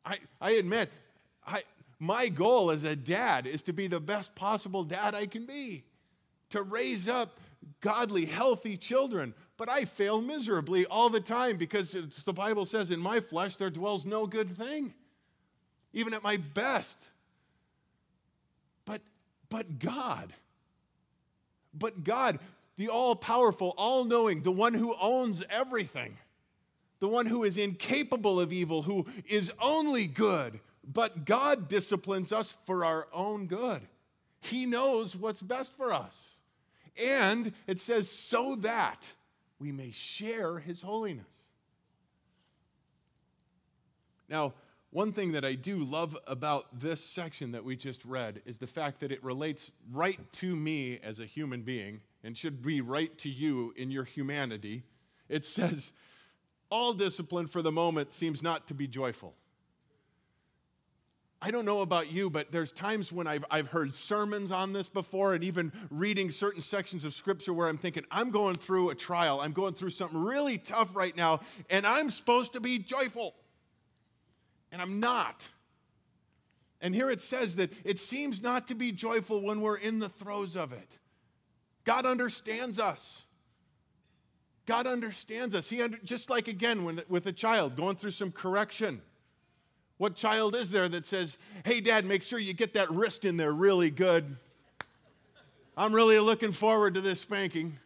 I, 0.05 0.19
I 0.41 0.51
admit, 0.53 0.91
I, 1.47 1.63
my 2.01 2.29
goal 2.29 2.73
as 2.73 2.83
a 2.83 2.97
dad 2.97 3.47
is 3.47 3.63
to 3.63 3.73
be 3.73 3.87
the 3.87 4.01
best 4.01 4.35
possible 4.35 4.83
dad 4.83 5.15
I 5.15 5.27
can 5.27 5.47
be, 5.47 5.85
to 6.51 6.63
raise 6.63 7.09
up 7.09 7.39
godly, 7.81 8.25
healthy 8.25 8.77
children. 8.77 9.33
But 9.57 9.69
I 9.69 9.85
fail 9.85 10.21
miserably 10.21 10.87
all 10.87 11.09
the 11.09 11.21
time 11.21 11.57
because 11.57 11.93
the 12.25 12.33
Bible 12.33 12.67
says, 12.67 12.91
in 12.91 13.01
my 13.01 13.21
flesh 13.21 13.55
there 13.57 13.71
dwells 13.71 14.05
no 14.05 14.27
good 14.27 14.51
thing, 14.57 14.93
even 15.93 16.15
at 16.15 16.25
my 16.25 16.37
best. 16.37 16.99
But, 19.49 19.79
God, 19.79 20.33
but 21.73 22.05
God, 22.05 22.39
the 22.77 22.89
all 22.89 23.15
powerful, 23.15 23.75
all 23.77 24.05
knowing, 24.05 24.43
the 24.43 24.53
one 24.53 24.75
who 24.75 24.95
owns 25.01 25.45
everything 25.51 26.17
the 27.01 27.09
one 27.09 27.27
who 27.27 27.45
is 27.45 27.59
incapable 27.59 28.41
of 28.41 28.53
evil, 28.53 28.83
who 28.83 29.07
is 29.27 29.53
only 29.61 30.07
good, 30.07 30.61
but 30.85 31.25
God 31.25 31.69
disciplines 31.69 32.33
us 32.33 32.57
for 32.67 32.85
our 32.85 33.09
own 33.13 33.47
good. 33.47 33.83
He 34.41 34.67
knows 34.67 35.17
what's 35.17 35.43
best 35.43 35.77
for 35.77 35.93
us. 35.93 36.37
And 37.03 37.53
it 37.67 37.81
says, 37.81 38.09
so 38.09 38.57
that 38.57 39.07
we 39.59 39.73
may 39.73 39.91
share 39.91 40.59
his 40.59 40.81
holiness. 40.81 41.25
Now, 44.29 44.55
one 44.97 45.13
thing 45.13 45.33
that 45.33 45.45
I 45.45 45.57
do 45.57 45.77
love 45.77 46.17
about 46.27 46.81
this 46.81 47.05
section 47.05 47.53
that 47.53 47.63
we 47.63 47.77
just 47.77 48.03
read 48.07 48.41
is 48.47 48.57
the 48.57 48.67
fact 48.67 49.01
that 49.01 49.13
it 49.13 49.23
relates 49.23 49.71
right 49.93 50.19
to 50.33 50.57
me 50.57 50.99
as 51.03 51.21
a 51.21 51.27
human 51.27 51.61
being 51.61 52.01
and 52.25 52.35
should 52.35 52.63
be 52.63 52.81
right 52.81 53.19
to 53.19 53.29
you 53.29 53.75
in 53.77 53.91
your 53.91 54.05
humanity. 54.05 54.85
It 55.29 55.45
says, 55.45 55.93
all 56.71 56.95
discipline 56.95 57.47
for 57.47 57.61
the 57.61 57.71
moment 57.71 58.15
seems 58.15 58.43
not 58.43 58.69
to 58.69 58.75
be 58.75 58.89
joyful. 58.89 59.35
I 61.43 61.51
don't 61.51 61.67
know 61.67 61.83
about 61.83 62.11
you, 62.11 62.31
but 62.31 62.51
there's 62.51 62.73
times 62.73 63.13
when 63.13 63.27
I've, 63.27 63.45
I've 63.51 63.69
heard 63.69 63.95
sermons 63.95 64.51
on 64.51 64.73
this 64.73 64.89
before 64.89 65.35
and 65.35 65.45
even 65.45 65.73
reading 65.91 66.31
certain 66.31 66.63
sections 66.63 67.05
of 67.05 67.13
scripture 67.13 67.53
where 67.53 67.69
I'm 67.69 67.77
thinking, 67.77 68.05
I'm 68.11 68.31
going 68.31 68.55
through 68.55 68.89
a 68.89 68.95
trial. 68.95 69.43
I'm 69.43 69.53
going 69.53 69.75
through 69.75 69.91
something 69.91 70.19
really 70.19 70.57
tough 70.57 70.97
right 70.97 71.15
now, 71.15 71.41
and 71.69 71.87
I'm 71.87 72.09
supposed 72.09 72.55
to 72.55 72.61
be 72.61 72.79
joyful. 72.79 73.35
And 74.77 74.83
I'm 74.83 75.01
not. 75.01 75.49
And 76.83 76.95
here 76.95 77.09
it 77.09 77.23
says 77.23 77.57
that 77.57 77.73
it 77.83 77.99
seems 77.99 78.43
not 78.43 78.69
to 78.69 78.75
be 78.75 78.93
joyful 78.93 79.41
when 79.41 79.63
we're 79.63 79.79
in 79.79 80.01
the 80.01 80.11
throes 80.11 80.55
of 80.55 80.71
it. 80.71 80.99
God 81.85 82.05
understands 82.05 82.79
us. 82.79 83.25
God 84.67 84.87
understands 84.87 85.55
us. 85.55 85.71
He 85.71 85.81
under, 85.81 85.97
just 86.05 86.29
like 86.29 86.47
again 86.47 86.85
when, 86.85 87.01
with 87.09 87.27
a 87.27 87.33
child 87.33 87.75
going 87.75 87.97
through 87.97 88.11
some 88.11 88.31
correction. 88.31 89.01
What 89.97 90.15
child 90.15 90.55
is 90.55 90.71
there 90.71 90.91
that 90.91 91.07
says, 91.07 91.39
"Hey 91.65 91.81
dad, 91.81 92.05
make 92.05 92.23
sure 92.23 92.39
you 92.39 92.53
get 92.53 92.75
that 92.75 92.91
wrist 92.91 93.25
in 93.25 93.39
there 93.39 93.55
really 93.55 93.91
good. 93.91 94.37
I'm 95.75 95.95
really 95.95 96.19
looking 96.19 96.53
forward 96.53 96.93
to 96.93 97.01
this 97.01 97.23
spanking." 97.23 97.79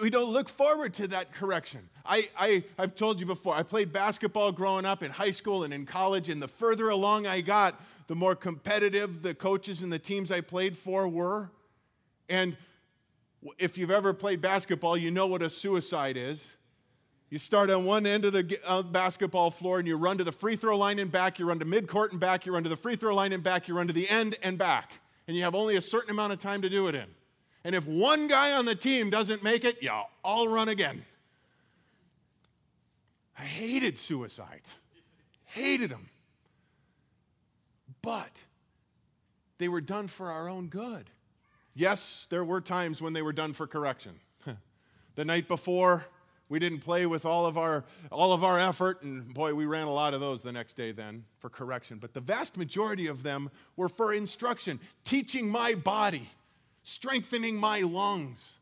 We 0.00 0.08
don't 0.08 0.32
look 0.32 0.48
forward 0.48 0.94
to 0.94 1.08
that 1.08 1.32
correction. 1.32 1.88
I, 2.06 2.28
I, 2.38 2.64
I've 2.78 2.94
told 2.94 3.20
you 3.20 3.26
before, 3.26 3.54
I 3.54 3.62
played 3.62 3.92
basketball 3.92 4.50
growing 4.50 4.86
up 4.86 5.02
in 5.02 5.10
high 5.10 5.30
school 5.30 5.64
and 5.64 5.74
in 5.74 5.84
college, 5.84 6.30
and 6.30 6.40
the 6.40 6.48
further 6.48 6.88
along 6.88 7.26
I 7.26 7.42
got, 7.42 7.78
the 8.06 8.14
more 8.14 8.34
competitive 8.34 9.20
the 9.20 9.34
coaches 9.34 9.82
and 9.82 9.92
the 9.92 9.98
teams 9.98 10.32
I 10.32 10.40
played 10.40 10.76
for 10.76 11.06
were. 11.06 11.50
And 12.30 12.56
if 13.58 13.76
you've 13.76 13.90
ever 13.90 14.14
played 14.14 14.40
basketball, 14.40 14.96
you 14.96 15.10
know 15.10 15.26
what 15.26 15.42
a 15.42 15.50
suicide 15.50 16.16
is. 16.16 16.56
You 17.30 17.36
start 17.36 17.70
on 17.70 17.84
one 17.84 18.06
end 18.06 18.24
of 18.24 18.32
the 18.32 18.84
basketball 18.90 19.50
floor 19.50 19.78
and 19.78 19.86
you 19.86 19.98
run 19.98 20.16
to 20.16 20.24
the 20.24 20.32
free 20.32 20.56
throw 20.56 20.78
line 20.78 20.98
and 20.98 21.12
back, 21.12 21.38
you 21.38 21.46
run 21.46 21.58
to 21.58 21.66
midcourt 21.66 22.12
and 22.12 22.18
back, 22.18 22.46
you 22.46 22.54
run 22.54 22.62
to 22.62 22.70
the 22.70 22.76
free 22.76 22.96
throw 22.96 23.14
line 23.14 23.34
and 23.34 23.42
back, 23.42 23.68
you 23.68 23.76
run 23.76 23.86
to 23.86 23.92
the 23.92 24.08
end 24.08 24.36
and 24.42 24.56
back. 24.56 24.92
And 25.26 25.36
you 25.36 25.42
have 25.42 25.54
only 25.54 25.76
a 25.76 25.80
certain 25.82 26.10
amount 26.10 26.32
of 26.32 26.38
time 26.38 26.62
to 26.62 26.70
do 26.70 26.88
it 26.88 26.94
in. 26.94 27.04
And 27.68 27.76
if 27.76 27.86
one 27.86 28.28
guy 28.28 28.54
on 28.54 28.64
the 28.64 28.74
team 28.74 29.10
doesn't 29.10 29.42
make 29.42 29.62
it, 29.62 29.82
you 29.82 29.90
all 30.24 30.48
run 30.48 30.70
again. 30.70 31.04
I 33.38 33.42
hated 33.42 33.98
suicides, 33.98 34.78
hated 35.44 35.90
them. 35.90 36.08
But 38.00 38.42
they 39.58 39.68
were 39.68 39.82
done 39.82 40.08
for 40.08 40.30
our 40.30 40.48
own 40.48 40.68
good. 40.68 41.10
Yes, 41.74 42.26
there 42.30 42.42
were 42.42 42.62
times 42.62 43.02
when 43.02 43.12
they 43.12 43.20
were 43.20 43.34
done 43.34 43.52
for 43.52 43.66
correction. 43.66 44.18
the 45.16 45.26
night 45.26 45.46
before, 45.46 46.06
we 46.48 46.58
didn't 46.58 46.80
play 46.80 47.04
with 47.04 47.26
all 47.26 47.44
of 47.44 47.58
our 47.58 47.84
all 48.10 48.32
of 48.32 48.44
our 48.44 48.58
effort 48.58 49.02
and 49.02 49.34
boy 49.34 49.52
we 49.52 49.66
ran 49.66 49.86
a 49.86 49.92
lot 49.92 50.14
of 50.14 50.20
those 50.22 50.40
the 50.40 50.52
next 50.52 50.72
day 50.72 50.92
then 50.92 51.22
for 51.40 51.50
correction 51.50 51.98
but 51.98 52.14
the 52.14 52.22
vast 52.22 52.56
majority 52.56 53.06
of 53.06 53.22
them 53.22 53.50
were 53.76 53.90
for 53.90 54.14
instruction 54.14 54.80
teaching 55.04 55.46
my 55.46 55.74
body 55.74 56.26
strengthening 56.88 57.56
my 57.56 57.80
lungs 57.80 58.58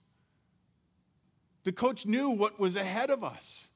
the 1.65 1.73
coach 1.73 2.07
knew 2.07 2.31
what 2.31 2.59
was 2.59 2.77
ahead 2.77 3.11
of 3.11 3.23
us 3.23 3.69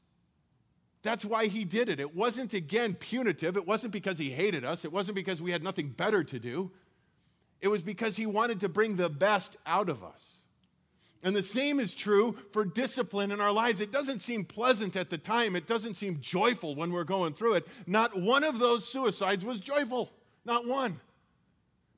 that's 1.02 1.24
why 1.24 1.46
he 1.46 1.64
did 1.64 1.88
it 1.88 2.00
it 2.00 2.14
wasn't 2.14 2.52
again 2.54 2.94
punitive 2.94 3.56
it 3.56 3.66
wasn't 3.66 3.92
because 3.92 4.18
he 4.18 4.30
hated 4.30 4.64
us 4.64 4.84
it 4.84 4.92
wasn't 4.92 5.14
because 5.14 5.40
we 5.40 5.50
had 5.50 5.62
nothing 5.62 5.88
better 5.88 6.24
to 6.24 6.38
do 6.38 6.70
it 7.60 7.68
was 7.68 7.82
because 7.82 8.16
he 8.16 8.26
wanted 8.26 8.60
to 8.60 8.68
bring 8.68 8.96
the 8.96 9.10
best 9.10 9.56
out 9.66 9.88
of 9.88 10.02
us. 10.02 10.36
And 11.22 11.36
the 11.36 11.42
same 11.42 11.78
is 11.78 11.94
true 11.94 12.38
for 12.52 12.64
discipline 12.64 13.30
in 13.30 13.40
our 13.40 13.52
lives. 13.52 13.82
It 13.82 13.92
doesn't 13.92 14.20
seem 14.20 14.44
pleasant 14.44 14.96
at 14.96 15.10
the 15.10 15.18
time, 15.18 15.54
it 15.54 15.66
doesn't 15.66 15.96
seem 15.96 16.18
joyful 16.20 16.74
when 16.74 16.90
we're 16.92 17.04
going 17.04 17.34
through 17.34 17.54
it. 17.54 17.68
Not 17.86 18.18
one 18.18 18.42
of 18.42 18.58
those 18.58 18.90
suicides 18.90 19.44
was 19.44 19.60
joyful, 19.60 20.10
not 20.46 20.66
one. 20.66 20.98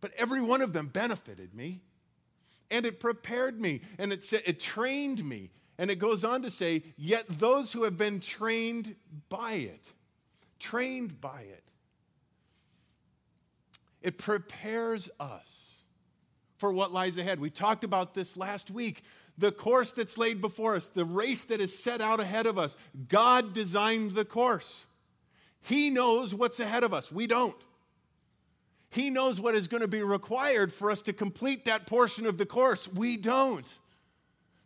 But 0.00 0.12
every 0.18 0.42
one 0.42 0.60
of 0.60 0.72
them 0.72 0.88
benefited 0.88 1.54
me. 1.54 1.80
And 2.72 2.86
it 2.86 2.98
prepared 2.98 3.60
me, 3.60 3.82
and 3.98 4.12
it, 4.12 4.32
it 4.32 4.58
trained 4.58 5.24
me. 5.24 5.50
And 5.78 5.90
it 5.90 5.98
goes 5.98 6.24
on 6.24 6.42
to 6.42 6.50
say, 6.50 6.82
Yet 6.96 7.24
those 7.28 7.72
who 7.72 7.84
have 7.84 7.96
been 7.96 8.18
trained 8.18 8.96
by 9.28 9.52
it, 9.52 9.92
trained 10.58 11.20
by 11.20 11.42
it, 11.42 11.62
it 14.00 14.18
prepares 14.18 15.10
us 15.20 15.82
for 16.56 16.72
what 16.72 16.92
lies 16.92 17.16
ahead. 17.16 17.40
We 17.40 17.50
talked 17.50 17.84
about 17.84 18.14
this 18.14 18.36
last 18.36 18.70
week. 18.70 19.02
The 19.38 19.52
course 19.52 19.92
that's 19.92 20.18
laid 20.18 20.40
before 20.40 20.74
us, 20.74 20.88
the 20.88 21.04
race 21.04 21.46
that 21.46 21.60
is 21.60 21.76
set 21.76 22.00
out 22.00 22.20
ahead 22.20 22.46
of 22.46 22.58
us, 22.58 22.76
God 23.08 23.52
designed 23.52 24.12
the 24.12 24.24
course. 24.24 24.86
He 25.62 25.90
knows 25.90 26.34
what's 26.34 26.60
ahead 26.60 26.84
of 26.84 26.92
us. 26.92 27.10
We 27.10 27.26
don't. 27.26 27.56
He 28.92 29.08
knows 29.08 29.40
what 29.40 29.54
is 29.54 29.68
going 29.68 29.80
to 29.80 29.88
be 29.88 30.02
required 30.02 30.70
for 30.70 30.90
us 30.90 31.00
to 31.02 31.14
complete 31.14 31.64
that 31.64 31.86
portion 31.86 32.26
of 32.26 32.36
the 32.36 32.44
course. 32.44 32.86
We 32.92 33.16
don't. 33.16 33.66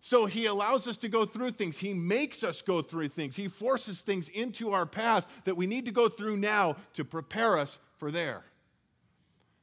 So 0.01 0.27
he 0.27 0.47
allows 0.47 0.89
us 0.89 0.97
to 0.99 1.09
go 1.09 1.25
through 1.25 1.53
things. 1.53 1.79
He 1.79 1.95
makes 1.95 2.43
us 2.43 2.61
go 2.61 2.83
through 2.83 3.09
things. 3.09 3.37
He 3.37 3.47
forces 3.47 4.01
things 4.01 4.29
into 4.29 4.73
our 4.73 4.85
path 4.85 5.27
that 5.45 5.57
we 5.57 5.69
need 5.69 5.85
to 5.85 5.93
go 5.93 6.09
through 6.09 6.39
now 6.39 6.77
to 6.95 7.05
prepare 7.05 7.57
us 7.57 7.79
for 7.99 8.11
there. 8.11 8.43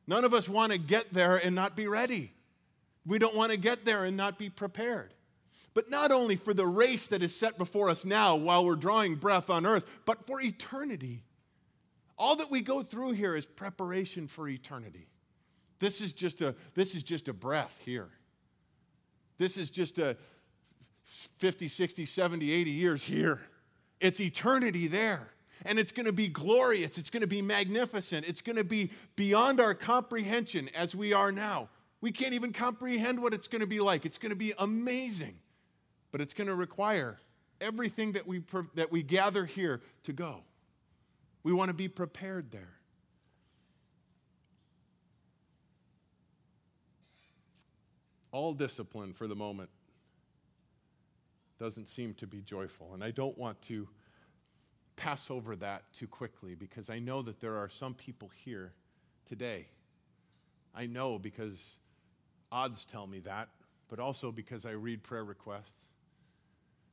None 0.07 0.23
of 0.23 0.33
us 0.33 0.47
want 0.47 0.71
to 0.71 0.77
get 0.77 1.11
there 1.11 1.35
and 1.35 1.53
not 1.53 1.75
be 1.75 1.87
ready. 1.87 2.31
We 3.05 3.19
don't 3.19 3.35
want 3.35 3.51
to 3.51 3.57
get 3.57 3.83
there 3.83 4.05
and 4.05 4.15
not 4.15 4.37
be 4.37 4.49
prepared. 4.49 5.13
But 5.73 5.89
not 5.89 6.11
only 6.11 6.37
for 6.37 6.53
the 6.53 6.67
race 6.67 7.07
that 7.07 7.21
is 7.21 7.35
set 7.35 7.57
before 7.57 7.89
us 7.89 8.05
now 8.05 8.37
while 8.37 8.65
we're 8.65 8.75
drawing 8.77 9.15
breath 9.15 9.49
on 9.49 9.65
earth, 9.65 9.85
but 10.05 10.25
for 10.25 10.41
eternity. 10.41 11.23
All 12.17 12.35
that 12.37 12.51
we 12.51 12.61
go 12.61 12.83
through 12.83 13.11
here 13.11 13.35
is 13.35 13.45
preparation 13.45 14.27
for 14.27 14.47
eternity. 14.47 15.07
This 15.79 16.01
is 16.01 16.13
just 16.13 16.41
a, 16.41 16.55
this 16.75 16.95
is 16.95 17.03
just 17.03 17.27
a 17.27 17.33
breath 17.33 17.77
here. 17.83 18.09
This 19.37 19.57
is 19.57 19.69
just 19.69 19.97
a 19.97 20.15
50, 21.03 21.67
60, 21.67 22.05
70, 22.05 22.51
80 22.51 22.71
years 22.71 23.03
here. 23.03 23.41
It's 23.99 24.19
eternity 24.19 24.87
there. 24.87 25.29
And 25.65 25.79
it's 25.79 25.91
going 25.91 26.05
to 26.05 26.13
be 26.13 26.27
glorious. 26.27 26.97
It's 26.97 27.09
going 27.09 27.21
to 27.21 27.27
be 27.27 27.41
magnificent. 27.41 28.27
It's 28.27 28.41
going 28.41 28.57
to 28.57 28.63
be 28.63 28.91
beyond 29.15 29.59
our 29.59 29.73
comprehension 29.73 30.69
as 30.75 30.95
we 30.95 31.13
are 31.13 31.31
now. 31.31 31.69
We 32.01 32.11
can't 32.11 32.33
even 32.33 32.51
comprehend 32.51 33.21
what 33.21 33.33
it's 33.33 33.47
going 33.47 33.61
to 33.61 33.67
be 33.67 33.79
like. 33.79 34.05
It's 34.05 34.17
going 34.17 34.31
to 34.31 34.35
be 34.35 34.53
amazing. 34.57 35.39
But 36.11 36.19
it's 36.21 36.33
going 36.33 36.47
to 36.47 36.55
require 36.55 37.17
everything 37.61 38.11
that 38.13 38.27
we, 38.27 38.43
that 38.75 38.91
we 38.91 39.03
gather 39.03 39.45
here 39.45 39.81
to 40.03 40.13
go. 40.13 40.43
We 41.43 41.51
want 41.51 41.69
to 41.69 41.75
be 41.75 41.87
prepared 41.87 42.51
there. 42.51 42.73
All 48.31 48.53
discipline 48.53 49.13
for 49.13 49.27
the 49.27 49.35
moment 49.35 49.69
doesn't 51.59 51.87
seem 51.87 52.13
to 52.15 52.27
be 52.27 52.41
joyful. 52.41 52.91
And 52.93 53.03
I 53.03 53.11
don't 53.11 53.37
want 53.37 53.61
to 53.63 53.87
pass 54.95 55.29
over 55.29 55.55
that 55.57 55.83
too 55.93 56.07
quickly 56.07 56.55
because 56.55 56.89
I 56.89 56.99
know 56.99 57.21
that 57.21 57.39
there 57.39 57.57
are 57.57 57.69
some 57.69 57.93
people 57.93 58.31
here 58.43 58.73
today. 59.27 59.67
I 60.73 60.87
know 60.87 61.19
because 61.19 61.77
odds 62.51 62.85
tell 62.85 63.05
me 63.05 63.19
that, 63.19 63.49
but 63.89 63.99
also 63.99 64.31
because 64.31 64.65
I 64.65 64.71
read 64.71 65.03
prayer 65.03 65.23
requests, 65.23 65.89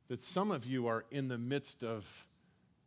that 0.09 0.23
some 0.23 0.51
of 0.51 0.67
you 0.67 0.87
are 0.87 1.05
in 1.11 1.29
the 1.29 1.39
midst 1.39 1.83
of 1.83 2.27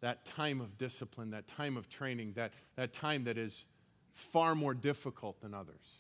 that 0.04 0.26
time 0.26 0.60
of 0.60 0.78
discipline, 0.78 1.32
that 1.32 1.47
time 1.47 1.78
of 1.78 1.88
training, 1.88 2.34
that, 2.34 2.51
that 2.76 2.91
time 2.91 3.24
that 3.24 3.38
is 3.38 3.64
far 4.12 4.54
more 4.54 4.74
difficult 4.74 5.39
than 5.39 5.54
others. 5.54 5.97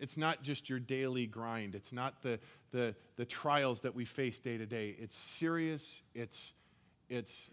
It's 0.00 0.16
not 0.16 0.42
just 0.42 0.70
your 0.70 0.78
daily 0.78 1.26
grind. 1.26 1.74
It's 1.74 1.92
not 1.92 2.22
the, 2.22 2.40
the, 2.72 2.96
the 3.16 3.26
trials 3.26 3.82
that 3.82 3.94
we 3.94 4.06
face 4.06 4.38
day 4.38 4.56
to 4.56 4.64
day. 4.64 4.96
It's 4.98 5.14
serious. 5.14 6.02
It's, 6.14 6.54
it's 7.10 7.50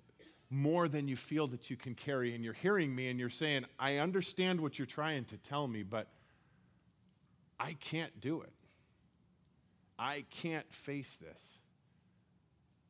more 0.50 0.88
than 0.88 1.10
you 1.10 1.18
feel 1.18 1.48
that 1.48 1.70
you 1.70 1.76
can 1.76 1.94
carry. 1.94 2.36
And 2.36 2.44
you're 2.44 2.54
hearing 2.54 2.96
me 2.96 3.10
and 3.10 3.20
you're 3.20 3.30
saying, 3.30 3.66
I 3.78 3.98
understand 3.98 4.62
what 4.62 4.80
you're 4.80 4.86
trying 4.86 5.26
to 5.26 5.38
tell 5.38 5.68
me, 5.68 5.84
but 5.84 6.08
I 7.60 7.74
can't 7.74 8.18
do 8.22 8.44
it. 8.44 8.54
I 10.00 10.24
can't 10.32 10.72
face 10.72 11.18
this. 11.18 11.60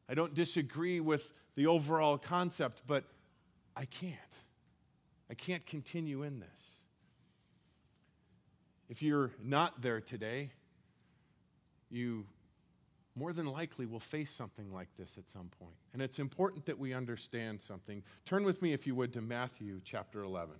I 0.07 0.13
don't 0.13 0.35
disagree 0.35 0.99
with 0.99 1.33
the 1.55 1.67
overall 1.67 2.17
concept, 2.17 2.81
but 2.87 3.05
I 3.75 3.85
can't. 3.85 4.15
I 5.29 5.33
can't 5.33 5.65
continue 5.65 6.23
in 6.23 6.39
this. 6.39 6.83
If 8.89 9.01
you're 9.01 9.31
not 9.41 9.81
there 9.81 10.01
today, 10.01 10.51
you 11.89 12.25
more 13.15 13.33
than 13.33 13.45
likely 13.45 13.85
will 13.85 13.99
face 13.99 14.31
something 14.31 14.73
like 14.73 14.87
this 14.97 15.17
at 15.17 15.27
some 15.27 15.49
point. 15.59 15.75
And 15.93 16.01
it's 16.01 16.19
important 16.19 16.65
that 16.65 16.79
we 16.79 16.93
understand 16.93 17.61
something. 17.61 18.03
Turn 18.25 18.43
with 18.43 18.61
me, 18.61 18.73
if 18.73 18.87
you 18.87 18.95
would, 18.95 19.13
to 19.13 19.21
Matthew 19.21 19.81
chapter 19.83 20.23
11. 20.23 20.55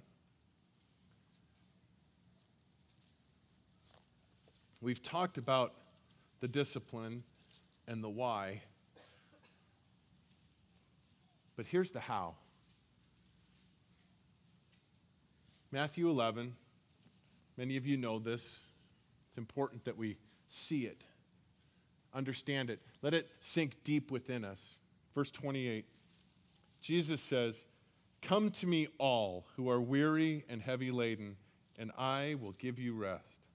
We've 4.82 5.02
talked 5.02 5.38
about 5.38 5.76
the 6.40 6.48
discipline 6.48 7.24
and 7.88 8.04
the 8.04 8.10
why. 8.10 8.62
But 11.62 11.68
here's 11.68 11.92
the 11.92 12.00
how 12.00 12.34
Matthew 15.72 16.10
11, 16.10 16.56
many 17.56 17.78
of 17.78 17.86
you 17.86 17.98
know 17.98 18.18
this. 18.18 18.64
It's 19.30 19.38
important 19.38 19.86
that 19.86 19.96
we 19.96 20.18
see 20.48 20.88
it, 20.88 21.04
understand 22.16 22.72
it, 22.72 22.80
let 23.04 23.14
it 23.14 23.30
sink 23.42 23.76
deep 23.84 24.10
within 24.10 24.44
us. 24.44 24.78
Verse 25.14 25.30
28 25.30 25.86
Jesus 26.82 27.22
says, 27.22 27.68
Come 28.24 28.50
to 28.50 28.66
me, 28.66 28.88
all 28.98 29.46
who 29.56 29.70
are 29.70 29.80
weary 29.80 30.44
and 30.50 30.64
heavy 30.64 30.90
laden, 30.90 31.36
and 31.78 31.92
I 31.96 32.38
will 32.42 32.54
give 32.54 32.80
you 32.80 32.96
rest. 32.96 33.46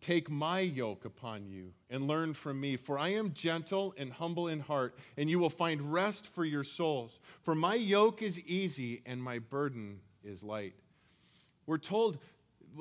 Take 0.00 0.30
my 0.30 0.60
yoke 0.60 1.04
upon 1.04 1.46
you 1.46 1.72
and 1.90 2.08
learn 2.08 2.32
from 2.32 2.58
me, 2.58 2.76
for 2.76 2.98
I 2.98 3.08
am 3.08 3.34
gentle 3.34 3.94
and 3.98 4.10
humble 4.10 4.48
in 4.48 4.60
heart, 4.60 4.96
and 5.18 5.28
you 5.28 5.38
will 5.38 5.50
find 5.50 5.92
rest 5.92 6.26
for 6.26 6.44
your 6.44 6.64
souls. 6.64 7.20
For 7.42 7.54
my 7.54 7.74
yoke 7.74 8.22
is 8.22 8.40
easy 8.40 9.02
and 9.04 9.22
my 9.22 9.38
burden 9.38 10.00
is 10.24 10.42
light. 10.42 10.72
We're 11.66 11.78
told, 11.78 12.18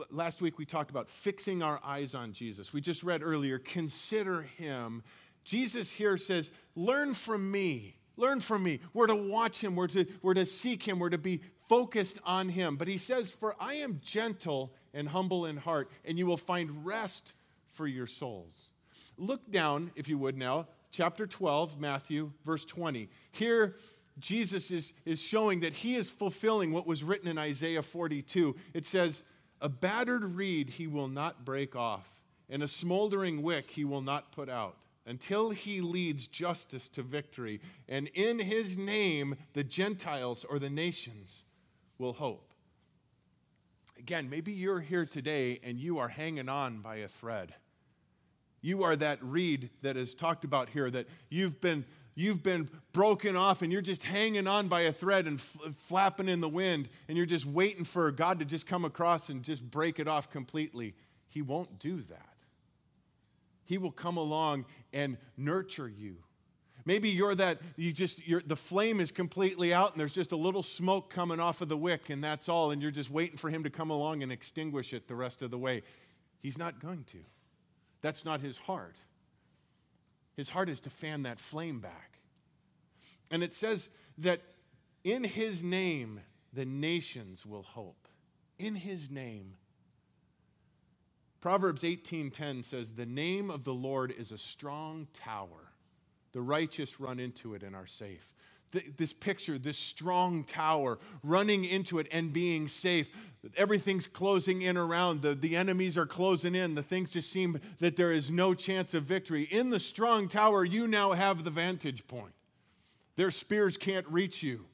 last 0.10 0.42
week 0.42 0.58
we 0.58 0.66
talked 0.66 0.92
about 0.92 1.10
fixing 1.10 1.62
our 1.62 1.82
eyes 1.84 2.16
on 2.16 2.32
Jesus. 2.32 2.72
We 2.72 2.80
just 2.80 3.04
read 3.04 3.22
earlier, 3.22 3.60
consider 3.60 4.44
him. 4.44 5.04
Jesus 5.44 5.92
here 5.92 6.16
says, 6.16 6.54
Learn 6.76 7.14
from 7.14 7.52
me. 7.52 7.99
Learn 8.20 8.42
from 8.42 8.64
me. 8.64 8.82
We're 8.94 9.08
to 9.08 9.16
watch 9.16 9.64
him, 9.64 9.78
we're 9.78 9.88
to, 9.88 10.06
we're 10.22 10.34
to 10.34 10.46
seek 10.46 10.84
him, 10.84 11.00
we're 11.00 11.10
to 11.10 11.18
be 11.18 11.40
focused 11.70 12.20
on 12.26 12.50
him. 12.50 12.76
But 12.76 12.90
he 12.90 12.98
says, 12.98 13.32
For 13.32 13.56
I 13.62 13.76
am 13.76 14.02
gentle 14.04 14.74
and 14.94 15.08
humble 15.08 15.46
in 15.46 15.56
heart, 15.56 15.90
and 16.04 16.20
you 16.20 16.26
will 16.26 16.36
find 16.36 16.86
rest 16.86 17.34
for 17.70 17.88
your 17.88 18.08
souls. 18.08 18.72
Look 19.18 19.50
down, 19.50 19.92
if 19.96 20.10
you 20.10 20.18
would 20.18 20.38
now, 20.38 20.68
chapter 20.92 21.26
12, 21.26 21.80
Matthew, 21.80 22.34
verse 22.46 22.66
20. 22.66 23.08
Here, 23.32 23.76
Jesus 24.20 24.70
is, 24.70 24.92
is 25.06 25.22
showing 25.22 25.62
that 25.62 25.72
he 25.72 25.96
is 25.96 26.10
fulfilling 26.10 26.74
what 26.74 26.86
was 26.86 27.06
written 27.06 27.30
in 27.30 27.38
Isaiah 27.38 27.82
42. 27.82 28.54
It 28.74 28.86
says, 28.86 29.24
A 29.62 29.70
battered 29.70 30.36
reed 30.36 30.72
he 30.72 30.88
will 30.88 31.08
not 31.08 31.46
break 31.46 31.74
off, 31.74 32.22
and 32.50 32.62
a 32.62 32.68
smoldering 32.68 33.44
wick 33.44 33.72
he 33.72 33.86
will 33.86 34.02
not 34.02 34.34
put 34.34 34.50
out 34.50 34.76
until 35.10 35.50
he 35.50 35.82
leads 35.82 36.28
justice 36.28 36.88
to 36.88 37.02
victory. 37.02 37.60
And 37.90 38.10
in 38.14 38.38
his 38.38 38.78
name, 38.78 39.38
the 39.54 39.64
Gentiles 39.64 40.46
or 40.46 40.60
the 40.60 40.70
nations 40.70 41.44
will 41.98 42.14
hope. 42.14 42.54
Again, 43.98 44.30
maybe 44.30 44.52
you're 44.52 44.80
here 44.80 45.08
today 45.08 45.60
and 45.64 45.80
you 45.80 45.98
are 45.98 46.10
hanging 46.10 46.48
on 46.48 46.82
by 46.82 46.98
a 46.98 47.08
thread. 47.08 47.56
You 48.62 48.84
are 48.84 48.96
that 48.98 49.18
reed 49.24 49.72
that 49.82 49.98
is 49.98 50.14
talked 50.14 50.44
about 50.44 50.70
here 50.70 50.92
that 50.92 51.08
you've 51.30 51.60
been 51.60 51.86
you've 52.14 52.44
been 52.44 52.70
broken 52.92 53.36
off 53.36 53.62
and 53.62 53.72
you're 53.72 53.82
just 53.82 54.04
hanging 54.04 54.46
on 54.46 54.68
by 54.68 54.82
a 54.82 54.92
thread 54.92 55.26
and 55.26 55.40
f- 55.40 55.74
flapping 55.76 56.30
in 56.30 56.40
the 56.40 56.50
wind 56.50 56.88
and 57.08 57.18
you're 57.18 57.26
just 57.26 57.46
waiting 57.46 57.86
for 57.86 58.12
God 58.12 58.40
to 58.40 58.46
just 58.46 58.68
come 58.68 58.86
across 58.86 59.30
and 59.30 59.42
just 59.42 59.64
break 59.72 60.00
it 60.00 60.08
off 60.08 60.30
completely. 60.30 60.94
He 61.30 61.42
won't 61.42 61.80
do 61.80 62.02
that. 62.02 62.29
He 63.70 63.78
will 63.78 63.92
come 63.92 64.18
along 64.18 64.66
and 64.92 65.18
nurture 65.38 65.88
you 65.88 66.18
Maybe 66.90 67.10
you're 67.10 67.36
that, 67.36 67.60
you 67.76 67.94
just, 67.94 68.28
you're, 68.28 68.42
the 68.42 68.56
flame 68.56 69.00
is 69.00 69.12
completely 69.12 69.76
out 69.76 69.92
and 69.92 70.00
there's 70.00 70.16
just 70.16 70.32
a 70.32 70.36
little 70.36 70.64
smoke 70.64 71.12
coming 71.12 71.40
off 71.40 71.62
of 71.62 71.70
the 71.70 71.78
wick 71.78 72.10
and 72.10 72.24
that's 72.24 72.50
all, 72.50 72.72
and 72.72 72.82
you're 72.82 72.90
just 72.90 73.12
waiting 73.12 73.38
for 73.38 73.48
him 73.52 73.64
to 73.64 73.70
come 73.70 73.92
along 73.92 74.24
and 74.24 74.32
extinguish 74.32 74.92
it 74.92 75.08
the 75.08 75.14
rest 75.14 75.44
of 75.44 75.52
the 75.52 75.58
way. 75.60 75.84
He's 76.42 76.58
not 76.58 76.80
going 76.80 77.04
to. 77.04 77.20
That's 78.02 78.26
not 78.26 78.42
his 78.42 78.58
heart. 78.58 78.96
His 80.36 80.50
heart 80.50 80.68
is 80.68 80.80
to 80.80 80.90
fan 80.90 81.22
that 81.24 81.38
flame 81.38 81.80
back. 81.80 82.18
And 83.30 83.44
it 83.44 83.54
says 83.54 83.90
that 84.18 84.42
in 85.04 85.24
his 85.24 85.62
name, 85.64 86.22
the 86.54 86.66
nations 86.66 87.46
will 87.46 87.62
hope. 87.62 88.08
In 88.58 88.74
his 88.74 89.12
name. 89.12 89.54
Proverbs 91.42 91.84
18:10 91.84 92.64
says, 92.64 92.94
"The 92.94 93.06
name 93.06 93.50
of 93.50 93.64
the 93.64 93.74
Lord 93.74 94.12
is 94.12 94.32
a 94.32 94.38
strong 94.38 95.08
tower. 95.14 95.72
The 96.32 96.42
righteous 96.42 97.00
run 97.00 97.20
into 97.20 97.54
it 97.54 97.64
and 97.64 97.76
are 97.76 97.88
safe. 97.88 98.34
this 98.98 99.14
picture, 99.14 99.58
this 99.58 99.80
strong 99.80 100.44
tower, 100.44 101.00
running 101.24 101.66
into 101.66 101.98
it 101.98 102.08
and 102.12 102.32
being 102.32 102.68
safe. 102.68 103.10
Everything's 103.56 104.06
closing 104.06 104.62
in 104.62 104.78
around. 104.78 105.24
The, 105.24 105.34
the 105.34 105.56
enemies 105.56 105.98
are 105.98 106.06
closing 106.06 106.54
in. 106.54 106.76
The 106.76 106.84
things 106.84 107.10
just 107.10 107.32
seem 107.32 107.60
that 107.80 107.96
there 107.96 108.12
is 108.12 108.30
no 108.30 108.54
chance 108.54 108.94
of 108.94 109.06
victory. 109.06 109.46
In 109.46 109.72
the 109.72 109.80
strong 109.80 110.28
tower, 110.28 110.64
you 110.64 110.88
now 110.88 111.14
have 111.14 111.44
the 111.44 111.50
vantage 111.50 112.06
point. 112.08 112.36
Their 113.16 113.32
spears 113.32 113.76
can't 113.76 114.08
reach 114.08 114.44
you. 114.44 114.68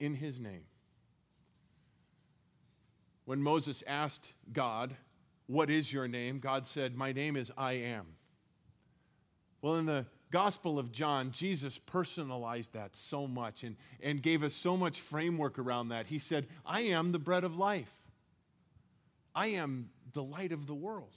In 0.00 0.14
his 0.14 0.40
name. 0.40 0.64
When 3.24 3.42
Moses 3.42 3.82
asked 3.86 4.32
God, 4.52 4.94
What 5.46 5.70
is 5.70 5.92
your 5.92 6.08
name? 6.08 6.38
God 6.38 6.66
said, 6.66 6.96
My 6.96 7.12
name 7.12 7.36
is 7.36 7.52
I 7.56 7.72
am. 7.72 8.06
Well, 9.60 9.76
in 9.76 9.86
the 9.86 10.06
Gospel 10.32 10.78
of 10.78 10.90
John, 10.90 11.30
Jesus 11.30 11.76
personalized 11.76 12.72
that 12.72 12.96
so 12.96 13.28
much 13.28 13.64
and, 13.64 13.76
and 14.02 14.22
gave 14.22 14.42
us 14.42 14.54
so 14.54 14.76
much 14.78 14.98
framework 15.00 15.58
around 15.58 15.90
that. 15.90 16.06
He 16.06 16.18
said, 16.18 16.46
I 16.64 16.80
am 16.80 17.12
the 17.12 17.18
bread 17.18 17.44
of 17.44 17.58
life, 17.58 17.92
I 19.34 19.48
am 19.48 19.90
the 20.12 20.22
light 20.22 20.52
of 20.52 20.66
the 20.66 20.74
world, 20.74 21.14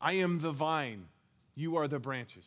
I 0.00 0.14
am 0.14 0.38
the 0.38 0.52
vine, 0.52 1.06
you 1.54 1.76
are 1.76 1.88
the 1.88 1.98
branches. 1.98 2.46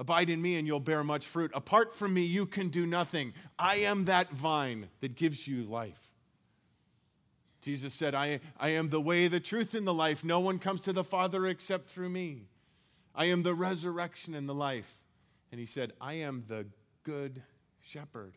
Abide 0.00 0.30
in 0.30 0.40
me 0.40 0.56
and 0.56 0.66
you'll 0.66 0.78
bear 0.78 1.02
much 1.02 1.26
fruit. 1.26 1.50
Apart 1.54 1.94
from 1.94 2.14
me, 2.14 2.22
you 2.22 2.46
can 2.46 2.68
do 2.68 2.86
nothing. 2.86 3.34
I 3.58 3.78
am 3.78 4.04
that 4.04 4.30
vine 4.30 4.88
that 5.00 5.16
gives 5.16 5.48
you 5.48 5.64
life. 5.64 6.07
Jesus 7.60 7.92
said, 7.92 8.14
I, 8.14 8.40
I 8.58 8.70
am 8.70 8.90
the 8.90 9.00
way, 9.00 9.26
the 9.28 9.40
truth, 9.40 9.74
and 9.74 9.86
the 9.86 9.94
life. 9.94 10.24
No 10.24 10.40
one 10.40 10.58
comes 10.58 10.80
to 10.82 10.92
the 10.92 11.04
Father 11.04 11.46
except 11.46 11.88
through 11.88 12.10
me. 12.10 12.42
I 13.14 13.26
am 13.26 13.42
the 13.42 13.54
resurrection 13.54 14.34
and 14.34 14.48
the 14.48 14.54
life. 14.54 14.98
And 15.50 15.58
he 15.58 15.66
said, 15.66 15.92
I 16.00 16.14
am 16.14 16.44
the 16.46 16.66
good 17.02 17.42
shepherd. 17.80 18.34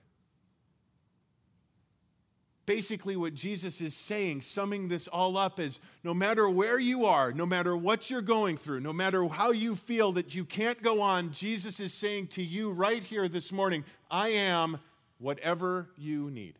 Basically, 2.65 3.15
what 3.15 3.33
Jesus 3.33 3.81
is 3.81 3.95
saying, 3.95 4.41
summing 4.41 4.87
this 4.87 5.07
all 5.07 5.35
up, 5.35 5.59
is 5.59 5.79
no 6.03 6.13
matter 6.13 6.49
where 6.49 6.79
you 6.79 7.05
are, 7.05 7.33
no 7.33 7.45
matter 7.45 7.75
what 7.75 8.09
you're 8.09 8.21
going 8.21 8.55
through, 8.55 8.79
no 8.79 8.93
matter 8.93 9.27
how 9.27 9.51
you 9.51 9.75
feel 9.75 10.13
that 10.13 10.35
you 10.35 10.45
can't 10.45 10.81
go 10.81 11.01
on, 11.01 11.31
Jesus 11.31 11.79
is 11.79 11.93
saying 11.93 12.27
to 12.27 12.43
you 12.43 12.71
right 12.71 13.03
here 13.03 13.27
this 13.27 13.51
morning, 13.51 13.83
I 14.09 14.29
am 14.29 14.79
whatever 15.17 15.89
you 15.97 16.31
need. 16.31 16.57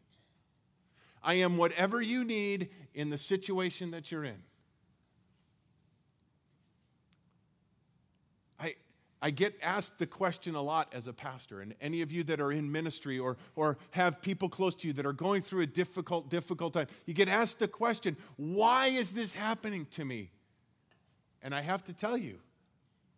I 1.24 1.36
am 1.36 1.58
whatever 1.58 2.02
you 2.02 2.24
need 2.24 2.70
in 2.94 3.10
the 3.10 3.18
situation 3.18 3.92
that 3.92 4.12
you're 4.12 4.24
in. 4.24 4.42
I 8.60 8.76
I 9.22 9.30
get 9.30 9.56
asked 9.62 10.00
the 10.00 10.08
question 10.08 10.56
a 10.56 10.62
lot 10.62 10.92
as 10.94 11.06
a 11.06 11.14
pastor, 11.14 11.62
and 11.62 11.76
any 11.80 12.02
of 12.02 12.12
you 12.12 12.24
that 12.24 12.42
are 12.42 12.52
in 12.52 12.72
ministry 12.72 13.20
or, 13.20 13.38
or 13.56 13.78
have 13.92 14.20
people 14.20 14.50
close 14.50 14.76
to 14.78 14.88
you 14.88 14.94
that 14.94 15.06
are 15.06 15.14
going 15.14 15.44
through 15.44 15.62
a 15.62 15.68
difficult, 15.68 16.30
difficult 16.30 16.74
time, 16.74 16.88
you 17.06 17.14
get 17.14 17.30
asked 17.30 17.60
the 17.60 17.68
question, 17.68 18.18
why 18.38 18.88
is 18.88 19.14
this 19.14 19.36
happening 19.36 19.86
to 19.92 20.04
me? 20.04 20.32
And 21.44 21.54
I 21.54 21.62
have 21.62 21.84
to 21.84 21.94
tell 21.94 22.18
you, 22.18 22.40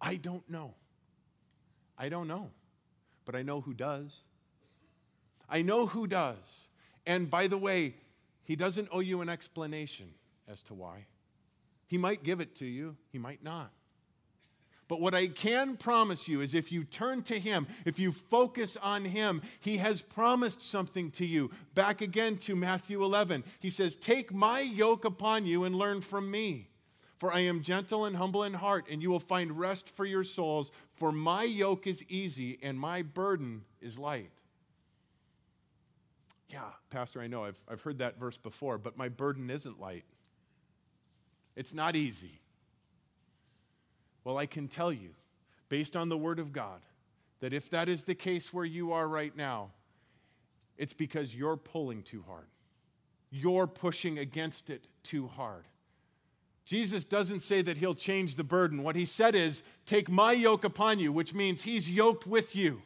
I 0.01 0.15
don't 0.15 0.47
know. 0.49 0.73
I 1.97 2.09
don't 2.09 2.27
know. 2.27 2.51
But 3.23 3.35
I 3.35 3.43
know 3.43 3.61
who 3.61 3.73
does. 3.73 4.19
I 5.49 5.61
know 5.61 5.85
who 5.85 6.05
does. 6.07 6.67
And 7.05 7.29
by 7.29 7.47
the 7.47 7.57
way, 7.57 7.95
he 8.43 8.55
doesn't 8.55 8.89
owe 8.91 8.99
you 8.99 9.21
an 9.21 9.29
explanation 9.29 10.09
as 10.47 10.61
to 10.63 10.73
why. 10.73 11.05
He 11.87 11.97
might 11.97 12.23
give 12.23 12.39
it 12.39 12.55
to 12.55 12.65
you, 12.65 12.95
he 13.11 13.17
might 13.17 13.43
not. 13.43 13.71
But 14.87 14.99
what 14.99 15.15
I 15.15 15.27
can 15.27 15.77
promise 15.77 16.27
you 16.27 16.41
is 16.41 16.53
if 16.53 16.71
you 16.71 16.83
turn 16.83 17.23
to 17.23 17.39
Him, 17.39 17.67
if 17.85 17.99
you 17.99 18.11
focus 18.11 18.77
on 18.77 19.05
Him, 19.05 19.41
He 19.59 19.77
has 19.77 20.01
promised 20.01 20.61
something 20.61 21.09
to 21.11 21.25
you. 21.25 21.51
Back 21.73 22.01
again 22.01 22.37
to 22.39 22.55
Matthew 22.55 23.03
11. 23.03 23.43
He 23.59 23.69
says, 23.69 23.95
Take 23.95 24.33
my 24.33 24.59
yoke 24.59 25.05
upon 25.05 25.45
you 25.45 25.63
and 25.63 25.73
learn 25.73 26.01
from 26.01 26.29
me. 26.29 26.67
For 27.17 27.31
I 27.31 27.39
am 27.39 27.61
gentle 27.61 28.05
and 28.05 28.17
humble 28.17 28.43
in 28.43 28.53
heart, 28.53 28.85
and 28.91 29.01
you 29.01 29.09
will 29.09 29.19
find 29.19 29.57
rest 29.57 29.89
for 29.89 30.05
your 30.05 30.25
souls. 30.25 30.71
For 30.95 31.11
my 31.11 31.43
yoke 31.43 31.87
is 31.87 32.03
easy 32.09 32.59
and 32.61 32.77
my 32.77 33.01
burden 33.01 33.63
is 33.81 33.97
light. 33.97 34.29
Yeah, 36.53 36.61
Pastor, 36.91 37.19
I 37.19 37.25
know 37.25 37.45
I've, 37.45 37.59
I've 37.67 37.81
heard 37.81 37.97
that 37.97 38.19
verse 38.19 38.37
before, 38.37 38.77
but 38.77 38.95
my 38.95 39.09
burden 39.09 39.49
isn't 39.49 39.79
light. 39.79 40.03
It's 41.55 41.73
not 41.73 41.95
easy. 41.95 42.41
Well, 44.23 44.37
I 44.37 44.45
can 44.45 44.67
tell 44.67 44.93
you, 44.93 45.15
based 45.67 45.95
on 45.95 46.09
the 46.09 46.17
Word 46.17 46.37
of 46.37 46.53
God, 46.53 46.81
that 47.39 47.53
if 47.53 47.71
that 47.71 47.89
is 47.89 48.03
the 48.03 48.13
case 48.13 48.53
where 48.53 48.65
you 48.65 48.93
are 48.93 49.07
right 49.07 49.35
now, 49.35 49.71
it's 50.77 50.93
because 50.93 51.35
you're 51.35 51.57
pulling 51.57 52.03
too 52.03 52.23
hard. 52.27 52.45
You're 53.31 53.65
pushing 53.65 54.19
against 54.19 54.69
it 54.69 54.85
too 55.01 55.25
hard. 55.25 55.65
Jesus 56.65 57.03
doesn't 57.03 57.39
say 57.39 57.63
that 57.63 57.77
he'll 57.77 57.95
change 57.95 58.35
the 58.35 58.43
burden. 58.43 58.83
What 58.83 58.95
he 58.95 59.05
said 59.05 59.33
is, 59.33 59.63
Take 59.87 60.07
my 60.07 60.33
yoke 60.33 60.63
upon 60.63 60.99
you, 60.99 61.11
which 61.11 61.33
means 61.33 61.63
he's 61.63 61.89
yoked 61.89 62.27
with 62.27 62.55
you. 62.55 62.83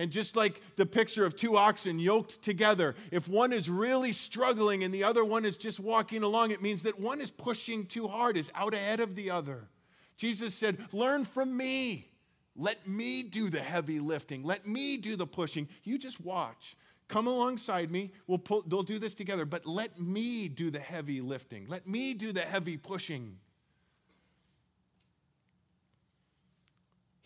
And 0.00 0.10
just 0.10 0.34
like 0.34 0.62
the 0.76 0.86
picture 0.86 1.26
of 1.26 1.36
two 1.36 1.58
oxen 1.58 1.98
yoked 1.98 2.40
together, 2.40 2.94
if 3.10 3.28
one 3.28 3.52
is 3.52 3.68
really 3.68 4.12
struggling 4.12 4.82
and 4.82 4.94
the 4.94 5.04
other 5.04 5.26
one 5.26 5.44
is 5.44 5.58
just 5.58 5.78
walking 5.78 6.22
along, 6.22 6.52
it 6.52 6.62
means 6.62 6.80
that 6.84 6.98
one 6.98 7.20
is 7.20 7.28
pushing 7.28 7.84
too 7.84 8.08
hard, 8.08 8.38
is 8.38 8.50
out 8.54 8.72
ahead 8.72 9.00
of 9.00 9.14
the 9.14 9.30
other. 9.30 9.68
Jesus 10.16 10.54
said, 10.54 10.78
Learn 10.92 11.26
from 11.26 11.54
me. 11.54 12.08
Let 12.56 12.88
me 12.88 13.22
do 13.22 13.50
the 13.50 13.60
heavy 13.60 14.00
lifting. 14.00 14.42
Let 14.42 14.66
me 14.66 14.96
do 14.96 15.16
the 15.16 15.26
pushing. 15.26 15.68
You 15.84 15.98
just 15.98 16.18
watch. 16.24 16.78
Come 17.08 17.26
alongside 17.26 17.90
me. 17.90 18.12
We'll, 18.26 18.38
pull, 18.38 18.64
we'll 18.66 18.82
do 18.82 18.98
this 18.98 19.12
together, 19.12 19.44
but 19.44 19.66
let 19.66 20.00
me 20.00 20.48
do 20.48 20.70
the 20.70 20.80
heavy 20.80 21.20
lifting. 21.20 21.66
Let 21.68 21.86
me 21.86 22.14
do 22.14 22.32
the 22.32 22.40
heavy 22.40 22.78
pushing. 22.78 23.36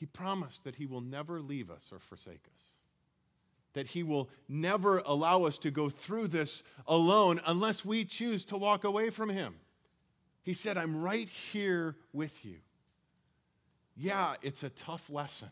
He 0.05 0.07
promised 0.07 0.65
that 0.65 0.75
He 0.75 0.85
will 0.85 1.01
never 1.01 1.41
leave 1.41 1.71
us 1.71 1.89
or 1.91 1.99
forsake 1.99 2.45
us, 2.55 2.61
that 3.73 3.87
He 3.87 4.03
will 4.03 4.29
never 4.51 4.99
allow 4.99 5.45
us 5.45 5.57
to 5.61 5.71
go 5.71 5.89
through 5.89 6.29
this 6.29 6.63
alone 6.87 7.41
unless 7.47 7.87
we 7.87 8.05
choose 8.05 8.45
to 8.45 8.59
walk 8.59 8.85
away 8.85 9.09
from 9.09 9.31
Him. 9.31 9.55
He 10.43 10.53
said, 10.53 10.77
I'm 10.77 11.01
right 11.01 11.27
here 11.27 11.97
with 12.13 12.45
you 12.45 12.57
yeah, 13.97 14.35
it's 14.43 14.63
a 14.63 14.69
tough 14.69 15.09
lesson. 15.09 15.49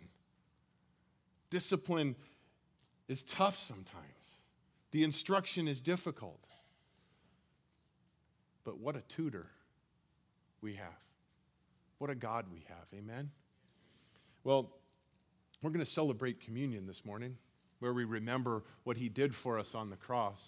Discipline 1.48 2.16
is 3.08 3.22
tough 3.22 3.56
sometimes, 3.56 4.40
the 4.90 5.02
instruction 5.02 5.66
is 5.66 5.80
difficult. 5.80 6.44
But 8.64 8.78
what 8.78 8.96
a 8.96 9.00
tutor 9.00 9.46
we 10.60 10.74
have. 10.74 11.00
What 11.96 12.10
a 12.10 12.14
God 12.14 12.46
we 12.52 12.64
have. 12.68 12.86
Amen? 12.94 13.30
Well, 14.44 14.72
we're 15.62 15.70
going 15.70 15.84
to 15.84 15.90
celebrate 15.90 16.40
communion 16.40 16.86
this 16.86 17.04
morning, 17.04 17.36
where 17.78 17.92
we 17.92 18.04
remember 18.04 18.64
what 18.82 18.96
he 18.96 19.08
did 19.08 19.34
for 19.34 19.56
us 19.56 19.74
on 19.74 19.88
the 19.88 19.96
cross. 19.96 20.40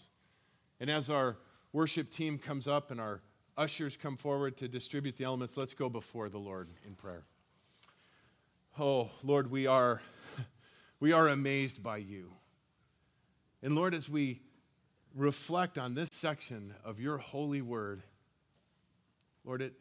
And 0.81 0.91
as 0.91 1.11
our 1.11 1.37
worship 1.73 2.11
team 2.11 2.37
comes 2.37 2.67
up 2.67 2.91
and 2.91 3.01
our 3.01 3.21
ushers 3.57 3.97
come 3.97 4.17
forward 4.17 4.57
to 4.57 4.69
distribute 4.69 5.17
the 5.17 5.25
elements, 5.25 5.57
let's 5.57 5.75
go 5.75 5.89
before 5.89 6.29
the 6.29 6.39
Lord 6.39 6.69
in 6.85 6.95
prayer. 6.95 7.23
Oh, 8.81 9.11
Lord, 9.23 9.49
we 9.49 9.69
are, 9.69 10.03
we 10.99 11.13
are 11.13 11.29
amazed 11.29 11.81
by 11.81 11.99
you. 11.99 12.33
And 13.63 13.77
Lord, 13.77 13.95
as 13.95 14.09
we 14.09 14.43
reflect 15.15 15.79
on 15.79 15.95
this 15.95 16.11
section 16.11 16.75
of 16.85 16.99
your 16.99 17.19
holy 17.19 17.63
word, 17.63 18.03
Lord, 19.45 19.63
it, 19.63 19.75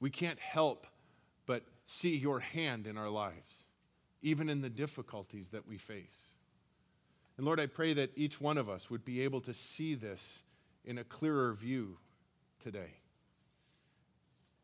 we 0.00 0.10
can't 0.10 0.38
help 0.38 0.86
see 1.84 2.16
your 2.16 2.40
hand 2.40 2.86
in 2.86 2.96
our 2.96 3.10
lives, 3.10 3.68
even 4.22 4.48
in 4.48 4.62
the 4.62 4.70
difficulties 4.70 5.50
that 5.50 5.66
we 5.66 5.76
face. 5.76 6.30
And 7.36 7.44
Lord, 7.46 7.60
I 7.60 7.66
pray 7.66 7.92
that 7.94 8.12
each 8.16 8.40
one 8.40 8.58
of 8.58 8.68
us 8.68 8.90
would 8.90 9.04
be 9.04 9.22
able 9.22 9.40
to 9.42 9.54
see 9.54 9.94
this 9.94 10.44
in 10.84 10.98
a 10.98 11.04
clearer 11.04 11.52
view 11.54 11.98
today. 12.62 12.94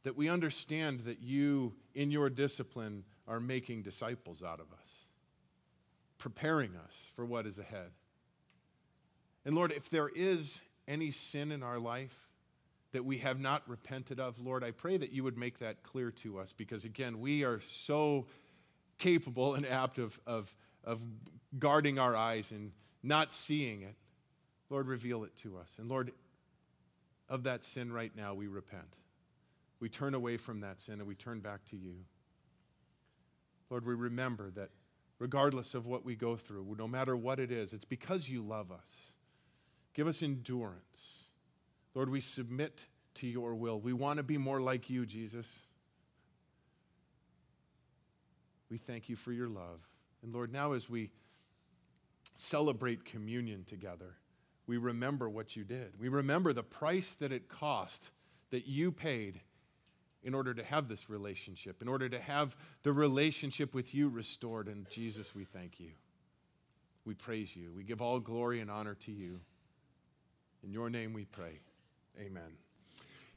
That 0.04 0.16
we 0.16 0.28
understand 0.28 1.00
that 1.00 1.20
you, 1.20 1.74
in 1.94 2.10
your 2.10 2.30
discipline, 2.30 3.04
are 3.28 3.40
making 3.40 3.82
disciples 3.82 4.42
out 4.42 4.60
of 4.60 4.72
us, 4.72 5.08
preparing 6.16 6.74
us 6.76 7.12
for 7.14 7.24
what 7.24 7.46
is 7.46 7.58
ahead. 7.58 7.90
And 9.44 9.54
Lord, 9.54 9.72
if 9.72 9.90
there 9.90 10.10
is 10.14 10.60
any 10.88 11.10
sin 11.10 11.52
in 11.52 11.62
our 11.62 11.78
life 11.78 12.29
that 12.92 13.04
we 13.04 13.18
have 13.18 13.38
not 13.38 13.62
repented 13.68 14.18
of, 14.18 14.38
Lord, 14.40 14.64
I 14.64 14.72
pray 14.72 14.96
that 14.96 15.12
you 15.12 15.22
would 15.24 15.38
make 15.38 15.58
that 15.60 15.82
clear 15.82 16.10
to 16.12 16.38
us 16.38 16.52
because, 16.52 16.84
again, 16.84 17.20
we 17.20 17.44
are 17.44 17.60
so 17.60 18.26
capable 18.98 19.54
and 19.54 19.66
apt 19.66 19.98
of, 19.98 20.20
of, 20.26 20.54
of 20.84 21.00
guarding 21.58 21.98
our 21.98 22.16
eyes 22.16 22.50
and 22.50 22.72
not 23.02 23.32
seeing 23.32 23.82
it. 23.82 23.94
Lord, 24.68 24.86
reveal 24.86 25.24
it 25.24 25.34
to 25.36 25.56
us. 25.56 25.76
And 25.78 25.88
Lord, 25.88 26.12
of 27.28 27.44
that 27.44 27.64
sin 27.64 27.92
right 27.92 28.14
now, 28.14 28.34
we 28.34 28.46
repent. 28.46 28.96
We 29.80 29.88
turn 29.88 30.14
away 30.14 30.36
from 30.36 30.60
that 30.60 30.80
sin 30.80 30.94
and 30.94 31.06
we 31.06 31.14
turn 31.14 31.40
back 31.40 31.64
to 31.66 31.76
you. 31.76 31.96
Lord, 33.70 33.86
we 33.86 33.94
remember 33.94 34.50
that 34.50 34.70
regardless 35.18 35.74
of 35.74 35.86
what 35.86 36.04
we 36.04 36.16
go 36.16 36.36
through, 36.36 36.74
no 36.76 36.88
matter 36.88 37.16
what 37.16 37.38
it 37.38 37.52
is, 37.52 37.72
it's 37.72 37.84
because 37.84 38.28
you 38.28 38.42
love 38.42 38.70
us. 38.72 39.12
Give 39.94 40.06
us 40.06 40.22
endurance. 40.22 41.29
Lord, 41.94 42.10
we 42.10 42.20
submit 42.20 42.86
to 43.14 43.26
your 43.26 43.54
will. 43.54 43.80
We 43.80 43.92
want 43.92 44.18
to 44.18 44.22
be 44.22 44.38
more 44.38 44.60
like 44.60 44.88
you, 44.88 45.06
Jesus. 45.06 45.60
We 48.70 48.78
thank 48.78 49.08
you 49.08 49.16
for 49.16 49.32
your 49.32 49.48
love. 49.48 49.80
And 50.22 50.32
Lord, 50.32 50.52
now 50.52 50.72
as 50.72 50.88
we 50.88 51.10
celebrate 52.36 53.04
communion 53.04 53.64
together, 53.64 54.14
we 54.66 54.76
remember 54.76 55.28
what 55.28 55.56
you 55.56 55.64
did. 55.64 55.92
We 55.98 56.08
remember 56.08 56.52
the 56.52 56.62
price 56.62 57.14
that 57.14 57.32
it 57.32 57.48
cost, 57.48 58.12
that 58.50 58.68
you 58.68 58.92
paid 58.92 59.40
in 60.22 60.34
order 60.34 60.54
to 60.54 60.62
have 60.62 60.86
this 60.86 61.10
relationship, 61.10 61.82
in 61.82 61.88
order 61.88 62.08
to 62.08 62.20
have 62.20 62.54
the 62.82 62.92
relationship 62.92 63.74
with 63.74 63.94
you 63.94 64.08
restored. 64.08 64.68
And 64.68 64.88
Jesus, 64.90 65.34
we 65.34 65.44
thank 65.44 65.80
you. 65.80 65.90
We 67.04 67.14
praise 67.14 67.56
you. 67.56 67.72
We 67.74 67.82
give 67.82 68.00
all 68.00 68.20
glory 68.20 68.60
and 68.60 68.70
honor 68.70 68.94
to 68.94 69.12
you. 69.12 69.40
In 70.62 70.72
your 70.72 70.90
name 70.90 71.14
we 71.14 71.24
pray. 71.24 71.60
Amen. 72.18 72.56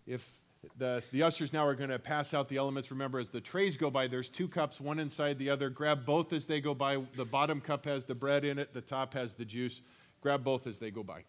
If 0.05 0.39
the, 0.77 1.03
the 1.11 1.23
ushers 1.23 1.51
now 1.51 1.65
are 1.65 1.75
going 1.75 1.89
to 1.89 1.99
pass 1.99 2.33
out 2.33 2.47
the 2.49 2.57
elements, 2.57 2.89
remember, 2.91 3.19
as 3.19 3.29
the 3.29 3.41
trays 3.41 3.77
go 3.77 3.91
by, 3.91 4.07
there's 4.07 4.29
two 4.29 4.47
cups, 4.47 4.79
one 4.79 4.99
inside 4.99 5.37
the 5.37 5.49
other. 5.49 5.69
Grab 5.69 6.05
both 6.05 6.31
as 6.33 6.45
they 6.45 6.61
go 6.61 6.73
by. 6.73 7.01
The 7.15 7.25
bottom 7.25 7.59
cup 7.61 7.85
has 7.85 8.05
the 8.05 8.15
bread 8.15 8.45
in 8.45 8.57
it, 8.57 8.73
the 8.73 8.81
top 8.81 9.13
has 9.13 9.33
the 9.33 9.45
juice. 9.45 9.81
Grab 10.21 10.43
both 10.43 10.67
as 10.67 10.79
they 10.79 10.89
go 10.91 11.03
by. 11.03 11.23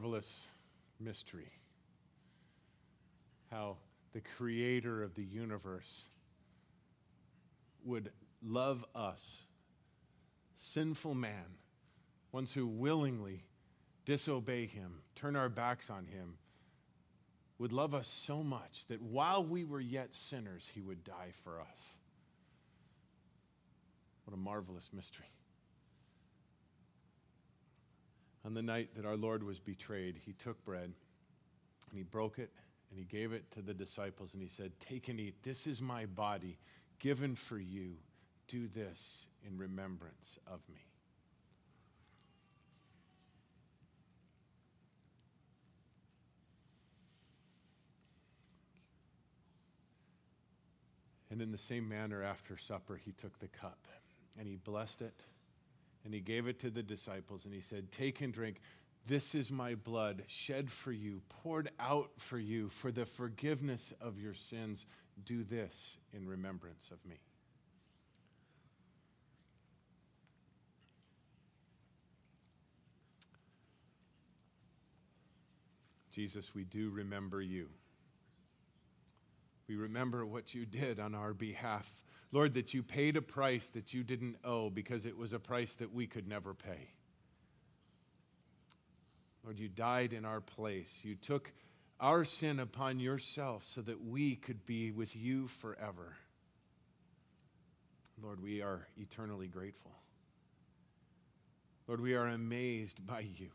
Marvelous 0.00 0.48
mystery. 0.98 1.52
How 3.50 3.76
the 4.12 4.22
creator 4.38 5.02
of 5.02 5.14
the 5.14 5.22
universe 5.22 6.08
would 7.84 8.10
love 8.42 8.82
us, 8.94 9.40
sinful 10.56 11.14
man, 11.14 11.58
ones 12.32 12.54
who 12.54 12.66
willingly 12.66 13.44
disobey 14.06 14.64
him, 14.64 15.02
turn 15.14 15.36
our 15.36 15.50
backs 15.50 15.90
on 15.90 16.06
him, 16.06 16.36
would 17.58 17.72
love 17.72 17.92
us 17.94 18.08
so 18.08 18.42
much 18.42 18.86
that 18.88 19.02
while 19.02 19.44
we 19.44 19.64
were 19.64 19.80
yet 19.80 20.14
sinners, 20.14 20.70
he 20.74 20.80
would 20.80 21.04
die 21.04 21.32
for 21.44 21.60
us. 21.60 21.94
What 24.24 24.32
a 24.32 24.38
marvelous 24.38 24.90
mystery. 24.94 25.26
On 28.44 28.54
the 28.54 28.62
night 28.62 28.90
that 28.96 29.04
our 29.04 29.16
Lord 29.16 29.42
was 29.42 29.58
betrayed, 29.58 30.16
he 30.24 30.32
took 30.32 30.64
bread 30.64 30.92
and 31.90 31.98
he 31.98 32.02
broke 32.02 32.38
it 32.38 32.50
and 32.90 32.98
he 32.98 33.04
gave 33.04 33.32
it 33.32 33.50
to 33.52 33.62
the 33.62 33.74
disciples 33.74 34.34
and 34.34 34.42
he 34.42 34.48
said, 34.48 34.72
Take 34.80 35.08
and 35.08 35.20
eat. 35.20 35.42
This 35.42 35.66
is 35.66 35.82
my 35.82 36.06
body 36.06 36.58
given 36.98 37.34
for 37.34 37.58
you. 37.58 37.96
Do 38.48 38.66
this 38.66 39.28
in 39.46 39.58
remembrance 39.58 40.38
of 40.46 40.60
me. 40.72 40.80
And 51.30 51.40
in 51.40 51.52
the 51.52 51.58
same 51.58 51.88
manner, 51.88 52.24
after 52.24 52.56
supper, 52.56 52.96
he 52.96 53.12
took 53.12 53.38
the 53.38 53.46
cup 53.46 53.86
and 54.36 54.48
he 54.48 54.56
blessed 54.56 55.00
it 55.00 55.26
and 56.04 56.14
he 56.14 56.20
gave 56.20 56.46
it 56.46 56.58
to 56.60 56.70
the 56.70 56.82
disciples 56.82 57.44
and 57.44 57.54
he 57.54 57.60
said, 57.60 57.92
Take 57.92 58.20
and 58.20 58.32
drink. 58.32 58.60
This 59.06 59.34
is 59.34 59.50
my 59.50 59.74
blood 59.74 60.24
shed 60.26 60.70
for 60.70 60.92
you, 60.92 61.22
poured 61.28 61.70
out 61.80 62.10
for 62.18 62.38
you 62.38 62.68
for 62.68 62.92
the 62.92 63.06
forgiveness 63.06 63.92
of 64.00 64.18
your 64.18 64.34
sins. 64.34 64.86
Do 65.24 65.42
this 65.42 65.98
in 66.12 66.26
remembrance 66.26 66.90
of 66.90 67.04
me. 67.08 67.16
Jesus, 76.10 76.54
we 76.54 76.64
do 76.64 76.90
remember 76.90 77.40
you. 77.40 77.68
We 79.70 79.76
remember 79.76 80.26
what 80.26 80.52
you 80.52 80.66
did 80.66 80.98
on 80.98 81.14
our 81.14 81.32
behalf. 81.32 82.02
Lord, 82.32 82.54
that 82.54 82.74
you 82.74 82.82
paid 82.82 83.16
a 83.16 83.22
price 83.22 83.68
that 83.68 83.94
you 83.94 84.02
didn't 84.02 84.38
owe 84.42 84.68
because 84.68 85.06
it 85.06 85.16
was 85.16 85.32
a 85.32 85.38
price 85.38 85.76
that 85.76 85.94
we 85.94 86.08
could 86.08 86.26
never 86.26 86.54
pay. 86.54 86.88
Lord, 89.44 89.60
you 89.60 89.68
died 89.68 90.12
in 90.12 90.24
our 90.24 90.40
place. 90.40 91.02
You 91.04 91.14
took 91.14 91.52
our 92.00 92.24
sin 92.24 92.58
upon 92.58 92.98
yourself 92.98 93.64
so 93.64 93.80
that 93.82 94.04
we 94.04 94.34
could 94.34 94.66
be 94.66 94.90
with 94.90 95.14
you 95.14 95.46
forever. 95.46 96.16
Lord, 98.20 98.42
we 98.42 98.62
are 98.62 98.88
eternally 98.96 99.46
grateful. 99.46 99.92
Lord, 101.86 102.00
we 102.00 102.16
are 102.16 102.26
amazed 102.26 103.06
by 103.06 103.20
you, 103.20 103.50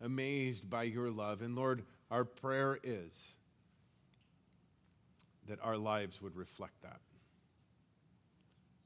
amazed 0.00 0.68
by 0.68 0.82
your 0.82 1.12
love. 1.12 1.40
And 1.40 1.54
Lord, 1.54 1.84
our 2.10 2.24
prayer 2.24 2.80
is 2.82 3.36
that 5.48 5.58
our 5.62 5.76
lives 5.76 6.20
would 6.22 6.36
reflect 6.36 6.82
that. 6.82 7.00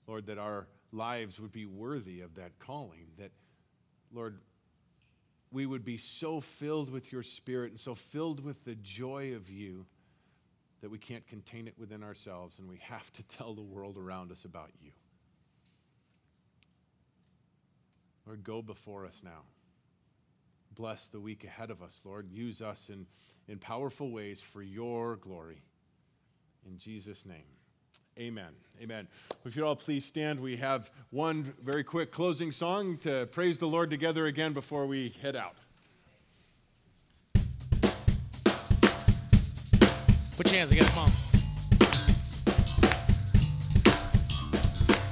Lord, 0.06 0.26
that 0.26 0.38
our 0.38 0.66
lives 0.92 1.38
would 1.38 1.52
be 1.52 1.66
worthy 1.66 2.22
of 2.22 2.36
that 2.36 2.58
calling, 2.58 3.08
that, 3.18 3.30
Lord, 4.12 4.38
we 5.50 5.66
would 5.66 5.84
be 5.84 5.98
so 5.98 6.40
filled 6.40 6.90
with 6.90 7.12
your 7.12 7.22
spirit 7.22 7.70
and 7.70 7.80
so 7.80 7.94
filled 7.94 8.44
with 8.44 8.64
the 8.64 8.74
joy 8.74 9.34
of 9.34 9.50
you 9.50 9.86
that 10.80 10.90
we 10.90 10.98
can't 10.98 11.26
contain 11.26 11.66
it 11.66 11.74
within 11.78 12.02
ourselves 12.02 12.58
and 12.58 12.68
we 12.68 12.78
have 12.78 13.12
to 13.14 13.22
tell 13.28 13.54
the 13.54 13.62
world 13.62 13.96
around 13.96 14.30
us 14.30 14.44
about 14.44 14.70
you. 14.80 14.92
Lord, 18.26 18.44
go 18.44 18.60
before 18.60 19.06
us 19.06 19.22
now. 19.24 19.44
Bless 20.74 21.06
the 21.06 21.18
week 21.18 21.44
ahead 21.44 21.70
of 21.70 21.82
us, 21.82 21.98
Lord. 22.04 22.30
Use 22.30 22.60
us 22.60 22.90
in, 22.90 23.06
in 23.48 23.58
powerful 23.58 24.10
ways 24.12 24.40
for 24.40 24.62
your 24.62 25.16
glory. 25.16 25.62
In 26.68 26.76
Jesus' 26.76 27.24
name. 27.24 27.46
Amen. 28.18 28.50
Amen. 28.82 29.08
If 29.44 29.56
you'd 29.56 29.64
all 29.64 29.76
please 29.76 30.04
stand, 30.04 30.38
we 30.38 30.56
have 30.56 30.90
one 31.10 31.54
very 31.64 31.82
quick 31.82 32.10
closing 32.10 32.52
song 32.52 32.98
to 32.98 33.26
praise 33.32 33.56
the 33.58 33.66
Lord 33.66 33.90
together 33.90 34.26
again 34.26 34.52
before 34.52 34.86
we 34.86 35.14
head 35.22 35.34
out. 35.34 35.54
Put 40.36 40.52
your 40.52 40.58
hands 40.58 40.68
together, 40.68 40.90
on. 40.96 41.08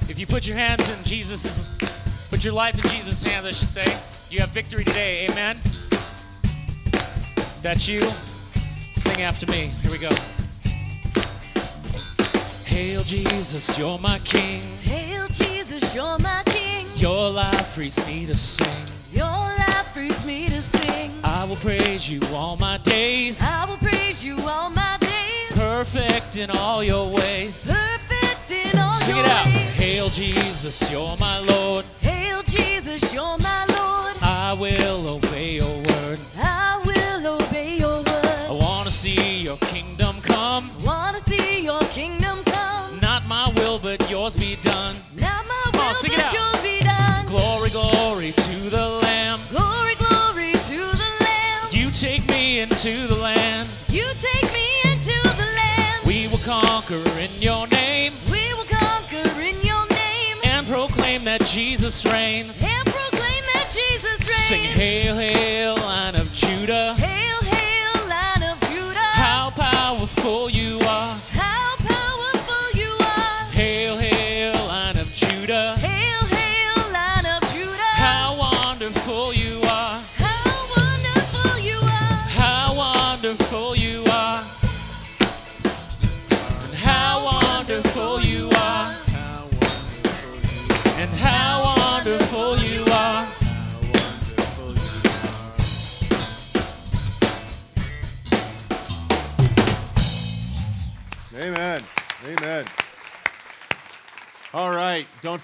If 0.08 0.18
you 0.18 0.26
put 0.26 0.46
your 0.46 0.56
hands 0.56 0.90
in 0.90 1.04
Jesus' 1.04 2.28
put 2.28 2.44
your 2.44 2.54
life 2.54 2.74
in 2.74 2.90
Jesus' 2.90 3.22
hands, 3.22 3.46
I 3.46 3.50
should 3.52 3.68
say, 3.68 4.34
you 4.34 4.40
have 4.40 4.50
victory 4.50 4.84
today. 4.84 5.26
Amen. 5.30 5.56
That's 7.62 7.88
you. 7.88 8.00
Sing 8.92 9.22
after 9.22 9.50
me. 9.50 9.70
Here 9.80 9.90
we 9.90 9.98
go. 9.98 10.35
Hail 12.76 13.02
Jesus, 13.04 13.78
you're 13.78 13.98
my 14.00 14.18
King. 14.18 14.60
Hail 14.82 15.26
Jesus, 15.28 15.94
you're 15.94 16.18
my 16.18 16.42
King. 16.44 16.84
Your 16.96 17.30
life 17.30 17.68
frees 17.68 17.96
me 18.06 18.26
to 18.26 18.36
sing. 18.36 18.66
Your 19.18 19.24
life 19.24 19.88
frees 19.94 20.26
me 20.26 20.44
to 20.50 20.60
sing. 20.60 21.10
I 21.24 21.46
will 21.48 21.56
praise 21.56 22.06
you 22.12 22.20
all 22.34 22.58
my 22.58 22.76
days. 22.84 23.42
I 23.42 23.64
will 23.64 23.78
praise 23.78 24.22
you 24.22 24.36
all 24.46 24.68
my 24.68 24.98
days. 25.00 25.52
Perfect 25.52 26.36
in 26.36 26.50
all 26.50 26.84
your 26.84 27.14
ways. 27.14 27.66
Perfect 27.66 28.50
in 28.52 28.78
all 28.78 28.92
Sing 28.92 29.16
your 29.16 29.24
it 29.24 29.30
out. 29.30 29.46
ways. 29.46 29.74
Hail 29.76 30.08
Jesus, 30.10 30.92
you're 30.92 31.16
my 31.18 31.38
Lord. 31.40 31.82
Hail 32.02 32.42
Jesus, 32.42 33.14
you're 33.14 33.38
my 33.38 33.64
Lord. 33.70 34.16
I 34.20 34.54
will 34.60 35.08
obey 35.16 35.25
Jesus 61.46 62.04
reigns. 62.04 62.60
And 62.60 62.86
proclaim 62.86 63.42
that 63.54 63.70
Jesus 63.70 64.28
reigns. 64.28 64.40
Sing 64.48 64.64
hail, 64.64 65.14
hail, 65.14 65.55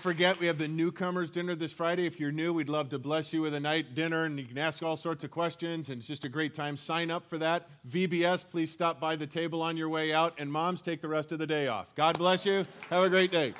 forget, 0.03 0.41
we 0.41 0.47
have 0.47 0.59
the 0.59 0.67
newcomers 0.67 1.31
dinner 1.31 1.55
this 1.55 1.73
Friday. 1.73 2.07
If 2.07 2.19
you're 2.19 2.33
new, 2.33 2.53
we'd 2.53 2.69
love 2.69 2.89
to 2.91 2.99
bless 2.99 3.33
you 3.33 3.41
with 3.41 3.55
a 3.55 3.61
night 3.61 3.95
dinner, 3.95 4.25
and 4.25 4.37
you 4.37 4.45
can 4.45 4.59
ask 4.59 4.83
all 4.83 4.97
sorts 4.97 5.23
of 5.23 5.31
questions, 5.31 5.91
and 5.91 5.99
it's 5.99 6.09
just 6.09 6.25
a 6.25 6.29
great 6.29 6.55
time. 6.55 6.77
Sign 6.77 7.11
up 7.11 7.31
for 7.31 7.39
that. 7.39 7.69
VBS, 7.89 8.45
please 8.51 8.73
stop 8.73 8.99
by 8.99 9.15
the 9.15 9.29
table 9.29 9.63
on 9.63 9.77
your 9.77 9.89
way 9.89 10.13
out, 10.13 10.35
and 10.39 10.51
moms, 10.51 10.83
take 10.83 11.01
the 11.01 11.09
rest 11.09 11.31
of 11.31 11.39
the 11.39 11.47
day 11.47 11.69
off. 11.69 11.95
God 11.95 12.19
bless 12.19 12.45
you. 12.45 12.67
Have 12.91 13.05
a 13.05 13.09
great 13.09 13.31
day. 13.31 13.55